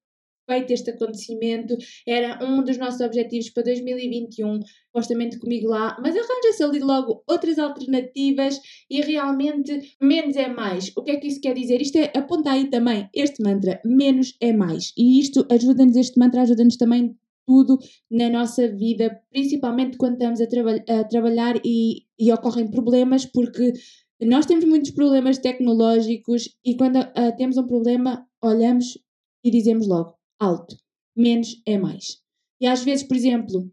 feito 0.46 0.72
este 0.72 0.90
acontecimento. 0.90 1.76
Era 2.06 2.38
um 2.44 2.62
dos 2.62 2.78
nossos 2.78 3.00
objetivos 3.00 3.50
para 3.50 3.64
2021, 3.64 4.60
supostamente 4.86 5.38
comigo 5.38 5.68
lá, 5.68 5.96
mas 6.00 6.16
arranja-se 6.16 6.62
ali 6.62 6.78
logo 6.78 7.22
outras 7.26 7.58
alternativas 7.58 8.60
e 8.88 9.00
realmente 9.00 9.94
menos 10.00 10.36
é 10.36 10.48
mais. 10.48 10.92
O 10.96 11.02
que 11.02 11.10
é 11.10 11.16
que 11.16 11.26
isso 11.26 11.40
quer 11.40 11.54
dizer? 11.54 11.82
Isto 11.82 11.98
é, 11.98 12.12
aponta 12.14 12.52
aí 12.52 12.70
também 12.70 13.08
este 13.14 13.42
mantra, 13.42 13.80
menos 13.84 14.36
é 14.40 14.52
mais. 14.52 14.92
E 14.96 15.20
isto 15.20 15.46
ajuda-nos, 15.50 15.96
este 15.96 16.18
mantra 16.18 16.42
ajuda-nos 16.42 16.76
também 16.76 17.16
tudo 17.46 17.78
na 18.10 18.28
nossa 18.28 18.66
vida, 18.68 19.20
principalmente 19.30 19.96
quando 19.96 20.14
estamos 20.14 20.40
a, 20.40 20.46
traba 20.46 20.76
a 20.88 21.04
trabalhar 21.04 21.54
e, 21.64 22.02
e 22.18 22.32
ocorrem 22.32 22.68
problemas, 22.68 23.24
porque 23.24 23.72
nós 24.20 24.46
temos 24.46 24.64
muitos 24.64 24.90
problemas 24.90 25.38
tecnológicos 25.38 26.56
e 26.64 26.74
quando 26.76 26.96
uh, 26.96 27.36
temos 27.36 27.56
um 27.56 27.66
problema, 27.66 28.26
olhamos 28.42 28.98
e 29.44 29.50
dizemos 29.50 29.86
logo: 29.86 30.15
alto, 30.38 30.76
menos 31.16 31.60
é 31.66 31.78
mais. 31.78 32.18
E 32.60 32.66
às 32.66 32.82
vezes, 32.82 33.06
por 33.06 33.16
exemplo, 33.16 33.70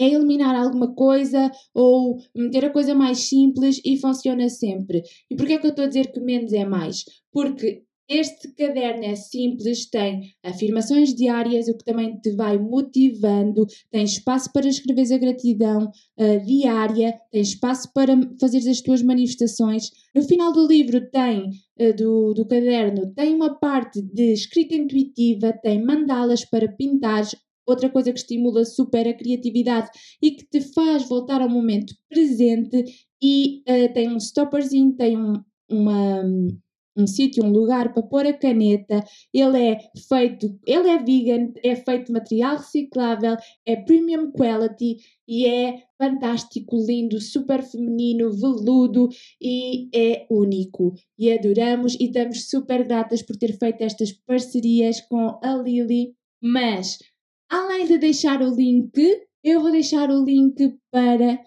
é 0.00 0.06
eliminar 0.06 0.54
alguma 0.54 0.94
coisa 0.94 1.50
ou 1.74 2.18
meter 2.34 2.66
a 2.66 2.72
coisa 2.72 2.94
mais 2.94 3.28
simples 3.28 3.80
e 3.84 3.98
funciona 3.98 4.48
sempre. 4.48 5.02
E 5.30 5.36
porquê 5.36 5.54
é 5.54 5.58
que 5.58 5.66
eu 5.66 5.70
estou 5.70 5.84
a 5.84 5.88
dizer 5.88 6.12
que 6.12 6.20
menos 6.20 6.52
é 6.52 6.64
mais? 6.64 7.04
Porque 7.32 7.82
este 8.08 8.48
caderno 8.54 9.04
é 9.04 9.14
simples, 9.14 9.84
tem 9.90 10.32
afirmações 10.42 11.14
diárias, 11.14 11.68
o 11.68 11.76
que 11.76 11.84
também 11.84 12.18
te 12.18 12.30
vai 12.32 12.58
motivando, 12.58 13.66
tem 13.90 14.02
espaço 14.02 14.50
para 14.52 14.66
escrever 14.66 15.12
a 15.12 15.18
gratidão 15.18 15.90
uh, 16.18 16.46
diária, 16.46 17.14
tem 17.30 17.42
espaço 17.42 17.92
para 17.92 18.18
fazer 18.40 18.68
as 18.68 18.80
tuas 18.80 19.02
manifestações. 19.02 19.90
No 20.14 20.22
final 20.22 20.52
do 20.52 20.66
livro 20.66 21.10
tem, 21.10 21.50
uh, 21.78 21.94
do, 21.94 22.32
do 22.32 22.46
caderno, 22.46 23.12
tem 23.14 23.34
uma 23.34 23.58
parte 23.58 24.00
de 24.00 24.32
escrita 24.32 24.74
intuitiva, 24.74 25.52
tem 25.52 25.84
mandalas 25.84 26.44
para 26.44 26.66
pintar, 26.72 27.24
outra 27.66 27.90
coisa 27.90 28.10
que 28.10 28.18
estimula 28.18 28.64
super 28.64 29.06
a 29.06 29.12
criatividade 29.12 29.90
e 30.22 30.30
que 30.30 30.46
te 30.46 30.62
faz 30.72 31.06
voltar 31.06 31.42
ao 31.42 31.50
momento 31.50 31.94
presente 32.08 32.82
e 33.22 33.62
uh, 33.68 33.92
tem 33.92 34.08
um 34.08 34.16
stopperzinho, 34.16 34.96
tem 34.96 35.18
um, 35.18 35.34
uma 35.70 36.22
um 36.22 36.48
sítio, 37.06 37.44
um 37.44 37.50
lugar 37.50 37.92
para 37.92 38.02
pôr 38.02 38.26
a 38.26 38.32
caneta. 38.32 39.04
Ele 39.32 39.62
é 39.62 39.78
feito, 40.08 40.58
ele 40.66 40.88
é 40.88 40.98
vegan, 40.98 41.52
é 41.62 41.76
feito 41.76 42.06
de 42.06 42.12
material 42.12 42.56
reciclável, 42.56 43.36
é 43.66 43.76
premium 43.76 44.30
quality 44.32 44.96
e 45.26 45.46
é 45.46 45.82
fantástico, 45.96 46.76
lindo, 46.76 47.20
super 47.20 47.62
feminino, 47.62 48.32
veludo 48.32 49.08
e 49.40 49.88
é 49.94 50.26
único. 50.30 50.94
E 51.18 51.32
adoramos 51.32 51.94
e 52.00 52.04
estamos 52.04 52.48
super 52.48 52.86
gratas 52.86 53.22
por 53.22 53.36
ter 53.36 53.58
feito 53.58 53.82
estas 53.82 54.12
parcerias 54.12 55.00
com 55.02 55.38
a 55.42 55.54
Lily. 55.54 56.14
Mas, 56.42 56.98
além 57.50 57.86
de 57.86 57.98
deixar 57.98 58.40
o 58.42 58.54
link, 58.54 58.92
eu 59.42 59.60
vou 59.60 59.70
deixar 59.70 60.10
o 60.10 60.24
link 60.24 60.74
para 60.90 61.40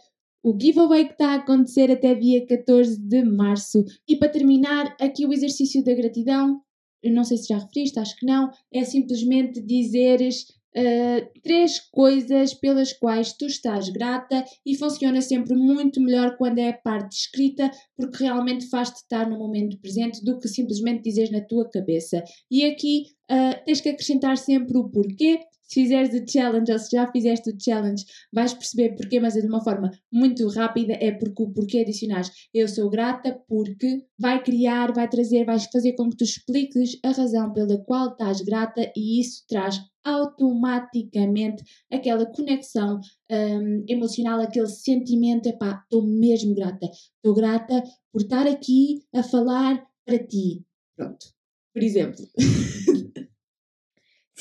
o 0.44 0.58
giveaway 0.60 1.06
que 1.06 1.14
está 1.14 1.34
a 1.34 1.36
acontecer 1.36 1.92
até 1.92 2.16
dia 2.16 2.46
14 2.46 3.00
de 3.00 3.24
março. 3.24 3.84
E 4.08 4.16
para 4.16 4.30
terminar, 4.30 4.96
aqui 5.00 5.26
o 5.26 5.34
exercício 5.34 5.84
da 5.84 5.94
gratidão, 5.94 6.62
eu 7.04 7.14
não 7.14 7.24
sei 7.24 7.38
se 7.38 7.48
já 7.50 7.58
referiste, 7.58 8.00
acho 8.00 8.16
que 8.18 8.26
não, 8.26 8.50
é 8.74 8.84
simplesmente 8.84 9.62
dizeres 9.62 10.46
uh, 10.76 11.42
três 11.44 11.80
coisas 11.80 12.54
pelas 12.54 12.94
quais 12.94 13.34
tu 13.34 13.46
estás 13.46 13.90
grata 13.90 14.44
e 14.66 14.76
funciona 14.76 15.22
sempre 15.22 15.56
muito 15.56 16.02
melhor 16.02 16.38
quando 16.38 16.60
é 16.60 16.70
a 16.70 16.78
parte 16.78 17.14
escrita, 17.14 17.70
porque 17.96 18.24
realmente 18.24 18.70
faz-te 18.70 18.98
estar 18.98 19.30
no 19.30 19.38
momento 19.38 19.80
presente 19.80 20.24
do 20.24 20.40
que 20.40 20.48
simplesmente 20.48 21.04
dizeres 21.04 21.32
na 21.32 21.42
tua 21.42 21.70
cabeça. 21.70 22.24
E 22.50 22.66
aqui 22.66 23.06
uh, 23.32 23.64
tens 23.66 23.82
que 23.82 23.90
acrescentar 23.90 24.38
sempre 24.38 24.78
o 24.78 24.90
porquê 24.90 25.40
se 25.72 25.82
fizeres 25.82 26.14
o 26.14 26.30
challenge 26.30 26.72
ou 26.72 26.80
se 26.80 26.96
já 26.96 27.10
fizeste 27.10 27.50
o 27.50 27.58
challenge, 27.58 28.04
vais 28.34 28.54
perceber 28.54 28.96
porquê, 28.96 29.20
mas 29.20 29.38
é 29.38 29.42
de 29.42 29.48
uma 29.48 29.64
forma 29.64 29.90
muito 30.12 30.46
rápida. 30.50 30.98
É 31.00 31.12
porque 31.12 31.44
o 31.44 31.50
porquê 31.50 31.80
adicionais 31.80 32.30
eu 32.54 32.68
sou 32.68 32.90
grata 32.90 33.42
porque 33.48 34.06
vai 34.20 34.44
criar, 34.44 34.92
vai 34.92 35.08
trazer, 35.08 35.46
vais 35.46 35.66
fazer 35.72 35.94
com 35.94 36.10
que 36.10 36.18
tu 36.18 36.24
expliques 36.26 37.00
a 37.06 37.12
razão 37.12 37.54
pela 37.54 37.78
qual 37.86 38.12
estás 38.12 38.42
grata 38.42 38.92
e 38.96 39.22
isso 39.22 39.46
traz 39.48 39.80
automaticamente 40.04 41.64
aquela 41.92 42.26
conexão 42.26 43.00
um, 43.32 43.86
emocional, 43.88 44.42
aquele 44.42 44.68
sentimento, 44.68 45.48
epá, 45.48 45.80
estou 45.84 46.06
mesmo 46.06 46.56
grata, 46.56 46.90
estou 47.16 47.34
grata 47.34 47.84
por 48.12 48.22
estar 48.22 48.48
aqui 48.48 49.04
a 49.14 49.24
falar 49.24 49.86
para 50.06 50.20
ti. 50.20 50.66
Pronto, 50.98 51.28
por 51.74 51.84
exemplo. 51.84 52.28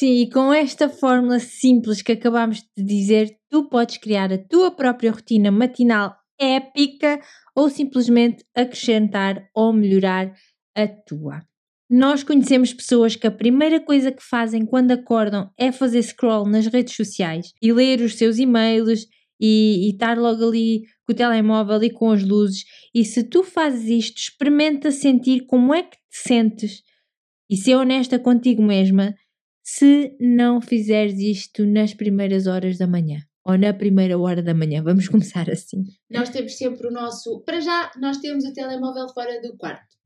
Sim, 0.01 0.23
e 0.23 0.31
com 0.31 0.51
esta 0.51 0.89
fórmula 0.89 1.39
simples 1.39 2.01
que 2.01 2.13
acabámos 2.13 2.63
de 2.75 2.83
dizer, 2.83 3.37
tu 3.51 3.69
podes 3.69 3.99
criar 3.99 4.33
a 4.33 4.39
tua 4.39 4.71
própria 4.71 5.13
rotina 5.13 5.51
matinal 5.51 6.17
épica 6.41 7.21
ou 7.55 7.69
simplesmente 7.69 8.43
acrescentar 8.57 9.47
ou 9.55 9.75
melhorar 9.75 10.33
a 10.75 10.89
tua. 10.89 11.43
Nós 11.91 12.23
conhecemos 12.23 12.73
pessoas 12.73 13.15
que 13.15 13.27
a 13.27 13.31
primeira 13.31 13.79
coisa 13.79 14.11
que 14.11 14.23
fazem 14.23 14.65
quando 14.65 14.93
acordam 14.93 15.51
é 15.59 15.71
fazer 15.71 16.03
scroll 16.03 16.47
nas 16.47 16.67
redes 16.67 16.97
sociais 16.97 17.53
e 17.61 17.71
ler 17.71 18.01
os 18.01 18.15
seus 18.15 18.39
e-mails 18.39 19.07
e, 19.39 19.87
e 19.87 19.91
estar 19.91 20.17
logo 20.17 20.49
ali 20.49 20.81
com 21.07 21.13
o 21.13 21.15
telemóvel 21.15 21.83
e 21.83 21.91
com 21.91 22.11
as 22.11 22.25
luzes. 22.25 22.65
E 22.95 23.05
se 23.05 23.23
tu 23.23 23.45
fazes 23.45 23.87
isto, 23.87 24.17
experimenta 24.17 24.91
sentir 24.91 25.45
como 25.45 25.75
é 25.75 25.83
que 25.83 25.99
te 25.99 26.23
sentes 26.27 26.81
e 27.51 27.57
ser 27.59 27.75
honesta 27.75 28.19
contigo 28.19 28.63
mesma 28.63 29.15
se 29.73 30.17
não 30.19 30.61
fizeres 30.61 31.19
isto 31.21 31.65
nas 31.65 31.95
primeiras 31.95 32.49
horas 32.49 32.77
da 32.77 32.89
manhã 32.89 33.21
ou 33.45 33.57
na 33.57 33.73
primeira 33.73 34.19
hora 34.19 34.43
da 34.43 34.53
manhã. 34.53 34.83
Vamos 34.83 35.07
começar 35.09 35.49
assim. 35.49 35.85
Nós 36.11 36.29
temos 36.29 36.59
sempre 36.59 36.89
o 36.89 36.91
nosso. 36.91 37.41
Para 37.43 37.61
já, 37.61 37.93
nós 38.01 38.19
temos 38.19 38.45
o 38.45 38.53
telemóvel 38.53 39.09
fora 39.15 39.41
do 39.41 39.57
quarto. 39.57 39.97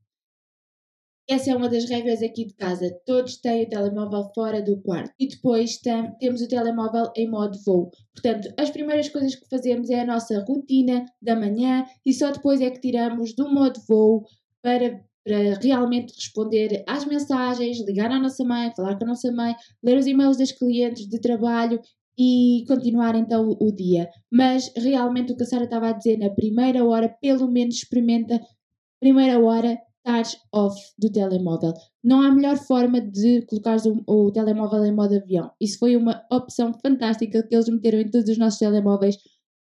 Essa 1.27 1.49
é 1.49 1.55
uma 1.55 1.67
das 1.67 1.89
regras 1.89 2.21
aqui 2.21 2.45
de 2.45 2.53
casa. 2.53 2.95
Todos 3.07 3.37
têm 3.37 3.63
o 3.63 3.69
telemóvel 3.69 4.31
fora 4.35 4.61
do 4.61 4.79
quarto. 4.83 5.11
E 5.19 5.27
depois 5.27 5.79
tem, 5.79 6.15
temos 6.19 6.41
o 6.41 6.47
telemóvel 6.47 7.11
em 7.15 7.27
modo 7.27 7.57
voo. 7.65 7.89
Portanto, 8.13 8.53
as 8.59 8.69
primeiras 8.69 9.09
coisas 9.09 9.33
que 9.33 9.49
fazemos 9.49 9.89
é 9.89 10.01
a 10.01 10.05
nossa 10.05 10.45
rotina 10.47 11.03
da 11.19 11.35
manhã 11.35 11.83
e 12.05 12.13
só 12.13 12.31
depois 12.31 12.61
é 12.61 12.69
que 12.69 12.81
tiramos 12.81 13.33
do 13.33 13.51
modo 13.51 13.81
voo 13.87 14.25
para 14.61 15.03
para 15.25 15.57
realmente 15.59 16.13
responder 16.13 16.83
às 16.87 17.03
mensagens, 17.03 17.83
ligar 17.83 18.11
à 18.11 18.19
nossa 18.19 18.43
mãe, 18.43 18.71
falar 18.75 18.95
com 18.95 19.05
a 19.05 19.07
nossa 19.07 19.31
mãe, 19.31 19.55
ler 19.83 19.97
os 19.97 20.05
e-mails 20.05 20.37
das 20.37 20.51
clientes 20.51 21.09
de 21.09 21.19
trabalho 21.19 21.81
e 22.17 22.63
continuar 22.67 23.15
então 23.15 23.57
o 23.59 23.71
dia. 23.71 24.07
Mas 24.31 24.71
realmente 24.77 25.33
o 25.33 25.35
que 25.35 25.43
a 25.43 25.45
Sara 25.45 25.63
estava 25.63 25.89
a 25.89 25.93
dizer, 25.93 26.17
na 26.17 26.29
primeira 26.29 26.85
hora, 26.85 27.09
pelo 27.19 27.51
menos 27.51 27.75
experimenta, 27.75 28.39
primeira 29.01 29.39
hora, 29.43 29.79
estares 29.97 30.37
off 30.53 30.79
do 30.99 31.11
telemóvel. 31.11 31.73
Não 32.03 32.21
há 32.21 32.31
melhor 32.31 32.57
forma 32.57 33.01
de 33.01 33.41
colocar 33.47 33.77
o, 33.87 34.27
o 34.27 34.31
telemóvel 34.31 34.85
em 34.85 34.93
modo 34.93 35.15
avião. 35.15 35.51
Isso 35.59 35.79
foi 35.79 35.95
uma 35.95 36.23
opção 36.31 36.71
fantástica 36.73 37.41
que 37.41 37.55
eles 37.55 37.67
meteram 37.67 37.99
em 37.99 38.11
todos 38.11 38.29
os 38.29 38.37
nossos 38.37 38.59
telemóveis, 38.59 39.17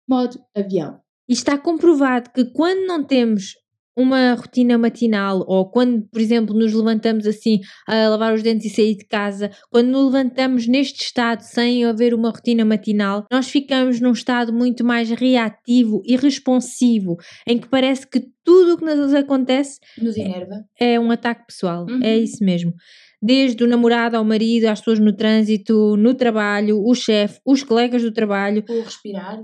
modo 0.09 0.41
avião. 0.57 1.01
E 1.29 1.33
está 1.33 1.57
comprovado 1.57 2.31
que 2.31 2.47
quando 2.47 2.85
não 2.87 3.05
temos 3.05 3.55
uma 3.97 4.35
rotina 4.35 4.79
matinal 4.79 5.45
ou 5.47 5.69
quando, 5.71 6.03
por 6.09 6.21
exemplo, 6.21 6.55
nos 6.55 6.73
levantamos 6.73 7.27
assim 7.27 7.61
a 7.87 8.09
lavar 8.09 8.35
os 8.35 8.43
dentes 8.43 8.67
e 8.67 8.75
sair 8.75 8.97
de 8.97 9.05
casa, 9.05 9.51
quando 9.71 9.89
nos 9.89 10.13
levantamos 10.13 10.67
neste 10.67 11.05
estado 11.05 11.43
sem 11.43 11.85
haver 11.85 12.15
uma 12.15 12.31
rotina 12.31 12.65
matinal, 12.65 13.27
nós 13.31 13.49
ficamos 13.49 14.01
num 14.01 14.13
estado 14.13 14.53
muito 14.53 14.85
mais 14.85 15.11
reativo 15.11 16.03
e 16.05 16.17
responsivo, 16.17 17.17
em 17.47 17.59
que 17.59 17.69
parece 17.69 18.07
que 18.07 18.21
tudo 18.45 18.75
o 18.75 18.79
que 18.79 18.85
nos 18.85 19.15
acontece 19.15 19.79
nos 19.99 20.17
enerva. 20.17 20.65
É, 20.81 20.95
é 20.95 21.01
um 21.01 21.11
ataque 21.11 21.47
pessoal, 21.47 21.87
é 21.89 21.93
uhum. 21.93 22.03
é 22.03 22.19
isso 22.19 22.43
mesmo. 22.45 22.75
Desde 23.21 23.63
o 23.63 23.69
namorado 23.69 24.17
ao 24.17 24.25
marido, 24.25 24.67
às 24.67 24.81
pessoas 24.81 24.99
no 24.99 25.15
trânsito, 25.15 25.97
no 25.97 26.13
trabalho, 26.13 26.83
o 26.85 26.93
chefe, 26.93 27.41
os 27.47 27.63
colegas 27.63 28.03
do 28.03 28.13
trabalho. 28.13 28.65
O 28.69 28.83
respirar. 28.83 29.41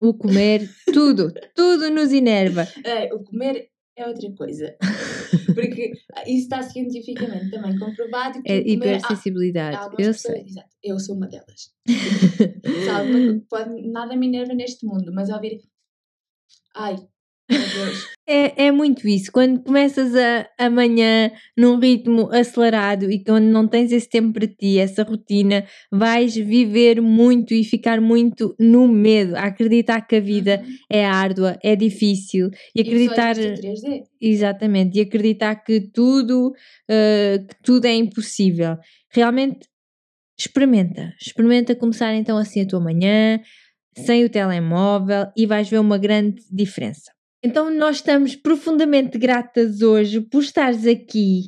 O 0.00 0.14
comer, 0.14 0.70
tudo, 0.92 1.32
tudo 1.56 1.90
nos 1.90 2.12
enerva. 2.12 2.68
É, 2.84 3.12
o 3.12 3.24
comer 3.24 3.68
é 3.96 4.06
outra 4.06 4.30
coisa. 4.32 4.76
Porque 5.54 5.92
isso 6.26 6.42
está 6.42 6.62
cientificamente 6.62 7.50
também 7.50 7.78
comprovado. 7.78 8.42
Que 8.42 8.52
é 8.52 8.58
hipersensibilidade, 8.68 9.78
eu 9.92 9.96
pessoas, 9.96 10.20
sei. 10.20 10.42
Exato, 10.42 10.68
eu 10.82 10.98
sou 11.00 11.16
uma 11.16 11.26
delas. 11.26 11.74
pode, 13.48 13.88
nada 13.88 14.14
me 14.16 14.26
enerva 14.26 14.54
neste 14.54 14.84
mundo, 14.86 15.12
mas 15.12 15.30
ao 15.30 15.36
ouvir. 15.36 15.62
Ai, 16.74 16.96
é, 18.26 18.66
é 18.66 18.72
muito 18.72 19.06
isso. 19.06 19.30
Quando 19.30 19.62
começas 19.62 20.14
a, 20.16 20.48
amanhã 20.58 21.30
num 21.56 21.78
ritmo 21.78 22.28
acelerado 22.32 23.10
e 23.10 23.22
quando 23.22 23.44
não 23.44 23.68
tens 23.68 23.92
esse 23.92 24.08
tempo 24.08 24.32
para 24.32 24.46
ti, 24.46 24.78
essa 24.78 25.02
rotina, 25.04 25.64
vais 25.90 26.34
viver 26.34 27.00
muito 27.00 27.54
e 27.54 27.62
ficar 27.62 28.00
muito 28.00 28.54
no 28.58 28.88
medo, 28.88 29.36
a 29.36 29.44
acreditar 29.44 30.00
que 30.02 30.16
a 30.16 30.20
vida 30.20 30.60
uhum. 30.62 30.74
é 30.90 31.04
árdua, 31.04 31.58
é 31.62 31.76
difícil 31.76 32.50
e 32.74 32.80
acreditar. 32.80 33.36
E 33.38 34.28
exatamente, 34.28 34.98
e 34.98 35.02
acreditar 35.02 35.54
que 35.56 35.80
tudo, 35.80 36.48
uh, 36.48 37.46
que 37.46 37.62
tudo 37.62 37.86
é 37.86 37.94
impossível. 37.94 38.76
Realmente 39.12 39.68
experimenta. 40.38 41.12
Experimenta 41.20 41.74
começar 41.74 42.14
então 42.14 42.36
assim 42.36 42.62
a 42.62 42.66
tua 42.66 42.80
manhã, 42.80 43.40
sem 43.96 44.24
o 44.24 44.28
telemóvel 44.28 45.26
e 45.36 45.46
vais 45.46 45.68
ver 45.68 45.78
uma 45.78 45.96
grande 45.96 46.42
diferença. 46.50 47.15
Então 47.46 47.70
nós 47.70 47.98
estamos 47.98 48.34
profundamente 48.34 49.16
gratas 49.16 49.80
hoje 49.80 50.20
por 50.20 50.42
estares 50.42 50.84
aqui. 50.84 51.42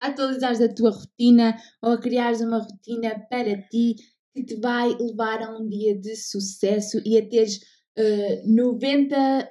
A 0.00 0.06
atualizares 0.06 0.60
a 0.60 0.72
tua 0.72 0.90
rotina 0.90 1.56
ou 1.82 1.90
a 1.90 2.00
criares 2.00 2.40
uma 2.40 2.60
rotina 2.60 3.18
para 3.28 3.60
ti 3.62 3.96
que 4.32 4.44
te 4.44 4.54
vai 4.60 4.90
levar 4.90 5.42
a 5.42 5.58
um 5.58 5.68
dia 5.68 5.98
de 5.98 6.14
sucesso 6.14 7.02
e 7.04 7.18
a 7.18 7.28
teres 7.28 7.56
uh, 7.98 8.48
90% 8.48 9.48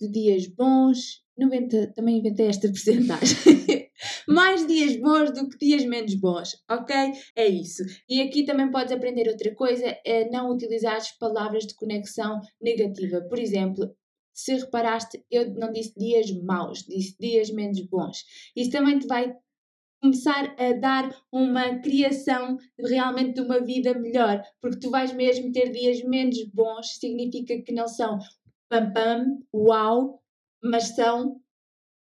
de 0.00 0.10
dias 0.10 0.46
bons. 0.46 1.20
90, 1.38 1.92
também 1.92 2.18
inventei 2.18 2.46
esta 2.46 2.66
porcentagem. 2.72 3.36
Mais 4.26 4.66
dias 4.66 4.96
bons 4.96 5.30
do 5.32 5.46
que 5.46 5.58
dias 5.58 5.84
menos 5.84 6.14
bons, 6.14 6.56
ok? 6.70 6.96
É 7.36 7.46
isso. 7.46 7.82
E 8.08 8.22
aqui 8.22 8.44
também 8.44 8.70
podes 8.70 8.92
aprender 8.92 9.28
outra 9.28 9.54
coisa, 9.54 9.84
é 10.06 10.30
não 10.30 10.50
utilizar 10.50 10.96
as 10.96 11.10
palavras 11.18 11.66
de 11.66 11.74
conexão 11.74 12.40
negativa. 12.62 13.20
Por 13.28 13.38
exemplo, 13.38 13.94
se 14.40 14.54
reparaste, 14.54 15.22
eu 15.30 15.52
não 15.54 15.72
disse 15.72 15.94
dias 15.98 16.30
maus, 16.42 16.84
disse 16.84 17.16
dias 17.18 17.50
menos 17.50 17.80
bons. 17.86 18.24
Isso 18.56 18.70
também 18.70 18.98
te 18.98 19.06
vai 19.06 19.34
começar 20.02 20.54
a 20.58 20.72
dar 20.72 21.14
uma 21.30 21.78
criação 21.80 22.56
realmente 22.78 23.34
de 23.34 23.40
uma 23.42 23.60
vida 23.60 23.92
melhor, 23.98 24.42
porque 24.60 24.80
tu 24.80 24.90
vais 24.90 25.12
mesmo 25.12 25.52
ter 25.52 25.70
dias 25.70 26.02
menos 26.04 26.42
bons, 26.54 26.98
significa 26.98 27.60
que 27.62 27.72
não 27.72 27.86
são 27.86 28.18
pam 28.70 28.92
pam, 28.92 29.38
uau, 29.54 30.22
mas 30.62 30.94
são 30.94 31.40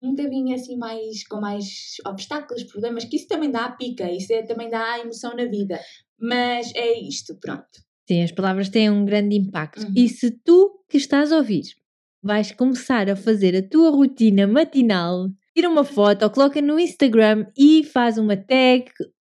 um 0.02 0.10
bocadinho 0.10 0.54
assim 0.54 0.76
mais 0.76 1.26
com 1.26 1.40
mais 1.40 1.94
obstáculos, 2.06 2.64
problemas, 2.64 3.04
que 3.04 3.16
isso 3.16 3.26
também 3.26 3.50
dá 3.50 3.64
a 3.64 3.72
pica, 3.72 4.10
isso 4.12 4.32
é, 4.32 4.42
também 4.42 4.68
dá 4.68 4.94
a 4.94 5.00
emoção 5.00 5.34
na 5.34 5.46
vida. 5.46 5.80
Mas 6.20 6.72
é 6.74 6.92
isto, 6.92 7.36
pronto. 7.36 7.66
Sim, 8.06 8.22
as 8.22 8.32
palavras 8.32 8.68
têm 8.68 8.90
um 8.90 9.04
grande 9.04 9.36
impacto. 9.36 9.82
Uhum. 9.82 9.92
E 9.96 10.08
se 10.08 10.30
tu 10.30 10.84
que 10.88 10.96
estás 10.96 11.32
a 11.32 11.36
ouvir 11.36 11.64
vais 12.22 12.52
começar 12.52 13.08
a 13.08 13.16
fazer 13.16 13.56
a 13.56 13.62
tua 13.62 13.90
rotina 13.90 14.46
matinal, 14.46 15.28
tira 15.54 15.68
uma 15.68 15.84
foto 15.84 16.22
ou 16.24 16.30
coloca 16.30 16.60
no 16.60 16.78
Instagram 16.78 17.46
e 17.56 17.84
faz 17.84 18.18
uma 18.18 18.36
tag, 18.36 18.84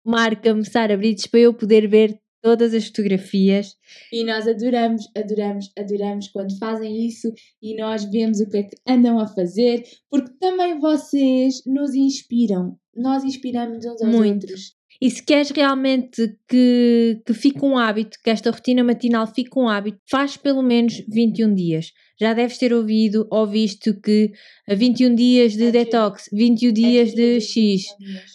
marca-me 0.06 0.66
Sara 0.66 0.98
Brites 0.98 1.28
para 1.28 1.40
eu 1.40 1.54
poder 1.54 1.88
ver 1.88 2.20
todas 2.42 2.74
as 2.74 2.88
fotografias. 2.88 3.76
E 4.12 4.24
nós 4.24 4.48
adoramos, 4.48 5.10
adoramos, 5.16 5.72
adoramos 5.78 6.28
quando 6.30 6.58
fazem 6.58 7.06
isso 7.06 7.32
e 7.62 7.76
nós 7.76 8.06
vemos 8.06 8.40
o 8.40 8.50
que 8.50 8.58
é 8.58 8.64
que 8.64 8.78
andam 8.88 9.20
a 9.20 9.28
fazer, 9.28 9.84
porque 10.10 10.32
também 10.40 10.80
vocês 10.80 11.62
nos 11.66 11.94
inspiram. 11.94 12.78
Nós 12.96 13.24
inspiramos 13.24 13.78
uns 13.78 13.86
aos 13.86 14.02
Muito. 14.02 14.44
outros. 14.44 14.80
E 15.02 15.10
se 15.10 15.24
queres 15.24 15.50
realmente 15.52 16.36
que, 16.48 17.22
que 17.26 17.34
fique 17.34 17.64
um 17.64 17.78
hábito, 17.78 18.18
que 18.22 18.30
esta 18.30 18.52
rotina 18.52 18.84
matinal 18.84 19.26
fique 19.28 19.58
um 19.58 19.70
hábito, 19.70 19.98
faz 20.10 20.36
pelo 20.36 20.62
menos 20.62 21.02
21 21.08 21.54
dias. 21.56 21.94
Já 22.20 22.34
deves 22.34 22.58
ter 22.58 22.74
ouvido 22.74 23.28
ou 23.32 23.48
visto 23.48 24.00
que 24.02 24.32
21 24.68 25.16
dias 25.16 25.54
de 25.54 25.72
detox, 25.72 26.30
21 26.34 26.74
dias 26.74 27.14
de 27.14 27.40
X. 27.40 27.86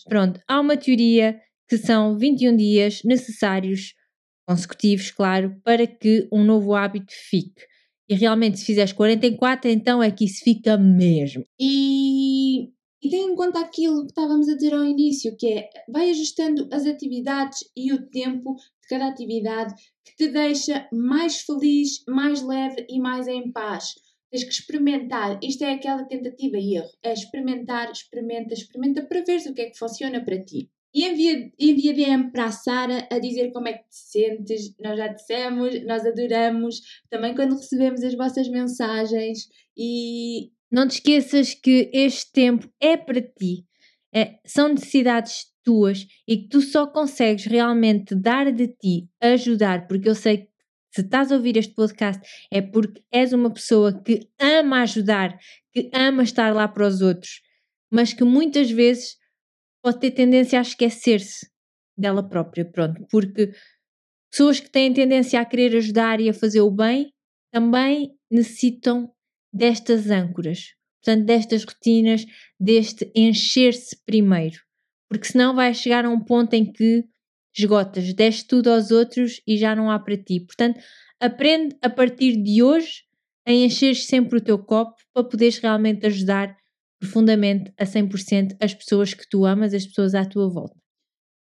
Pronto, 0.08 0.40
há 0.48 0.60
uma 0.60 0.76
teoria 0.76 1.38
que 1.68 1.76
são 1.76 2.16
21 2.16 2.56
dias 2.56 3.02
necessários, 3.04 3.94
consecutivos, 4.46 5.10
claro, 5.10 5.54
para 5.64 5.86
que 5.86 6.28
um 6.32 6.44
novo 6.44 6.74
hábito 6.74 7.12
fique. 7.12 7.62
E 8.08 8.14
realmente, 8.14 8.58
se 8.58 8.66
fizeres 8.66 8.92
44, 8.92 9.70
então 9.70 10.02
é 10.02 10.10
que 10.10 10.26
isso 10.26 10.44
fica 10.44 10.76
mesmo. 10.76 11.42
E, 11.58 12.33
e 13.04 13.10
tem 13.10 13.30
em 13.30 13.34
conta 13.34 13.60
aquilo 13.60 14.06
que 14.06 14.12
estávamos 14.12 14.48
a 14.48 14.54
dizer 14.54 14.72
ao 14.72 14.82
início, 14.82 15.36
que 15.36 15.46
é 15.46 15.68
vai 15.86 16.08
ajustando 16.08 16.66
as 16.72 16.86
atividades 16.86 17.58
e 17.76 17.92
o 17.92 18.06
tempo 18.08 18.54
de 18.54 18.88
cada 18.88 19.08
atividade 19.08 19.74
que 20.02 20.16
te 20.16 20.28
deixa 20.28 20.88
mais 20.90 21.42
feliz, 21.42 22.02
mais 22.08 22.40
leve 22.40 22.86
e 22.88 22.98
mais 22.98 23.28
em 23.28 23.52
paz. 23.52 23.94
Tens 24.30 24.44
que 24.44 24.52
experimentar. 24.52 25.38
Isto 25.42 25.64
é 25.64 25.74
aquela 25.74 26.04
tentativa 26.04 26.56
e 26.56 26.76
erro. 26.76 26.88
É 27.02 27.12
experimentar, 27.12 27.92
experimenta, 27.92 28.54
experimenta 28.54 29.02
para 29.02 29.22
ver 29.22 29.38
o 29.48 29.54
que 29.54 29.60
é 29.60 29.70
que 29.70 29.78
funciona 29.78 30.24
para 30.24 30.42
ti. 30.42 30.70
E 30.94 31.04
envia, 31.04 31.52
envia 31.58 31.92
DM 31.92 32.30
para 32.30 32.46
a 32.46 32.52
Sara 32.52 33.06
a 33.10 33.18
dizer 33.18 33.52
como 33.52 33.68
é 33.68 33.74
que 33.74 33.88
te 33.88 33.96
sentes. 33.96 34.74
Nós 34.80 34.96
já 34.96 35.08
dissemos, 35.08 35.84
nós 35.84 36.06
adoramos. 36.06 36.80
Também 37.10 37.34
quando 37.34 37.56
recebemos 37.56 38.02
as 38.02 38.14
vossas 38.14 38.48
mensagens. 38.48 39.48
E 39.76 40.53
não 40.74 40.88
te 40.88 40.94
esqueças 40.94 41.54
que 41.54 41.88
este 41.94 42.32
tempo 42.32 42.68
é 42.80 42.96
para 42.96 43.22
ti. 43.22 43.64
É, 44.12 44.40
são 44.44 44.68
necessidades 44.68 45.46
tuas 45.62 46.04
e 46.26 46.36
que 46.36 46.48
tu 46.48 46.60
só 46.60 46.84
consegues 46.84 47.44
realmente 47.44 48.12
dar 48.12 48.50
de 48.50 48.66
ti, 48.66 49.08
ajudar, 49.20 49.86
porque 49.86 50.08
eu 50.08 50.16
sei 50.16 50.38
que 50.38 50.48
se 50.92 51.02
estás 51.02 51.30
a 51.30 51.36
ouvir 51.36 51.56
este 51.56 51.72
podcast 51.74 52.20
é 52.52 52.60
porque 52.60 53.00
és 53.12 53.32
uma 53.32 53.52
pessoa 53.52 54.02
que 54.02 54.28
ama 54.36 54.82
ajudar, 54.82 55.38
que 55.72 55.90
ama 55.94 56.24
estar 56.24 56.52
lá 56.52 56.66
para 56.66 56.88
os 56.88 57.00
outros, 57.00 57.40
mas 57.88 58.12
que 58.12 58.24
muitas 58.24 58.68
vezes 58.68 59.16
pode 59.80 60.00
ter 60.00 60.10
tendência 60.10 60.58
a 60.58 60.62
esquecer-se 60.62 61.48
dela 61.96 62.28
própria, 62.28 62.64
pronto, 62.64 63.06
porque 63.12 63.52
pessoas 64.28 64.58
que 64.58 64.70
têm 64.70 64.92
tendência 64.92 65.40
a 65.40 65.44
querer 65.44 65.76
ajudar 65.76 66.20
e 66.20 66.28
a 66.28 66.34
fazer 66.34 66.62
o 66.62 66.70
bem 66.70 67.12
também 67.52 68.12
necessitam 68.28 69.14
destas 69.54 70.10
âncoras, 70.10 70.74
portanto, 71.02 71.24
destas 71.24 71.64
rotinas, 71.64 72.26
deste 72.58 73.10
encher-se 73.14 73.96
primeiro, 74.04 74.58
porque 75.08 75.26
senão 75.26 75.54
vai 75.54 75.72
chegar 75.72 76.04
a 76.04 76.10
um 76.10 76.18
ponto 76.20 76.54
em 76.54 76.70
que 76.70 77.04
esgotas, 77.56 78.12
deste 78.12 78.48
tudo 78.48 78.70
aos 78.70 78.90
outros 78.90 79.40
e 79.46 79.56
já 79.56 79.76
não 79.76 79.90
há 79.90 79.98
para 79.98 80.16
ti. 80.16 80.40
Portanto, 80.40 80.80
aprende 81.20 81.76
a 81.80 81.88
partir 81.88 82.42
de 82.42 82.62
hoje 82.62 83.04
a 83.46 83.52
encher 83.52 83.94
sempre 83.94 84.38
o 84.38 84.42
teu 84.42 84.58
copo 84.58 84.96
para 85.12 85.22
poderes 85.22 85.58
realmente 85.58 86.04
ajudar 86.06 86.56
profundamente 86.98 87.72
a 87.78 87.84
100% 87.84 88.56
as 88.60 88.74
pessoas 88.74 89.14
que 89.14 89.28
tu 89.28 89.44
amas, 89.44 89.72
as 89.72 89.86
pessoas 89.86 90.14
à 90.14 90.24
tua 90.24 90.48
volta. 90.48 90.74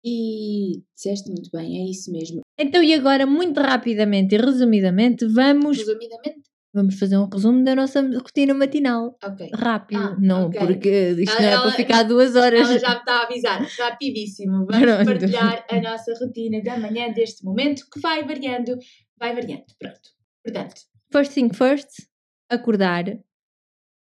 E 0.05 0.83
disseste 0.97 1.31
muito 1.31 1.49
bem, 1.53 1.81
é 1.81 1.91
isso 1.91 2.11
mesmo. 2.11 2.41
Então, 2.59 2.83
e 2.83 2.93
agora, 2.93 3.25
muito 3.25 3.61
rapidamente 3.61 4.35
e 4.35 4.39
resumidamente, 4.39 5.25
vamos. 5.27 5.79
Resumidamente? 5.79 6.52
Vamos 6.75 6.99
fazer 6.99 7.19
um 7.19 7.29
resumo 7.29 7.63
da 7.63 7.75
nossa 7.75 8.01
rotina 8.01 8.55
matinal. 8.55 9.19
Ok. 9.23 9.51
Rápido, 9.53 10.01
ah, 10.01 10.17
não, 10.19 10.47
okay. 10.47 10.61
porque 10.61 11.11
isto 11.19 11.37
ela, 11.37 11.41
não 11.41 11.49
é 11.49 11.53
ela, 11.53 11.63
para 11.65 11.73
ficar 11.73 12.03
duas 12.05 12.35
horas. 12.35 12.71
Ela 12.71 12.79
já 12.79 12.89
me 12.91 12.97
está 12.97 13.13
a 13.13 13.23
avisar, 13.25 13.63
rapidíssimo. 13.79 14.65
Vamos 14.67 14.81
Pronto. 14.81 15.05
partilhar 15.05 15.67
a 15.69 15.81
nossa 15.83 16.15
rotina 16.19 16.63
da 16.63 16.79
manhã 16.79 17.13
deste 17.13 17.45
momento, 17.45 17.85
que 17.93 18.01
vai 18.01 18.25
variando, 18.25 18.79
vai 19.19 19.35
variando. 19.35 19.67
Pronto. 19.79 20.01
Portanto. 20.43 20.81
First 21.13 21.35
thing 21.35 21.53
first, 21.53 22.09
acordar, 22.49 23.05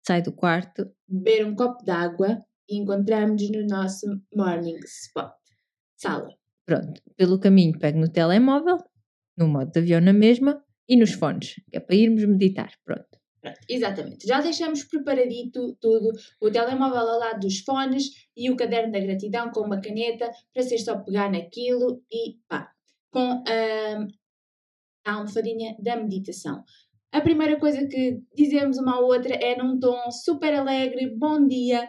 sai 0.07 0.21
do 0.21 0.31
quarto, 0.31 0.89
beber 1.05 1.45
um 1.45 1.55
copo 1.55 1.83
d'água 1.83 2.39
e 2.69 2.77
encontramos-nos 2.77 3.51
no 3.51 3.67
nosso 3.67 4.05
morning 4.33 4.79
spot. 4.85 5.33
Sala. 5.97 6.29
Pronto, 6.65 7.01
pelo 7.17 7.37
caminho 7.39 7.77
pego 7.77 7.99
no 7.99 8.09
telemóvel, 8.09 8.77
no 9.37 9.49
modo 9.49 9.69
de 9.69 9.79
avião 9.79 9.99
na 9.99 10.13
mesma, 10.13 10.63
e 10.87 10.95
nos 10.95 11.13
fones, 11.13 11.55
que 11.69 11.77
é 11.77 11.79
para 11.79 11.95
irmos 11.95 12.25
meditar. 12.25 12.71
Pronto. 12.83 13.07
Pronto, 13.43 13.59
exatamente. 13.67 14.25
Já 14.25 14.39
deixamos 14.39 14.85
preparadito 14.85 15.75
tudo, 15.81 16.11
o 16.39 16.49
telemóvel 16.49 16.99
ao 16.99 17.19
lado 17.19 17.41
dos 17.41 17.59
fones 17.59 18.09
e 18.37 18.49
o 18.49 18.55
caderno 18.55 18.93
da 18.93 18.99
gratidão 18.99 19.51
com 19.51 19.61
uma 19.61 19.81
caneta 19.81 20.31
para 20.53 20.63
ser 20.63 20.77
só 20.77 20.97
pegar 20.99 21.29
naquilo 21.29 22.01
e 22.09 22.37
pá, 22.47 22.71
com 23.11 23.43
a, 23.45 24.07
almofadinha 25.11 25.75
da 25.79 25.97
meditação. 25.97 26.63
A 27.11 27.19
primeira 27.19 27.59
coisa 27.59 27.85
que 27.85 28.21
dizemos 28.33 28.77
uma 28.77 28.95
à 28.95 28.99
outra 28.99 29.35
é 29.35 29.57
num 29.57 29.77
tom 29.77 30.09
super 30.09 30.53
alegre, 30.53 31.13
bom 31.13 31.45
dia, 31.45 31.87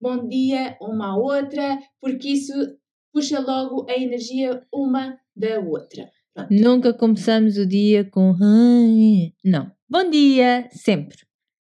bom 0.00 0.26
dia 0.26 0.78
uma 0.80 1.12
à 1.12 1.16
outra, 1.16 1.78
porque 2.00 2.28
isso 2.28 2.52
puxa 3.12 3.38
logo 3.40 3.86
a 3.90 3.94
energia 3.94 4.66
uma 4.72 5.20
da 5.36 5.60
outra. 5.60 6.10
Nunca 6.50 6.94
começamos 6.94 7.56
o 7.58 7.66
dia 7.66 8.04
com 8.04 8.34
não. 9.44 9.70
Bom 9.88 10.10
dia, 10.10 10.68
sempre. 10.70 11.18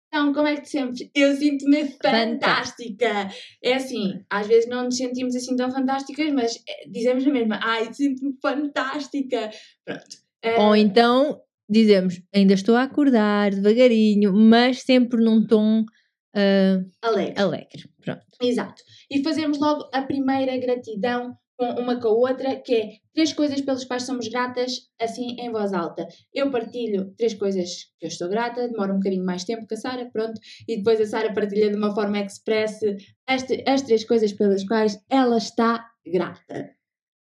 Então, 0.07 0.33
como 0.33 0.47
é 0.47 0.55
que 0.55 0.63
te 0.63 0.69
sentes? 0.69 1.09
Eu 1.13 1.35
sinto-me 1.35 1.85
fantástica. 2.01 3.29
É 3.63 3.75
assim, 3.75 4.23
às 4.29 4.47
vezes 4.47 4.67
não 4.67 4.85
nos 4.85 4.97
sentimos 4.97 5.35
assim 5.35 5.55
tão 5.55 5.71
fantásticas, 5.71 6.31
mas 6.33 6.55
eh, 6.67 6.89
dizemos 6.89 7.25
a 7.25 7.29
mesma, 7.29 7.59
ai, 7.61 7.93
sinto-me 7.93 8.35
fantástica. 8.41 9.51
Pronto. 9.85 10.17
Ou 10.57 10.71
uh, 10.71 10.75
então 10.75 11.39
dizemos, 11.69 12.19
ainda 12.33 12.55
estou 12.55 12.75
a 12.75 12.83
acordar 12.83 13.51
devagarinho, 13.51 14.33
mas 14.33 14.81
sempre 14.81 15.23
num 15.23 15.45
tom 15.45 15.81
uh, 15.81 16.91
alegre. 17.01 17.39
alegre. 17.39 17.89
Pronto. 18.03 18.25
Exato. 18.41 18.81
E 19.11 19.23
fazemos 19.23 19.59
logo 19.59 19.87
a 19.93 20.01
primeira 20.01 20.57
gratidão 20.57 21.37
uma 21.59 21.99
com 21.99 22.07
a 22.07 22.11
outra, 22.11 22.55
que 22.55 22.73
é 22.73 22.89
três 23.13 23.33
coisas 23.33 23.59
pelas 23.61 23.83
quais 23.83 24.03
somos 24.03 24.27
gratas, 24.27 24.89
assim 24.99 25.35
em 25.39 25.51
voz 25.51 25.73
alta. 25.73 26.07
Eu 26.33 26.49
partilho 26.49 27.13
três 27.17 27.33
coisas 27.33 27.85
que 27.99 28.05
eu 28.05 28.07
estou 28.07 28.29
grata, 28.29 28.67
demora 28.67 28.93
um 28.93 28.97
bocadinho 28.97 29.25
mais 29.25 29.43
tempo 29.43 29.67
que 29.67 29.73
a 29.73 29.77
Sara, 29.77 30.09
pronto, 30.11 30.39
e 30.67 30.77
depois 30.77 31.01
a 31.01 31.05
Sara 31.05 31.33
partilha 31.33 31.69
de 31.69 31.75
uma 31.75 31.93
forma 31.93 32.19
express 32.19 32.79
as, 33.27 33.45
as 33.67 33.81
três 33.81 34.05
coisas 34.05 34.31
pelas 34.31 34.63
quais 34.63 34.97
ela 35.09 35.37
está 35.37 35.85
grata. 36.07 36.69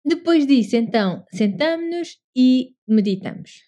Depois 0.05 0.45
disso, 0.45 0.75
então, 0.75 1.25
sentamos-nos 1.33 2.17
e 2.35 2.73
meditamos. 2.87 3.67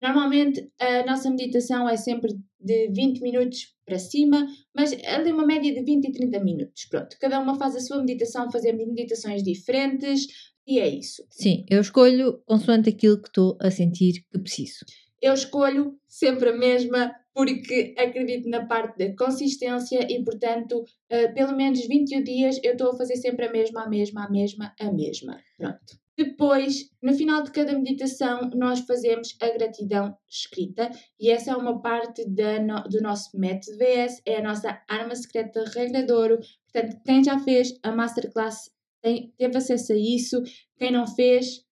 Normalmente 0.00 0.70
a 0.80 1.04
nossa 1.04 1.30
meditação 1.30 1.88
é 1.88 1.96
sempre 1.96 2.32
de 2.60 2.88
20 2.88 3.20
minutos 3.20 3.74
para 3.84 3.98
cima, 3.98 4.46
mas 4.74 4.92
ali 5.04 5.32
uma 5.32 5.46
média 5.46 5.72
de 5.72 5.82
20 5.82 6.06
e 6.06 6.12
30 6.12 6.40
minutos. 6.40 6.84
Pronto, 6.86 7.16
cada 7.20 7.40
uma 7.40 7.56
faz 7.56 7.74
a 7.76 7.80
sua 7.80 7.98
meditação, 7.98 8.50
fazemos 8.50 8.86
meditações 8.86 9.42
diferentes 9.42 10.26
e 10.66 10.78
é 10.78 10.88
isso. 10.88 11.24
Sim, 11.30 11.64
eu 11.68 11.80
escolho 11.80 12.42
consoante 12.46 12.90
aquilo 12.90 13.20
que 13.20 13.28
estou 13.28 13.56
a 13.60 13.70
sentir 13.70 14.24
que 14.30 14.38
preciso. 14.38 14.84
Eu 15.20 15.34
escolho 15.34 15.98
sempre 16.06 16.50
a 16.50 16.56
mesma 16.56 17.12
porque 17.34 17.94
acredito 17.96 18.48
na 18.48 18.66
parte 18.66 18.98
da 18.98 19.16
consistência 19.16 20.06
e, 20.12 20.24
portanto, 20.24 20.80
uh, 20.80 21.34
pelo 21.34 21.56
menos 21.56 21.86
21 21.86 22.22
dias 22.22 22.60
eu 22.64 22.72
estou 22.72 22.90
a 22.90 22.96
fazer 22.96 23.16
sempre 23.16 23.46
a 23.46 23.52
mesma, 23.52 23.84
a 23.84 23.88
mesma, 23.88 24.24
a 24.24 24.30
mesma, 24.30 24.74
a 24.80 24.92
mesma. 24.92 25.40
Pronto. 25.56 26.07
Depois, 26.18 26.90
no 27.00 27.14
final 27.14 27.44
de 27.44 27.52
cada 27.52 27.78
meditação, 27.78 28.50
nós 28.52 28.80
fazemos 28.80 29.36
a 29.40 29.50
gratidão 29.50 30.18
escrita 30.28 30.90
e 31.20 31.30
essa 31.30 31.52
é 31.52 31.56
uma 31.56 31.80
parte 31.80 32.28
da 32.28 32.60
no, 32.60 32.82
do 32.88 33.00
nosso 33.00 33.38
método 33.38 33.78
VS, 33.78 34.20
é 34.26 34.38
a 34.38 34.42
nossa 34.42 34.82
arma 34.88 35.14
secreta 35.14 35.62
regra 35.72 36.02
de 36.02 36.12
ouro. 36.12 36.40
Portanto, 36.72 37.00
quem 37.06 37.22
já 37.22 37.38
fez 37.38 37.78
a 37.84 37.92
masterclass 37.92 38.68
tem, 39.00 39.32
teve 39.38 39.56
acesso 39.58 39.92
a 39.92 39.96
isso, 39.96 40.42
quem 40.76 40.90
não 40.90 41.06
fez. 41.06 41.64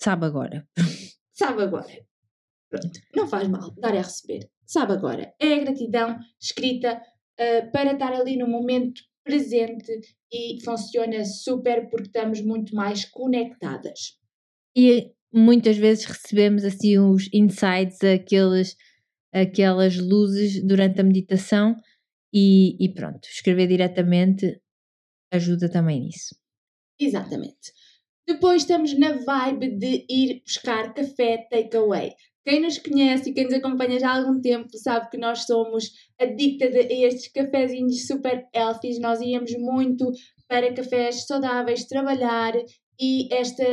Sabe 0.00 0.24
agora. 0.24 0.66
Sabe 1.30 1.62
agora. 1.62 2.06
Pronto, 2.70 3.00
não 3.14 3.28
faz 3.28 3.46
mal, 3.48 3.70
dar 3.76 3.94
é 3.94 3.98
receber. 3.98 4.48
Sabe 4.64 4.94
agora. 4.94 5.34
É 5.38 5.52
a 5.52 5.58
gratidão 5.58 6.18
escrita 6.40 7.02
uh, 7.38 7.70
para 7.70 7.92
estar 7.92 8.14
ali 8.14 8.38
no 8.38 8.48
momento 8.48 9.02
presente 9.24 9.90
e 10.30 10.62
funciona 10.62 11.24
super 11.24 11.88
porque 11.88 12.08
estamos 12.08 12.40
muito 12.42 12.74
mais 12.74 13.04
conectadas. 13.04 14.18
E 14.76 15.12
muitas 15.32 15.76
vezes 15.76 16.04
recebemos 16.04 16.64
assim 16.64 16.98
os 16.98 17.28
insights, 17.32 18.02
aqueles, 18.02 18.76
aquelas 19.32 19.96
luzes 19.96 20.62
durante 20.64 21.00
a 21.00 21.04
meditação 21.04 21.74
e, 22.32 22.76
e 22.84 22.92
pronto, 22.92 23.26
escrever 23.26 23.66
diretamente 23.66 24.60
ajuda 25.32 25.68
também 25.68 26.00
nisso. 26.00 26.36
Exatamente. 27.00 27.72
Depois 28.26 28.62
estamos 28.62 28.96
na 28.98 29.12
vibe 29.12 29.76
de 29.76 30.06
ir 30.08 30.42
buscar 30.44 30.94
café 30.94 31.46
takeaway. 31.50 32.14
Quem 32.44 32.60
nos 32.60 32.78
conhece 32.78 33.30
e 33.30 33.32
quem 33.32 33.44
nos 33.44 33.54
acompanha 33.54 33.98
já 33.98 34.10
há 34.10 34.18
algum 34.18 34.40
tempo 34.40 34.68
sabe 34.76 35.10
que 35.10 35.16
nós 35.16 35.44
somos 35.44 35.90
adictas 36.20 36.74
a 36.74 36.80
estes 36.80 37.28
cafezinhos 37.28 38.06
super 38.06 38.46
healthy. 38.54 38.98
Nós 39.00 39.20
íamos 39.20 39.52
muito 39.58 40.12
para 40.46 40.74
cafés 40.74 41.26
saudáveis 41.26 41.86
trabalhar 41.86 42.52
e 43.00 43.34
esta 43.34 43.64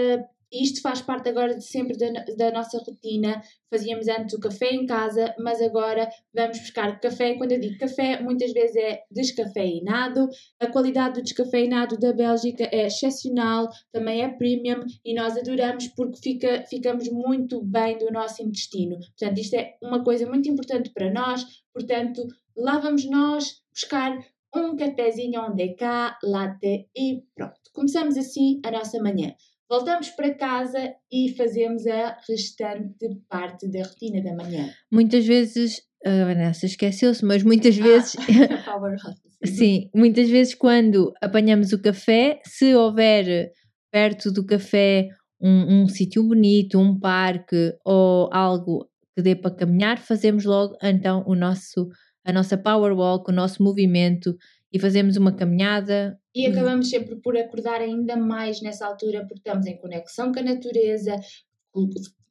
isto 0.51 0.81
faz 0.81 1.01
parte 1.01 1.29
agora 1.29 1.55
de 1.55 1.63
sempre 1.63 1.97
da, 1.97 2.11
da, 2.35 2.51
nossa 2.51 2.77
rotina. 2.79 3.41
Fazíamos 3.69 4.07
antes 4.07 4.35
o 4.35 4.39
café 4.39 4.73
em 4.73 4.85
casa, 4.85 5.33
mas 5.39 5.61
agora 5.61 6.09
vamos 6.33 6.59
buscar 6.59 6.99
café. 6.99 7.35
Quando 7.35 7.53
eu 7.53 7.59
digo 7.59 7.77
café, 7.77 8.21
muitas 8.21 8.51
vezes 8.51 8.75
é 8.75 9.03
descafeinado. 9.09 10.27
A 10.59 10.67
qualidade 10.67 11.15
do 11.15 11.23
descafeinado 11.23 11.97
da 11.97 12.11
Bélgica 12.11 12.67
é 12.71 12.87
excepcional, 12.87 13.69
também 13.91 14.21
é 14.21 14.27
premium 14.27 14.83
e 15.05 15.13
nós 15.13 15.37
adoramos 15.37 15.87
porque 15.89 16.19
fica, 16.21 16.65
ficamos 16.69 17.07
muito 17.09 17.63
bem 17.63 17.97
do 17.97 18.11
nosso 18.11 18.43
intestino. 18.43 18.97
Portanto, 18.97 19.37
isto 19.39 19.55
é 19.55 19.77
uma 19.81 20.03
coisa 20.03 20.27
muito 20.27 20.49
importante 20.49 20.89
para 20.89 21.11
nós. 21.11 21.45
Portanto, 21.73 22.27
lá 22.57 22.77
vamos 22.77 23.09
nós 23.09 23.61
buscar 23.73 24.17
um 24.53 24.75
cafezinho 24.75 25.41
onde 25.41 25.63
é 25.63 25.73
cá, 25.73 26.19
latte 26.23 26.89
e 26.95 27.23
pronto. 27.33 27.55
Começamos 27.73 28.17
assim 28.17 28.59
a 28.65 28.71
nossa 28.71 29.01
manhã. 29.01 29.33
Voltamos 29.71 30.09
para 30.09 30.33
casa 30.33 30.95
e 31.09 31.33
fazemos 31.33 31.87
a 31.87 32.17
restante 32.27 33.07
parte 33.29 33.71
da 33.71 33.83
rotina 33.83 34.21
da 34.21 34.35
manhã. 34.35 34.69
Muitas 34.91 35.25
vezes, 35.25 35.81
a 36.05 36.25
Vanessa 36.25 36.65
esqueceu-se, 36.65 37.23
mas 37.23 37.41
muitas 37.41 37.79
ah, 37.79 37.81
vezes. 37.81 38.15
sim, 39.45 39.89
muitas 39.95 40.29
vezes 40.29 40.55
quando 40.55 41.13
apanhamos 41.21 41.71
o 41.71 41.81
café, 41.81 42.41
se 42.43 42.75
houver 42.75 43.53
perto 43.89 44.29
do 44.29 44.45
café 44.45 45.07
um, 45.41 45.83
um 45.83 45.87
sítio 45.87 46.21
bonito, 46.21 46.77
um 46.77 46.99
parque 46.99 47.73
ou 47.85 48.27
algo 48.33 48.89
que 49.15 49.21
dê 49.21 49.37
para 49.37 49.55
caminhar, 49.55 49.99
fazemos 49.99 50.43
logo 50.43 50.75
então 50.83 51.23
o 51.25 51.33
nosso, 51.33 51.87
a 52.25 52.33
nossa 52.33 52.57
power 52.57 52.91
walk, 52.91 53.31
o 53.31 53.33
nosso 53.33 53.63
movimento 53.63 54.35
e 54.69 54.77
fazemos 54.77 55.15
uma 55.15 55.31
caminhada. 55.31 56.19
E 56.33 56.47
acabamos 56.47 56.89
sempre 56.89 57.17
por 57.17 57.37
acordar 57.37 57.81
ainda 57.81 58.15
mais 58.15 58.61
nessa 58.61 58.85
altura, 58.85 59.21
porque 59.21 59.39
estamos 59.39 59.65
em 59.65 59.77
conexão 59.77 60.31
com 60.31 60.39
a 60.39 60.43
natureza, 60.43 61.15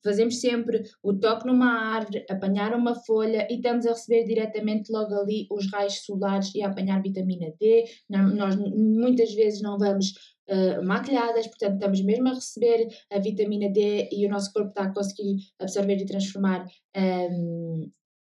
fazemos 0.02 0.40
sempre 0.40 0.82
o 1.02 1.14
toque 1.14 1.46
numa 1.46 1.94
árvore, 1.94 2.24
apanhar 2.28 2.74
uma 2.74 2.94
folha 2.94 3.46
e 3.50 3.56
estamos 3.56 3.86
a 3.86 3.90
receber 3.90 4.24
diretamente 4.24 4.90
logo 4.90 5.14
ali 5.14 5.46
os 5.50 5.70
raios 5.70 6.04
solares 6.04 6.54
e 6.54 6.62
a 6.62 6.68
apanhar 6.68 7.02
vitamina 7.02 7.52
D. 7.60 7.84
Nós 8.08 8.56
muitas 8.56 9.32
vezes 9.34 9.60
não 9.60 9.78
vamos 9.78 10.12
uh, 10.48 10.84
maquilhadas, 10.84 11.46
portanto 11.46 11.74
estamos 11.74 12.02
mesmo 12.02 12.28
a 12.28 12.34
receber 12.34 12.88
a 13.10 13.18
vitamina 13.18 13.70
D 13.70 14.08
e 14.10 14.26
o 14.26 14.30
nosso 14.30 14.52
corpo 14.52 14.70
está 14.70 14.84
a 14.84 14.94
conseguir 14.94 15.36
absorver 15.58 15.96
e 15.96 16.06
transformar 16.06 16.64
um, 16.96 17.82
ehm, 17.82 17.90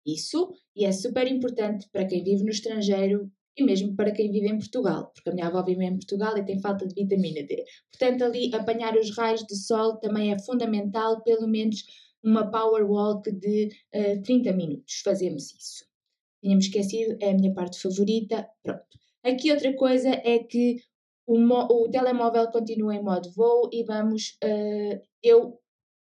isso. 0.05 0.51
E 0.75 0.85
é 0.85 0.91
super 0.91 1.27
importante 1.27 1.87
para 1.91 2.05
quem 2.05 2.23
vive 2.23 2.43
no 2.43 2.49
estrangeiro 2.49 3.31
e 3.55 3.63
mesmo 3.63 3.95
para 3.95 4.11
quem 4.11 4.31
vive 4.31 4.47
em 4.47 4.57
Portugal, 4.57 5.11
porque 5.13 5.29
a 5.29 5.33
minha 5.33 5.47
avó 5.47 5.61
vive 5.63 5.83
em 5.83 5.93
Portugal 5.93 6.37
e 6.37 6.45
tem 6.45 6.59
falta 6.59 6.87
de 6.87 6.95
vitamina 6.95 7.43
D. 7.43 7.63
Portanto, 7.91 8.23
ali 8.23 8.53
apanhar 8.53 8.97
os 8.97 9.15
raios 9.15 9.43
de 9.43 9.55
sol 9.55 9.97
também 9.97 10.31
é 10.31 10.39
fundamental, 10.39 11.21
pelo 11.21 11.47
menos 11.47 11.83
uma 12.23 12.49
power 12.49 12.89
walk 12.89 13.31
de 13.31 13.65
uh, 13.93 13.97
eh, 13.97 14.17
30 14.21 14.53
minutos. 14.53 15.01
Fazemos 15.03 15.53
isso. 15.53 15.85
Tínhamos 16.41 16.65
esquecido, 16.65 17.17
é 17.21 17.31
a 17.31 17.33
minha 17.33 17.53
parte 17.53 17.79
favorita. 17.79 18.47
Pronto. 18.63 18.83
Aqui 19.23 19.51
outra 19.51 19.73
coisa 19.75 20.09
é 20.09 20.39
que 20.39 20.77
o, 21.27 21.37
o 21.37 21.89
telemóvel 21.89 22.49
continua 22.51 22.95
em 22.95 23.03
modo 23.03 23.29
voo 23.33 23.69
e 23.71 23.83
vamos. 23.83 24.37
Uh, 24.43 24.99
eu 25.21 25.59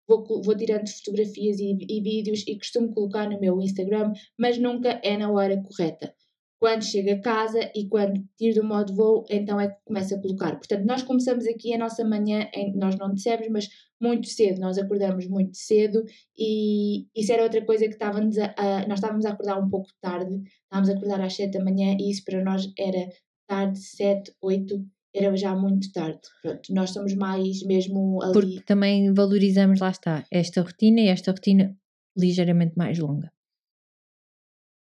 vou, 0.08 0.42
vou 0.42 0.56
tirando 0.56 0.88
fotografias 0.88 1.60
e, 1.60 1.76
e 1.88 2.00
vídeos 2.00 2.44
e 2.46 2.56
costumo 2.56 2.92
colocar 2.92 3.28
no 3.28 3.40
meu 3.40 3.60
Instagram, 3.60 4.12
mas 4.38 4.58
nunca 4.58 5.00
é 5.04 5.16
na 5.16 5.30
hora 5.30 5.62
correta 5.62 6.15
quando 6.58 6.84
chega 6.84 7.14
a 7.14 7.20
casa 7.20 7.70
e 7.74 7.86
quando 7.88 8.24
tira 8.36 8.60
do 8.60 8.66
modo 8.66 8.94
voo, 8.94 9.24
então 9.28 9.60
é 9.60 9.68
que 9.68 9.76
começa 9.84 10.14
a 10.14 10.20
colocar. 10.20 10.56
Portanto, 10.56 10.84
nós 10.86 11.02
começamos 11.02 11.46
aqui 11.46 11.74
a 11.74 11.78
nossa 11.78 12.04
manhã, 12.04 12.48
em, 12.54 12.74
nós 12.74 12.96
não 12.96 13.12
dissemos, 13.12 13.46
mas 13.50 13.68
muito 14.00 14.26
cedo, 14.26 14.60
nós 14.60 14.78
acordamos 14.78 15.26
muito 15.26 15.56
cedo 15.56 16.02
e 16.36 17.06
isso 17.14 17.32
era 17.32 17.42
outra 17.42 17.64
coisa 17.64 17.86
que 17.86 17.94
estávamos 17.94 18.38
a, 18.38 18.54
a, 18.56 18.86
nós 18.86 18.98
estávamos 18.98 19.26
a 19.26 19.30
acordar 19.30 19.58
um 19.58 19.68
pouco 19.68 19.88
tarde, 20.00 20.42
estávamos 20.64 20.88
a 20.88 20.92
acordar 20.92 21.20
às 21.20 21.36
7 21.36 21.58
da 21.58 21.64
manhã 21.64 21.96
e 21.98 22.10
isso 22.10 22.24
para 22.24 22.42
nós 22.42 22.70
era 22.78 23.08
tarde, 23.46 23.78
7, 23.78 24.32
8, 24.40 24.84
era 25.14 25.36
já 25.36 25.54
muito 25.54 25.92
tarde. 25.92 26.20
Pronto, 26.42 26.74
nós 26.74 26.90
somos 26.90 27.14
mais 27.14 27.62
mesmo 27.64 28.22
ali. 28.22 28.32
Porque 28.32 28.60
também 28.62 29.12
valorizamos, 29.12 29.80
lá 29.80 29.90
está, 29.90 30.24
esta 30.30 30.62
rotina 30.62 31.00
e 31.00 31.08
esta 31.08 31.32
rotina 31.32 31.76
ligeiramente 32.16 32.72
mais 32.76 32.98
longa 32.98 33.30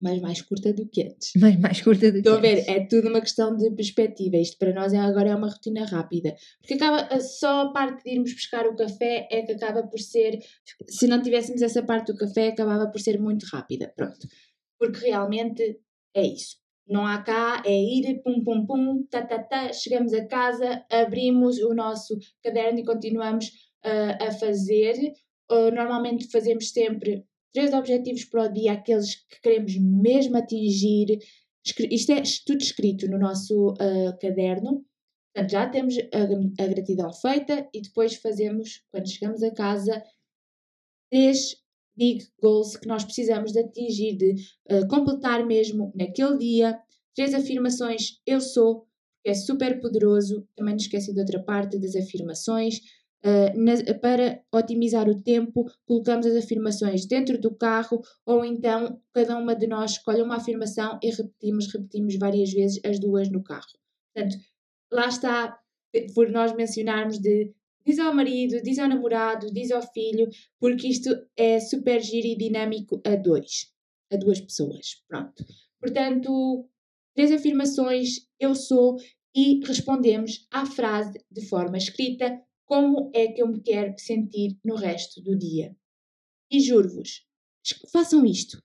mas 0.00 0.20
mais 0.20 0.40
curta 0.42 0.72
do 0.72 0.88
que 0.88 1.02
antes. 1.02 1.32
Mas 1.36 1.58
mais 1.58 1.80
curta 1.80 2.12
do 2.12 2.18
Estou 2.18 2.40
que 2.40 2.46
antes. 2.46 2.68
A 2.68 2.72
ver, 2.72 2.80
é 2.80 2.86
tudo 2.86 3.08
uma 3.08 3.20
questão 3.20 3.56
de 3.56 3.70
perspectiva. 3.72 4.36
Isto 4.36 4.56
para 4.58 4.72
nós 4.72 4.92
é, 4.92 4.98
agora 4.98 5.30
é 5.30 5.34
uma 5.34 5.48
rotina 5.48 5.84
rápida. 5.84 6.34
Porque 6.60 6.74
acaba, 6.74 7.20
só 7.20 7.62
a 7.62 7.72
parte 7.72 8.04
de 8.04 8.10
irmos 8.10 8.32
buscar 8.32 8.66
o 8.66 8.76
café 8.76 9.28
é 9.30 9.42
que 9.42 9.52
acaba 9.52 9.82
por 9.82 9.98
ser, 9.98 10.38
se 10.86 11.06
não 11.06 11.20
tivéssemos 11.20 11.62
essa 11.62 11.82
parte 11.82 12.12
do 12.12 12.18
café, 12.18 12.48
acabava 12.48 12.88
por 12.88 13.00
ser 13.00 13.20
muito 13.20 13.44
rápida. 13.52 13.92
Pronto. 13.96 14.26
Porque 14.78 15.06
realmente 15.06 15.80
é 16.14 16.26
isso. 16.26 16.56
Não 16.86 17.04
há 17.04 17.20
cá, 17.22 17.62
é 17.66 17.78
ir, 17.78 18.22
pum, 18.22 18.42
pum, 18.42 18.64
pum, 18.64 19.06
tá, 19.10 19.20
tá, 19.22 19.42
tá, 19.42 19.72
chegamos 19.74 20.14
a 20.14 20.24
casa, 20.26 20.82
abrimos 20.90 21.58
o 21.58 21.74
nosso 21.74 22.16
caderno 22.42 22.78
e 22.78 22.84
continuamos 22.84 23.48
uh, 23.84 24.24
a 24.26 24.32
fazer. 24.32 24.94
Uh, 25.50 25.70
normalmente 25.70 26.30
fazemos 26.30 26.70
sempre 26.70 27.26
três 27.52 27.72
objetivos 27.72 28.24
para 28.24 28.44
o 28.44 28.52
dia, 28.52 28.72
aqueles 28.72 29.14
que 29.14 29.40
queremos 29.42 29.76
mesmo 29.76 30.36
atingir. 30.36 31.18
Isto 31.90 32.12
é 32.12 32.22
tudo 32.46 32.62
escrito 32.62 33.08
no 33.08 33.18
nosso 33.18 33.72
uh, 33.72 34.18
caderno. 34.20 34.84
Portanto, 35.34 35.50
já 35.50 35.68
temos 35.68 35.94
a, 35.98 36.62
a, 36.62 36.66
gratidão 36.66 37.12
feita 37.12 37.68
e 37.72 37.82
depois 37.82 38.14
fazemos, 38.16 38.82
quando 38.90 39.10
chegamos 39.10 39.42
a 39.42 39.52
casa, 39.52 40.02
três 41.10 41.56
big 41.96 42.26
goals 42.40 42.76
que 42.76 42.86
nós 42.86 43.04
precisamos 43.04 43.52
de 43.52 43.60
atingir, 43.60 44.16
de 44.16 44.34
uh, 44.70 44.86
completar 44.88 45.44
mesmo 45.46 45.92
naquele 45.94 46.38
dia. 46.38 46.78
Três 47.14 47.34
afirmações, 47.34 48.20
eu 48.24 48.40
sou, 48.40 48.86
que 49.24 49.30
é 49.30 49.34
super 49.34 49.80
poderoso. 49.80 50.46
Também 50.56 50.74
não 50.74 50.80
esqueci 50.80 51.12
de 51.12 51.20
outra 51.20 51.42
parte 51.42 51.78
das 51.78 51.96
afirmações. 51.96 52.80
Uh, 53.24 53.50
na, 53.58 53.94
para 54.00 54.44
otimizar 54.54 55.08
o 55.08 55.20
tempo, 55.20 55.64
colocamos 55.84 56.24
as 56.24 56.36
afirmações 56.36 57.04
dentro 57.04 57.40
do 57.40 57.52
carro 57.52 58.00
ou 58.24 58.44
então 58.44 59.02
cada 59.12 59.36
uma 59.36 59.56
de 59.56 59.66
nós 59.66 59.92
escolhe 59.92 60.22
uma 60.22 60.36
afirmação 60.36 61.00
e 61.02 61.10
repetimos, 61.10 61.66
repetimos 61.72 62.16
várias 62.16 62.52
vezes 62.52 62.80
as 62.84 63.00
duas 63.00 63.28
no 63.28 63.42
carro. 63.42 63.66
Portanto, 64.14 64.36
lá 64.92 65.08
está, 65.08 65.58
por 66.14 66.30
nós 66.30 66.54
mencionarmos 66.54 67.18
de 67.18 67.52
diz 67.88 67.98
ao 67.98 68.14
marido, 68.14 68.62
diz 68.62 68.78
ao 68.78 68.88
namorado, 68.88 69.50
diz 69.52 69.70
ao 69.70 69.82
filho, 69.82 70.28
porque 70.60 70.88
isto 70.88 71.10
é 71.36 71.58
super 71.58 72.00
giro 72.02 72.26
e 72.26 72.36
dinâmico 72.36 73.00
a 73.04 73.16
dois, 73.16 73.72
a 74.12 74.16
duas 74.16 74.40
pessoas. 74.40 75.02
Pronto. 75.08 75.44
Portanto, 75.80 76.68
três 77.14 77.32
afirmações, 77.32 78.28
eu 78.38 78.54
sou, 78.54 78.96
e 79.34 79.60
respondemos 79.64 80.46
à 80.52 80.66
frase 80.66 81.18
de 81.30 81.48
forma 81.48 81.78
escrita, 81.78 82.38
como 82.68 83.10
é 83.14 83.28
que 83.28 83.40
eu 83.40 83.48
me 83.48 83.62
quero 83.62 83.94
sentir 83.98 84.58
no 84.62 84.76
resto 84.76 85.22
do 85.22 85.36
dia. 85.36 85.74
E 86.50 86.60
juro-vos, 86.60 87.26
façam 87.90 88.24
isto. 88.26 88.62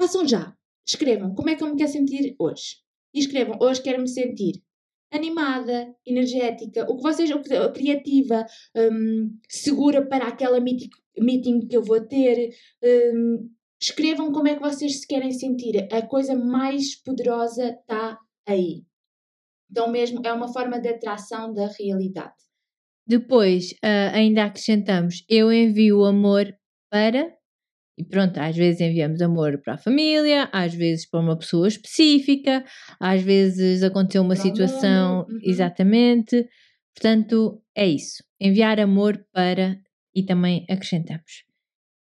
Façam 0.00 0.26
já. 0.26 0.56
Escrevam 0.86 1.34
como 1.34 1.50
é 1.50 1.56
que 1.56 1.62
eu 1.62 1.68
me 1.68 1.76
quero 1.76 1.90
sentir 1.90 2.36
hoje. 2.38 2.76
E 3.12 3.18
escrevam, 3.18 3.58
hoje 3.60 3.82
quero 3.82 4.00
me 4.00 4.08
sentir 4.08 4.62
animada, 5.10 5.94
energética, 6.06 6.84
o 6.88 6.96
que 6.96 7.02
vocês, 7.02 7.30
o 7.30 7.40
que, 7.40 7.72
criativa, 7.72 8.46
um, 8.76 9.36
segura 9.48 10.06
para 10.06 10.28
aquela 10.28 10.60
meeting, 10.60 10.90
meeting 11.18 11.66
que 11.66 11.76
eu 11.76 11.82
vou 11.82 12.00
ter. 12.06 12.54
Um, 12.82 13.50
escrevam 13.80 14.30
como 14.30 14.48
é 14.48 14.54
que 14.54 14.62
vocês 14.62 15.00
se 15.00 15.06
querem 15.06 15.32
sentir. 15.32 15.88
A 15.92 16.06
coisa 16.06 16.36
mais 16.36 16.94
poderosa 16.94 17.70
está 17.70 18.18
aí. 18.46 18.84
Então, 19.70 19.90
mesmo, 19.90 20.20
é 20.24 20.32
uma 20.32 20.52
forma 20.52 20.78
de 20.78 20.88
atração 20.88 21.52
da 21.52 21.66
realidade. 21.66 22.47
Depois, 23.08 23.72
uh, 23.82 24.12
ainda 24.12 24.44
acrescentamos: 24.44 25.24
eu 25.28 25.52
envio 25.52 26.00
o 26.00 26.04
amor 26.04 26.54
para 26.90 27.38
e 27.98 28.04
pronto, 28.04 28.38
às 28.38 28.56
vezes 28.56 28.80
enviamos 28.80 29.20
amor 29.20 29.60
para 29.60 29.74
a 29.74 29.78
família, 29.78 30.48
às 30.52 30.72
vezes 30.72 31.04
para 31.04 31.18
uma 31.18 31.36
pessoa 31.36 31.66
específica, 31.66 32.64
às 33.00 33.22
vezes 33.22 33.82
aconteceu 33.82 34.22
uma 34.22 34.36
para 34.36 34.42
situação. 34.44 35.26
Uhum. 35.28 35.40
Exatamente. 35.42 36.48
Portanto, 36.94 37.60
é 37.74 37.88
isso. 37.88 38.22
Enviar 38.40 38.78
amor 38.78 39.26
para 39.32 39.80
e 40.14 40.24
também 40.24 40.64
acrescentamos. 40.70 41.44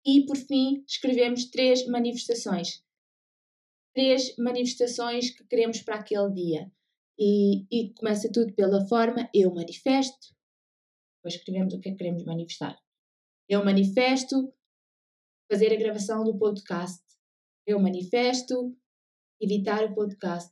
E 0.05 0.25
por 0.25 0.35
fim, 0.35 0.83
escrevemos 0.85 1.45
três 1.45 1.87
manifestações. 1.87 2.83
Três 3.93 4.35
manifestações 4.37 5.29
que 5.29 5.45
queremos 5.47 5.81
para 5.81 5.95
aquele 5.95 6.29
dia. 6.33 6.69
E, 7.17 7.63
e 7.71 7.93
começa 7.93 8.29
tudo 8.29 8.53
pela 8.53 8.85
forma 8.87 9.29
eu 9.33 9.53
manifesto. 9.53 10.38
Depois 11.29 11.35
escrevemos 11.35 11.73
o 11.73 11.79
que 11.79 11.89
é 11.89 11.91
que 11.91 11.97
queremos 11.97 12.23
manifestar. 12.25 12.75
Eu 13.47 13.63
manifesto 13.63 14.51
fazer 15.51 15.71
a 15.71 15.77
gravação 15.77 16.23
do 16.23 16.37
podcast. 16.37 17.03
Eu 17.67 17.79
manifesto 17.79 18.75
evitar 19.39 19.83
o 19.85 19.93
podcast. 19.93 20.51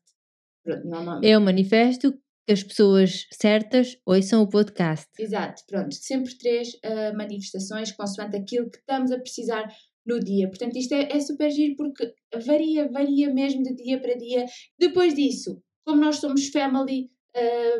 Pronto, 0.63 0.85
não, 0.87 1.23
Eu 1.23 1.41
manifesto 1.41 2.13
que 2.45 2.53
as 2.53 2.63
pessoas 2.63 3.25
certas 3.33 3.99
ouçam 4.05 4.43
o 4.43 4.49
podcast. 4.49 5.07
Exato, 5.19 5.63
pronto. 5.67 5.95
Sempre 5.95 6.37
três 6.37 6.73
uh, 6.75 7.15
manifestações 7.15 7.91
consoante 7.91 8.37
aquilo 8.37 8.69
que 8.69 8.77
estamos 8.77 9.11
a 9.11 9.19
precisar 9.19 9.67
no 10.05 10.19
dia. 10.19 10.47
Portanto, 10.47 10.77
isto 10.77 10.93
é, 10.93 11.11
é 11.11 11.19
super 11.19 11.49
giro 11.49 11.75
porque 11.75 12.13
varia, 12.45 12.89
varia 12.89 13.33
mesmo 13.33 13.63
de 13.63 13.75
dia 13.75 13.99
para 13.99 14.15
dia. 14.15 14.45
Depois 14.79 15.15
disso, 15.15 15.61
como 15.85 16.01
nós 16.01 16.17
somos 16.17 16.47
family 16.49 17.09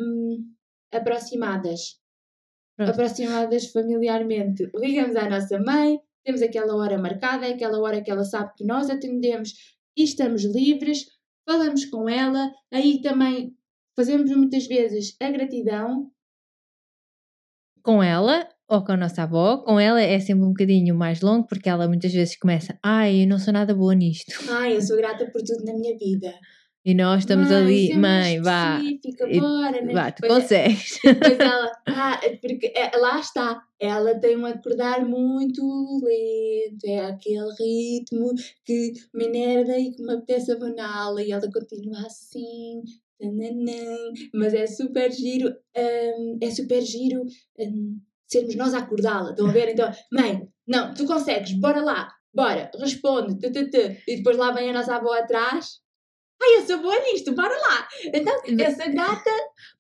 um, 0.02 0.54
aproximadas, 0.91 2.00
Pronto. 2.78 2.91
aproximadas 2.91 3.71
familiarmente, 3.71 4.69
ligamos 4.75 5.15
à 5.15 5.28
nossa 5.28 5.59
mãe, 5.59 5.99
temos 6.23 6.43
aquela 6.43 6.75
hora 6.75 6.97
marcada, 6.97 7.47
é 7.47 7.53
aquela 7.53 7.80
hora 7.80 8.03
que 8.03 8.11
ela 8.11 8.23
sabe 8.23 8.53
que 8.55 8.63
nós 8.63 8.88
atendemos 8.88 9.53
e 9.97 10.03
estamos 10.03 10.43
livres, 10.43 11.07
falamos 11.43 11.86
com 11.86 12.07
ela, 12.07 12.51
aí 12.71 13.01
também 13.01 13.55
fazemos 13.95 14.30
muitas 14.30 14.67
vezes 14.67 15.15
a 15.19 15.32
gratidão. 15.32 16.11
Com 17.82 18.03
ela 18.03 18.47
ou 18.67 18.84
com 18.84 18.91
a 18.91 18.97
nossa 18.97 19.23
avó, 19.23 19.57
com 19.63 19.80
ela 19.80 19.99
é 19.99 20.19
sempre 20.19 20.43
um 20.45 20.49
bocadinho 20.49 20.93
mais 20.93 21.21
longo, 21.21 21.47
porque 21.47 21.69
ela 21.69 21.88
muitas 21.88 22.13
vezes 22.13 22.38
começa: 22.38 22.78
Ai, 22.84 23.23
eu 23.23 23.28
não 23.28 23.39
sou 23.39 23.53
nada 23.53 23.73
boa 23.73 23.95
nisto. 23.95 24.32
Ai, 24.51 24.75
eu 24.75 24.82
sou 24.82 24.97
grata 24.97 25.25
por 25.32 25.41
tudo 25.41 25.63
na 25.65 25.73
minha 25.73 25.97
vida. 25.97 26.32
E 26.88 26.93
nós 26.93 27.23
estamos 27.23 27.49
mãe, 27.49 27.57
ali, 27.57 27.91
é 27.91 27.97
mãe, 27.97 28.41
vá. 28.41 28.79
Bora, 29.41 29.81
né? 29.81 29.93
Vá, 29.93 30.09
tu 30.09 30.21
depois 30.21 30.43
consegues. 30.43 30.97
É, 31.03 31.13
depois 31.13 31.38
ela, 31.38 31.71
ah, 31.85 32.21
porque 32.41 32.71
é, 32.73 32.97
lá 32.97 33.19
está, 33.19 33.61
ela 33.77 34.15
tem 34.15 34.38
um 34.38 34.45
acordar 34.45 35.05
muito 35.05 35.61
lento, 36.01 36.85
é 36.85 37.07
aquele 37.07 37.51
ritmo 37.59 38.33
que 38.63 38.93
me 39.13 39.25
enerva 39.25 39.77
e 39.77 39.91
que 39.91 40.01
me 40.01 40.13
apetece 40.13 40.49
abaná-la 40.53 41.21
e 41.21 41.33
ela 41.33 41.51
continua 41.51 42.05
assim. 42.05 42.81
Mas 44.33 44.53
é 44.53 44.65
super 44.65 45.11
giro, 45.11 45.53
um, 45.75 46.38
é 46.41 46.49
super 46.51 46.81
giro 46.81 47.25
um, 47.59 47.99
sermos 48.25 48.55
nós 48.55 48.73
a 48.73 48.77
acordá-la. 48.77 49.31
Estão 49.31 49.49
a 49.49 49.51
ver? 49.51 49.73
Então, 49.73 49.91
mãe, 50.09 50.47
não, 50.65 50.93
tu 50.93 51.05
consegues, 51.05 51.51
bora 51.51 51.81
lá, 51.81 52.07
bora, 52.33 52.71
responde, 52.79 53.38
tu, 53.39 53.51
tu, 53.51 53.69
tu. 53.69 53.77
e 54.07 54.15
depois 54.15 54.38
lá 54.38 54.53
vem 54.53 54.69
a 54.69 54.73
nossa 54.73 54.95
avó 54.95 55.11
atrás 55.11 55.85
Ai, 56.41 56.57
eu 56.57 56.67
sou 56.67 56.79
boa 56.79 56.99
nisto, 56.99 57.33
bora 57.33 57.53
lá. 57.53 57.88
Então, 58.13 58.33
essa 58.59 58.88
gata. 58.89 59.29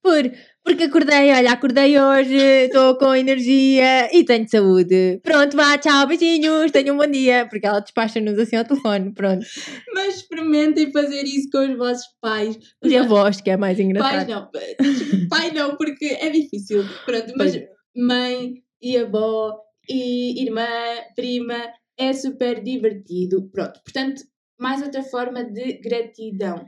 Por, 0.01 0.31
porque 0.63 0.85
acordei, 0.85 1.31
olha, 1.31 1.51
acordei 1.51 1.99
hoje, 1.99 2.35
estou 2.35 2.97
com 2.97 3.13
energia 3.13 4.09
e 4.11 4.23
tenho 4.23 4.49
saúde. 4.49 5.19
Pronto, 5.23 5.55
vá, 5.55 5.77
tchau, 5.77 6.07
beijinhos, 6.07 6.71
tenham 6.71 6.95
um 6.95 6.97
bom 6.97 7.07
dia. 7.07 7.47
Porque 7.49 7.65
ela 7.65 7.79
despacha-nos 7.79 8.39
assim 8.39 8.55
ao 8.55 8.65
telefone, 8.65 9.13
pronto. 9.13 9.45
Mas 9.93 10.15
experimentem 10.15 10.91
fazer 10.91 11.23
isso 11.23 11.49
com 11.51 11.59
os 11.59 11.77
vossos 11.77 12.07
pais. 12.19 12.57
E 12.83 12.97
avós, 12.97 13.39
que 13.39 13.51
é 13.51 13.57
mais 13.57 13.79
engraçado. 13.79 14.13
Pais 14.15 14.27
não, 14.27 14.49
pai 15.29 15.51
não, 15.51 15.77
porque 15.77 16.05
é 16.05 16.29
difícil. 16.29 16.83
Pronto, 17.05 17.33
mas 17.37 17.53
mãe 17.95 18.55
e 18.81 18.97
avó 18.97 19.59
e 19.87 20.41
irmã, 20.43 20.67
prima, 21.15 21.71
é 21.97 22.13
super 22.13 22.63
divertido. 22.63 23.49
Pronto, 23.51 23.79
portanto, 23.83 24.23
mais 24.59 24.81
outra 24.81 25.03
forma 25.03 25.43
de 25.43 25.73
gratidão. 25.79 26.65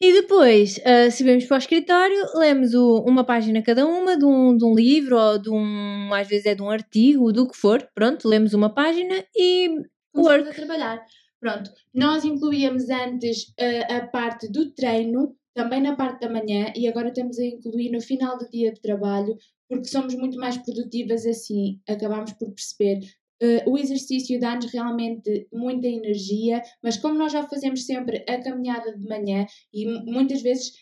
E 0.00 0.12
depois, 0.12 0.78
uh, 0.78 1.10
se 1.10 1.22
vamos 1.24 1.44
para 1.44 1.56
o 1.56 1.58
escritório, 1.58 2.16
lemos 2.34 2.74
o, 2.74 3.04
uma 3.06 3.24
página 3.24 3.62
cada 3.62 3.86
uma 3.86 4.16
de 4.16 4.24
um, 4.24 4.56
de 4.56 4.64
um 4.64 4.74
livro 4.74 5.18
ou 5.18 5.38
de 5.38 5.50
um, 5.50 6.12
às 6.12 6.26
vezes 6.26 6.46
é 6.46 6.54
de 6.54 6.62
um 6.62 6.70
artigo, 6.70 7.32
do 7.32 7.48
que 7.48 7.56
for. 7.56 7.86
Pronto, 7.94 8.28
lemos 8.28 8.54
uma 8.54 8.72
página 8.72 9.24
e 9.36 9.68
work. 10.16 10.48
a 10.48 10.54
trabalhar. 10.54 11.04
Pronto, 11.40 11.70
nós 11.92 12.24
incluíamos 12.24 12.88
antes 12.88 13.48
uh, 13.60 13.92
a 13.92 14.06
parte 14.06 14.50
do 14.50 14.72
treino, 14.72 15.36
também 15.54 15.80
na 15.80 15.94
parte 15.94 16.20
da 16.20 16.30
manhã, 16.30 16.72
e 16.74 16.88
agora 16.88 17.08
estamos 17.08 17.38
a 17.38 17.44
incluir 17.44 17.90
no 17.90 18.00
final 18.00 18.38
do 18.38 18.48
dia 18.48 18.72
de 18.72 18.80
trabalho, 18.80 19.36
porque 19.68 19.86
somos 19.86 20.14
muito 20.14 20.38
mais 20.38 20.56
produtivas 20.56 21.26
assim, 21.26 21.80
acabamos 21.88 22.32
por 22.32 22.50
perceber 22.52 23.00
Uh, 23.42 23.70
o 23.70 23.76
exercício 23.76 24.38
dá-nos 24.38 24.72
realmente 24.72 25.48
muita 25.52 25.86
energia, 25.86 26.62
mas 26.82 26.96
como 26.96 27.18
nós 27.18 27.32
já 27.32 27.42
fazemos 27.46 27.84
sempre 27.84 28.24
a 28.28 28.40
caminhada 28.40 28.96
de 28.96 29.04
manhã 29.06 29.44
e 29.72 29.86
muitas 30.04 30.40
vezes 30.40 30.72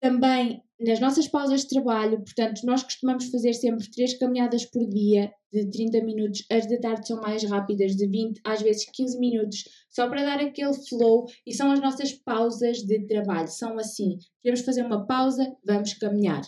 também 0.00 0.62
nas 0.80 0.98
nossas 0.98 1.28
pausas 1.28 1.62
de 1.62 1.68
trabalho, 1.68 2.22
portanto, 2.22 2.62
nós 2.64 2.82
costumamos 2.82 3.26
fazer 3.26 3.52
sempre 3.52 3.90
três 3.90 4.18
caminhadas 4.18 4.64
por 4.64 4.88
dia 4.88 5.30
de 5.52 5.70
30 5.70 6.02
minutos, 6.04 6.44
as 6.50 6.66
da 6.66 6.78
tarde 6.78 7.06
são 7.06 7.20
mais 7.20 7.44
rápidas, 7.44 7.94
de 7.96 8.06
20, 8.06 8.40
às 8.44 8.62
vezes 8.62 8.88
15 8.90 9.18
minutos, 9.18 9.64
só 9.90 10.08
para 10.08 10.24
dar 10.24 10.40
aquele 10.40 10.72
flow, 10.88 11.26
e 11.46 11.52
são 11.52 11.70
as 11.70 11.80
nossas 11.80 12.12
pausas 12.12 12.78
de 12.78 13.06
trabalho. 13.06 13.48
São 13.48 13.78
assim: 13.78 14.16
queremos 14.42 14.64
fazer 14.64 14.82
uma 14.82 15.06
pausa, 15.06 15.54
vamos 15.66 15.92
caminhar. 15.94 16.42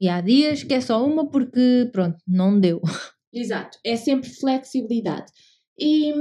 E 0.00 0.08
há 0.08 0.20
dias 0.20 0.64
que 0.64 0.74
é 0.74 0.80
só 0.80 1.06
uma 1.06 1.30
porque, 1.30 1.88
pronto, 1.92 2.18
não 2.26 2.58
deu. 2.58 2.80
Exato, 3.34 3.78
é 3.84 3.96
sempre 3.96 4.30
flexibilidade. 4.30 5.32
E, 5.78 6.12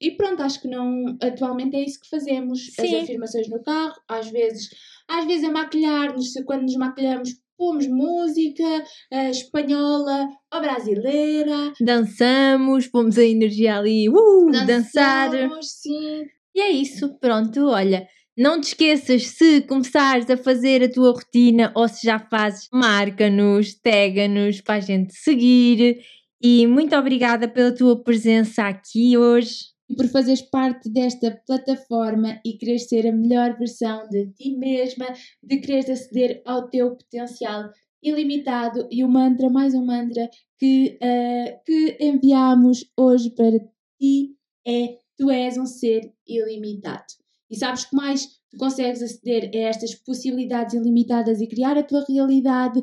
e 0.00 0.12
pronto, 0.12 0.42
acho 0.42 0.60
que 0.62 0.68
não. 0.68 1.16
Atualmente 1.22 1.76
é 1.76 1.84
isso 1.84 2.00
que 2.00 2.08
fazemos. 2.08 2.72
Sim. 2.74 2.96
As 2.96 3.02
afirmações 3.02 3.48
no 3.48 3.62
carro, 3.62 3.94
às 4.08 4.30
vezes, 4.30 4.70
às 5.08 5.26
vezes 5.26 5.44
a 5.44 5.52
maquilhar-nos, 5.52 6.32
quando 6.46 6.62
nos 6.62 6.76
maquilhamos, 6.76 7.30
pomos 7.56 7.86
música 7.86 8.64
uh, 9.12 9.30
espanhola 9.30 10.28
ou 10.52 10.60
brasileira. 10.60 11.72
Dançamos, 11.80 12.86
pomos 12.86 13.18
a 13.18 13.24
energia 13.24 13.76
ali, 13.78 14.08
uh, 14.08 14.50
Dançamos, 14.50 14.66
dançar. 14.66 15.30
sim. 15.62 16.22
E 16.54 16.60
é 16.60 16.70
isso, 16.70 17.18
pronto, 17.18 17.66
olha. 17.66 18.06
Não 18.36 18.60
te 18.60 18.68
esqueças, 18.68 19.28
se 19.28 19.60
começares 19.60 20.28
a 20.28 20.36
fazer 20.36 20.82
a 20.82 20.90
tua 20.90 21.12
rotina 21.12 21.72
ou 21.76 21.86
se 21.86 22.04
já 22.04 22.18
fazes, 22.18 22.68
marca-nos, 22.72 23.74
tega-nos 23.74 24.60
para 24.60 24.74
a 24.74 24.80
gente 24.80 25.14
seguir 25.14 26.00
e 26.42 26.66
muito 26.66 26.94
obrigada 26.96 27.48
pela 27.48 27.74
tua 27.74 28.02
presença 28.02 28.68
aqui 28.68 29.16
hoje. 29.16 29.72
E 29.88 29.94
por 29.94 30.06
fazeres 30.08 30.42
parte 30.42 30.88
desta 30.88 31.30
plataforma 31.46 32.40
e 32.44 32.54
quereres 32.54 32.88
ser 32.88 33.06
a 33.06 33.12
melhor 33.12 33.58
versão 33.58 34.08
de 34.08 34.32
ti 34.32 34.56
mesma, 34.56 35.06
de 35.42 35.58
quereres 35.58 35.90
aceder 35.90 36.42
ao 36.46 36.68
teu 36.68 36.96
potencial 36.96 37.70
ilimitado 38.02 38.86
e 38.90 39.04
o 39.04 39.08
mantra, 39.08 39.48
mais 39.50 39.74
um 39.74 39.84
mantra 39.84 40.28
que, 40.58 40.98
uh, 41.02 41.64
que 41.64 41.96
enviamos 42.00 42.90
hoje 42.96 43.30
para 43.30 43.58
ti 43.98 44.36
é 44.66 44.98
Tu 45.16 45.30
és 45.30 45.56
um 45.56 45.66
ser 45.66 46.12
ilimitado. 46.26 47.04
E 47.50 47.56
sabes 47.56 47.84
que 47.84 47.94
mais 47.94 48.26
tu 48.50 48.56
consegues 48.58 49.00
aceder 49.00 49.50
a 49.54 49.68
estas 49.68 49.94
possibilidades 49.94 50.74
ilimitadas 50.74 51.40
e 51.40 51.46
criar 51.46 51.78
a 51.78 51.84
tua 51.84 52.04
realidade 52.08 52.82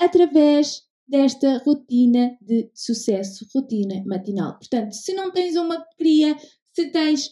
através 0.00 0.82
desta 1.08 1.58
rotina 1.64 2.36
de 2.42 2.70
sucesso, 2.74 3.46
rotina 3.54 4.02
matinal. 4.06 4.58
Portanto, 4.58 4.92
se 4.92 5.14
não 5.14 5.32
tens 5.32 5.56
uma 5.56 5.82
cria, 5.96 6.36
se 6.74 6.90
tens, 6.90 7.30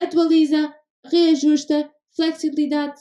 atualiza, 0.00 0.72
reajusta, 1.04 1.90
flexibilidade. 2.14 3.00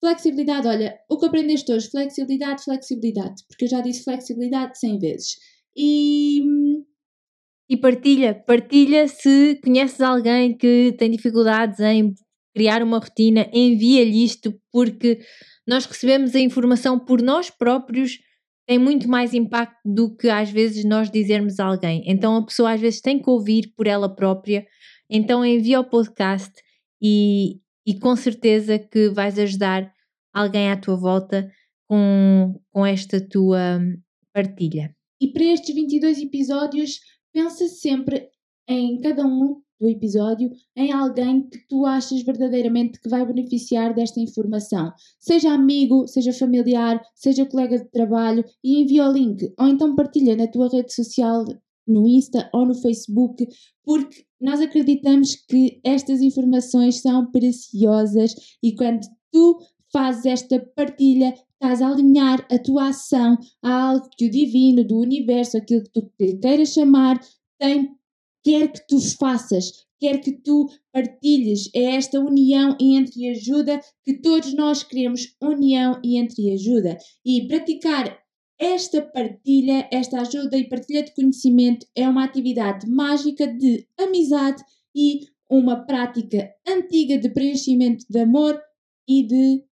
Flexibilidade, 0.00 0.68
olha, 0.68 0.98
o 1.10 1.18
que 1.18 1.26
aprendeste 1.26 1.72
hoje? 1.72 1.90
Flexibilidade, 1.90 2.62
flexibilidade. 2.62 3.42
Porque 3.48 3.64
eu 3.64 3.68
já 3.68 3.80
disse 3.80 4.04
flexibilidade 4.04 4.78
100 4.78 4.98
vezes. 4.98 5.36
E. 5.76 6.42
E 7.68 7.76
partilha, 7.76 8.32
partilha 8.32 9.08
se 9.08 9.56
conheces 9.56 10.00
alguém 10.00 10.56
que 10.56 10.94
tem 10.96 11.10
dificuldades 11.10 11.80
em 11.80 12.14
criar 12.54 12.80
uma 12.80 13.00
rotina, 13.00 13.50
envia-lhe 13.52 14.24
isto, 14.24 14.54
porque 14.70 15.18
nós 15.66 15.84
recebemos 15.84 16.34
a 16.36 16.40
informação 16.40 16.96
por 16.96 17.20
nós 17.20 17.50
próprios 17.50 18.20
tem 18.66 18.78
muito 18.78 19.08
mais 19.08 19.32
impacto 19.32 19.78
do 19.84 20.14
que 20.14 20.28
às 20.28 20.50
vezes 20.50 20.84
nós 20.84 21.10
dizermos 21.10 21.60
a 21.60 21.66
alguém. 21.66 22.02
Então 22.06 22.36
a 22.36 22.44
pessoa 22.44 22.72
às 22.72 22.80
vezes 22.80 23.00
tem 23.00 23.20
que 23.20 23.30
ouvir 23.30 23.72
por 23.76 23.86
ela 23.86 24.14
própria. 24.14 24.66
Então 25.08 25.44
envia 25.44 25.80
o 25.80 25.88
podcast 25.88 26.52
e, 27.00 27.60
e 27.86 27.98
com 27.98 28.16
certeza 28.16 28.78
que 28.78 29.08
vais 29.10 29.38
ajudar 29.38 29.92
alguém 30.34 30.70
à 30.70 30.76
tua 30.76 30.96
volta 30.96 31.48
com, 31.88 32.60
com 32.72 32.84
esta 32.84 33.20
tua 33.20 33.80
partilha. 34.34 34.94
E 35.20 35.28
para 35.32 35.44
estes 35.44 35.74
22 35.74 36.18
episódios, 36.18 36.98
pensa 37.32 37.68
sempre 37.68 38.28
em 38.68 39.00
cada 39.00 39.24
um 39.24 39.62
do 39.80 39.88
episódio 39.88 40.50
em 40.74 40.92
alguém 40.92 41.48
que 41.48 41.58
tu 41.68 41.84
achas 41.84 42.22
verdadeiramente 42.22 43.00
que 43.00 43.08
vai 43.08 43.24
beneficiar 43.26 43.94
desta 43.94 44.20
informação. 44.20 44.92
Seja 45.18 45.52
amigo, 45.52 46.06
seja 46.06 46.32
familiar, 46.32 47.00
seja 47.14 47.46
colega 47.46 47.78
de 47.78 47.90
trabalho 47.90 48.44
e 48.64 48.82
envia 48.82 49.08
o 49.08 49.12
link 49.12 49.52
ou 49.58 49.68
então 49.68 49.94
partilha 49.94 50.36
na 50.36 50.46
tua 50.46 50.68
rede 50.68 50.92
social 50.92 51.44
no 51.86 52.06
Insta 52.06 52.50
ou 52.52 52.66
no 52.66 52.74
Facebook, 52.74 53.46
porque 53.84 54.24
nós 54.40 54.60
acreditamos 54.60 55.36
que 55.36 55.80
estas 55.84 56.20
informações 56.20 57.00
são 57.00 57.30
preciosas 57.30 58.34
e 58.62 58.74
quando 58.74 59.06
tu 59.32 59.58
fazes 59.92 60.26
esta 60.26 60.58
partilha, 60.74 61.34
estás 61.52 61.80
a 61.80 61.88
alinhar 61.88 62.46
a 62.50 62.58
tua 62.58 62.88
ação 62.88 63.38
a 63.62 63.90
algo 63.90 64.08
que 64.16 64.26
o 64.26 64.30
divino, 64.30 64.84
do 64.84 64.98
universo, 64.98 65.56
aquilo 65.56 65.84
que 65.84 65.92
tu 65.92 66.10
queiras 66.42 66.70
chamar, 66.70 67.20
tem 67.58 67.95
quer 68.46 68.70
que 68.70 68.86
tu 68.86 69.00
faças, 69.00 69.72
quer 69.98 70.20
que 70.20 70.30
tu 70.30 70.70
partilhes. 70.92 71.68
É 71.74 71.96
esta 71.96 72.20
união 72.20 72.76
e 72.80 72.96
entre 72.96 73.28
ajuda 73.30 73.80
que 74.04 74.14
todos 74.20 74.54
nós 74.54 74.84
queremos, 74.84 75.34
união 75.42 76.00
e 76.04 76.16
entre 76.16 76.52
ajuda. 76.52 76.96
E 77.24 77.48
praticar 77.48 78.16
esta 78.56 79.02
partilha, 79.02 79.88
esta 79.92 80.20
ajuda 80.20 80.56
e 80.56 80.68
partilha 80.68 81.02
de 81.02 81.12
conhecimento 81.12 81.88
é 81.92 82.08
uma 82.08 82.24
atividade 82.24 82.88
mágica 82.88 83.48
de 83.48 83.84
amizade 83.98 84.62
e 84.94 85.26
uma 85.50 85.84
prática 85.84 86.48
antiga 86.66 87.18
de 87.18 87.28
preenchimento 87.30 88.06
de 88.08 88.20
amor 88.20 88.62
e 89.08 89.26
de, 89.26 89.64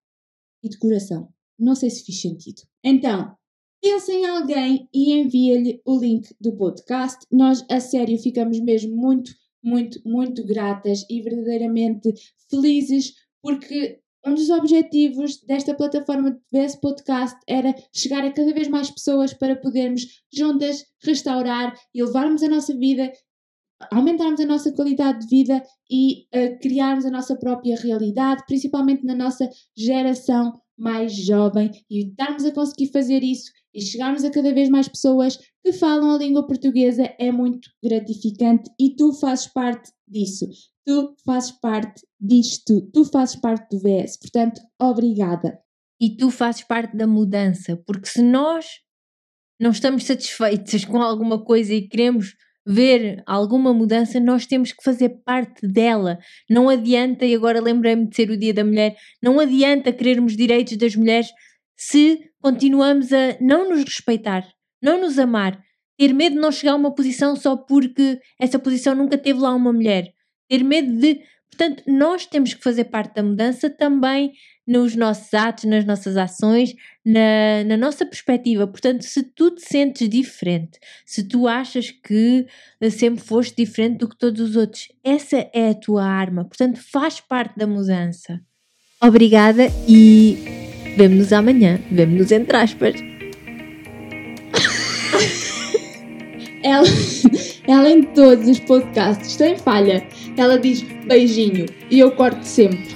e 0.63 0.69
de 0.69 0.77
coração. 0.79 1.29
Não 1.59 1.75
sei 1.75 1.91
se 1.91 2.03
fiz 2.03 2.19
sentido. 2.19 2.63
Então, 2.83 3.37
Pensa 3.83 4.13
em 4.13 4.25
alguém 4.25 4.87
e 4.93 5.11
envia-lhe 5.11 5.81
o 5.83 5.99
link 5.99 6.33
do 6.39 6.55
podcast. 6.55 7.27
Nós, 7.29 7.65
a 7.69 7.81
sério, 7.81 8.17
ficamos 8.17 8.57
mesmo 8.61 8.95
muito, 8.95 9.33
muito, 9.61 9.99
muito 10.05 10.41
gratas 10.45 11.05
e 11.09 11.21
verdadeiramente 11.21 12.13
felizes 12.49 13.13
porque 13.41 13.99
um 14.25 14.35
dos 14.35 14.49
objetivos 14.49 15.41
desta 15.41 15.75
plataforma 15.75 16.31
de 16.31 16.39
VS 16.49 16.77
Podcast 16.77 17.37
era 17.45 17.75
chegar 17.93 18.23
a 18.23 18.31
cada 18.31 18.53
vez 18.53 18.69
mais 18.69 18.89
pessoas 18.89 19.33
para 19.33 19.57
podermos 19.57 20.23
juntas 20.33 20.85
restaurar 21.03 21.77
e 21.93 22.01
levarmos 22.01 22.41
a 22.41 22.47
nossa 22.47 22.73
vida, 22.73 23.11
aumentarmos 23.91 24.39
a 24.39 24.45
nossa 24.45 24.71
qualidade 24.71 25.27
de 25.27 25.27
vida 25.27 25.61
e 25.91 26.21
uh, 26.33 26.57
criarmos 26.61 27.05
a 27.05 27.11
nossa 27.11 27.35
própria 27.35 27.75
realidade, 27.75 28.45
principalmente 28.47 29.03
na 29.03 29.13
nossa 29.13 29.49
geração 29.75 30.53
mais 30.77 31.13
jovem 31.13 31.69
e 31.89 32.07
estarmos 32.07 32.45
a 32.45 32.53
conseguir 32.53 32.93
fazer 32.93 33.21
isso 33.21 33.51
e 33.73 33.81
chegarmos 33.81 34.23
a 34.23 34.29
cada 34.29 34.53
vez 34.53 34.69
mais 34.69 34.87
pessoas 34.87 35.37
que 35.63 35.73
falam 35.73 36.11
a 36.11 36.17
língua 36.17 36.45
portuguesa 36.45 37.13
é 37.19 37.31
muito 37.31 37.69
gratificante 37.83 38.69
e 38.79 38.95
tu 38.95 39.13
fazes 39.13 39.47
parte 39.47 39.91
disso. 40.07 40.47
Tu 40.85 41.15
fazes 41.25 41.51
parte 41.51 42.05
disto, 42.19 42.81
tu 42.93 43.05
fazes 43.05 43.37
parte 43.37 43.69
do 43.71 43.79
VS, 43.79 44.17
portanto, 44.17 44.61
obrigada. 44.79 45.59
E 45.99 46.17
tu 46.17 46.29
fazes 46.29 46.63
parte 46.63 46.97
da 46.97 47.07
mudança, 47.07 47.81
porque 47.87 48.07
se 48.07 48.21
nós 48.21 48.65
não 49.59 49.71
estamos 49.71 50.03
satisfeitos 50.03 50.83
com 50.83 51.01
alguma 51.01 51.43
coisa 51.43 51.73
e 51.73 51.87
queremos 51.87 52.35
ver 52.65 53.21
alguma 53.25 53.73
mudança, 53.73 54.19
nós 54.19 54.45
temos 54.45 54.71
que 54.71 54.83
fazer 54.83 55.21
parte 55.25 55.67
dela. 55.67 56.17
Não 56.49 56.69
adianta, 56.69 57.25
e 57.25 57.35
agora 57.35 57.61
lembrei-me 57.61 58.07
de 58.07 58.15
ser 58.15 58.29
o 58.29 58.37
Dia 58.37 58.53
da 58.53 58.63
Mulher, 58.63 58.95
não 59.21 59.39
adianta 59.39 59.91
querermos 59.91 60.35
direitos 60.35 60.77
das 60.77 60.95
mulheres 60.95 61.29
se 61.75 62.29
continuamos 62.41 63.11
a 63.11 63.37
não 63.39 63.69
nos 63.69 63.83
respeitar, 63.83 64.47
não 64.81 64.99
nos 64.99 65.17
amar, 65.17 65.61
ter 65.97 66.13
medo 66.13 66.35
de 66.35 66.41
não 66.41 66.51
chegar 66.51 66.73
a 66.73 66.77
uma 66.77 66.93
posição 66.93 67.35
só 67.35 67.55
porque 67.55 68.19
essa 68.39 68.59
posição 68.59 68.95
nunca 68.95 69.17
teve 69.17 69.39
lá 69.39 69.53
uma 69.53 69.71
mulher, 69.71 70.13
ter 70.47 70.63
medo 70.63 70.91
de. 70.99 71.21
Portanto, 71.49 71.83
nós 71.85 72.25
temos 72.25 72.53
que 72.55 72.63
fazer 72.63 72.85
parte 72.85 73.13
da 73.13 73.21
mudança 73.21 73.69
também 73.69 74.33
nos 74.65 74.95
nossos 74.95 75.31
atos, 75.33 75.65
nas 75.65 75.85
nossas 75.85 76.17
ações, 76.17 76.73
na, 77.05 77.63
na 77.63 77.77
nossa 77.77 78.05
perspectiva. 78.05 78.65
Portanto, 78.65 79.03
se 79.03 79.21
tu 79.21 79.51
te 79.51 79.61
sentes 79.61 80.09
diferente, 80.09 80.79
se 81.05 81.23
tu 81.23 81.47
achas 81.47 81.91
que 81.91 82.47
sempre 82.89 83.23
foste 83.23 83.55
diferente 83.55 83.99
do 83.99 84.09
que 84.09 84.17
todos 84.17 84.41
os 84.41 84.55
outros, 84.55 84.87
essa 85.03 85.47
é 85.53 85.69
a 85.69 85.75
tua 85.75 86.03
arma. 86.03 86.43
Portanto, 86.43 86.79
faz 86.81 87.19
parte 87.19 87.55
da 87.55 87.67
mudança. 87.67 88.41
Obrigada 88.99 89.67
e 89.87 90.72
vemo-nos 90.95 91.33
amanhã. 91.33 91.79
Vemo-nos 91.91 92.31
entre 92.31 92.57
aspas. 92.57 92.95
ela, 96.63 96.87
ela 97.67 97.89
em 97.89 98.03
todos 98.03 98.47
os 98.47 98.59
podcasts 98.59 99.35
tem 99.35 99.57
falha. 99.57 100.05
Ela 100.37 100.57
diz 100.57 100.81
beijinho 101.05 101.65
e 101.89 101.99
eu 101.99 102.11
corto 102.11 102.45
sempre 102.45 102.93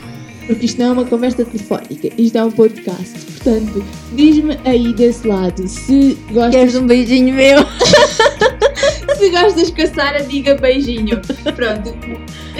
porque 0.47 0.65
isto 0.65 0.79
não 0.81 0.87
é 0.87 0.91
uma 0.93 1.05
conversa 1.05 1.43
telefónica, 1.43 2.09
isto 2.17 2.37
é 2.37 2.43
um 2.43 2.51
podcast. 2.51 3.19
Portanto, 3.33 3.85
diz-me 4.13 4.57
aí 4.63 4.93
desse 4.93 5.27
lado 5.27 5.67
se 5.67 6.17
gostas. 6.31 6.55
Queres 6.55 6.75
um 6.75 6.87
beijinho 6.87 7.35
meu? 7.35 7.59
se 9.17 9.29
gostas 9.29 9.71
com 9.71 9.81
a 9.81 9.87
Sara, 9.87 10.23
diga 10.23 10.55
beijinho. 10.55 11.19
Pronto, 11.55 11.95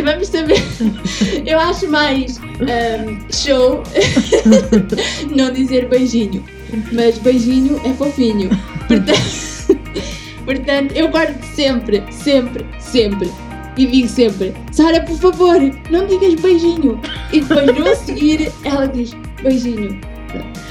vamos 0.03 0.27
saber. 0.27 0.61
Eu 1.45 1.59
acho 1.59 1.89
mais 1.89 2.39
um, 2.39 3.31
show 3.31 3.83
não 5.35 5.51
dizer 5.51 5.87
beijinho, 5.87 6.43
mas 6.91 7.17
beijinho 7.19 7.79
é 7.85 7.93
fofinho. 7.93 8.49
Portanto, 8.87 9.93
portanto 10.45 10.91
eu 10.95 11.09
guardo 11.09 11.41
sempre, 11.53 12.03
sempre, 12.11 12.65
sempre 12.79 13.31
e 13.77 13.85
digo 13.85 14.07
sempre: 14.07 14.53
Sara, 14.71 15.01
por 15.01 15.17
favor, 15.17 15.59
não 15.91 16.07
digas 16.07 16.33
beijinho. 16.35 16.99
E 17.31 17.41
depois 17.41 17.77
no 17.77 17.95
seguir 17.95 18.51
ela 18.63 18.87
diz 18.87 19.13
beijinho. 19.41 20.16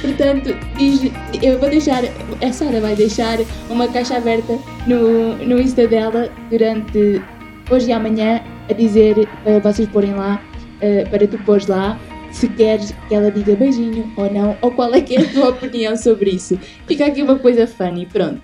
Portanto, 0.00 0.54
diz, 0.76 1.10
eu 1.42 1.58
vou 1.58 1.68
deixar, 1.68 2.02
a 2.04 2.52
Sara 2.52 2.80
vai 2.80 2.94
deixar 2.94 3.38
uma 3.68 3.88
caixa 3.88 4.16
aberta 4.16 4.58
no, 4.86 5.36
no 5.36 5.60
Insta 5.60 5.86
dela 5.86 6.28
durante 6.50 7.22
hoje 7.70 7.88
e 7.88 7.92
amanhã 7.92 8.42
a 8.68 8.72
dizer 8.72 9.28
para 9.42 9.58
vocês 9.60 9.88
porem 9.88 10.14
lá, 10.14 10.42
uh, 10.82 11.10
para 11.10 11.26
tu 11.26 11.38
pôres 11.44 11.66
lá 11.66 11.98
se 12.30 12.48
queres 12.48 12.94
que 13.08 13.14
ela 13.14 13.30
diga 13.30 13.56
beijinho 13.56 14.12
ou 14.16 14.30
não, 14.30 14.56
ou 14.60 14.70
qual 14.70 14.92
é 14.94 15.00
que 15.00 15.16
é 15.16 15.22
a 15.22 15.28
tua 15.32 15.48
opinião 15.56 15.96
sobre 15.96 16.30
isso. 16.30 16.58
Fica 16.86 17.06
aqui 17.06 17.22
uma 17.22 17.38
coisa 17.38 17.66
funny, 17.66 18.04
pronto. 18.06 18.42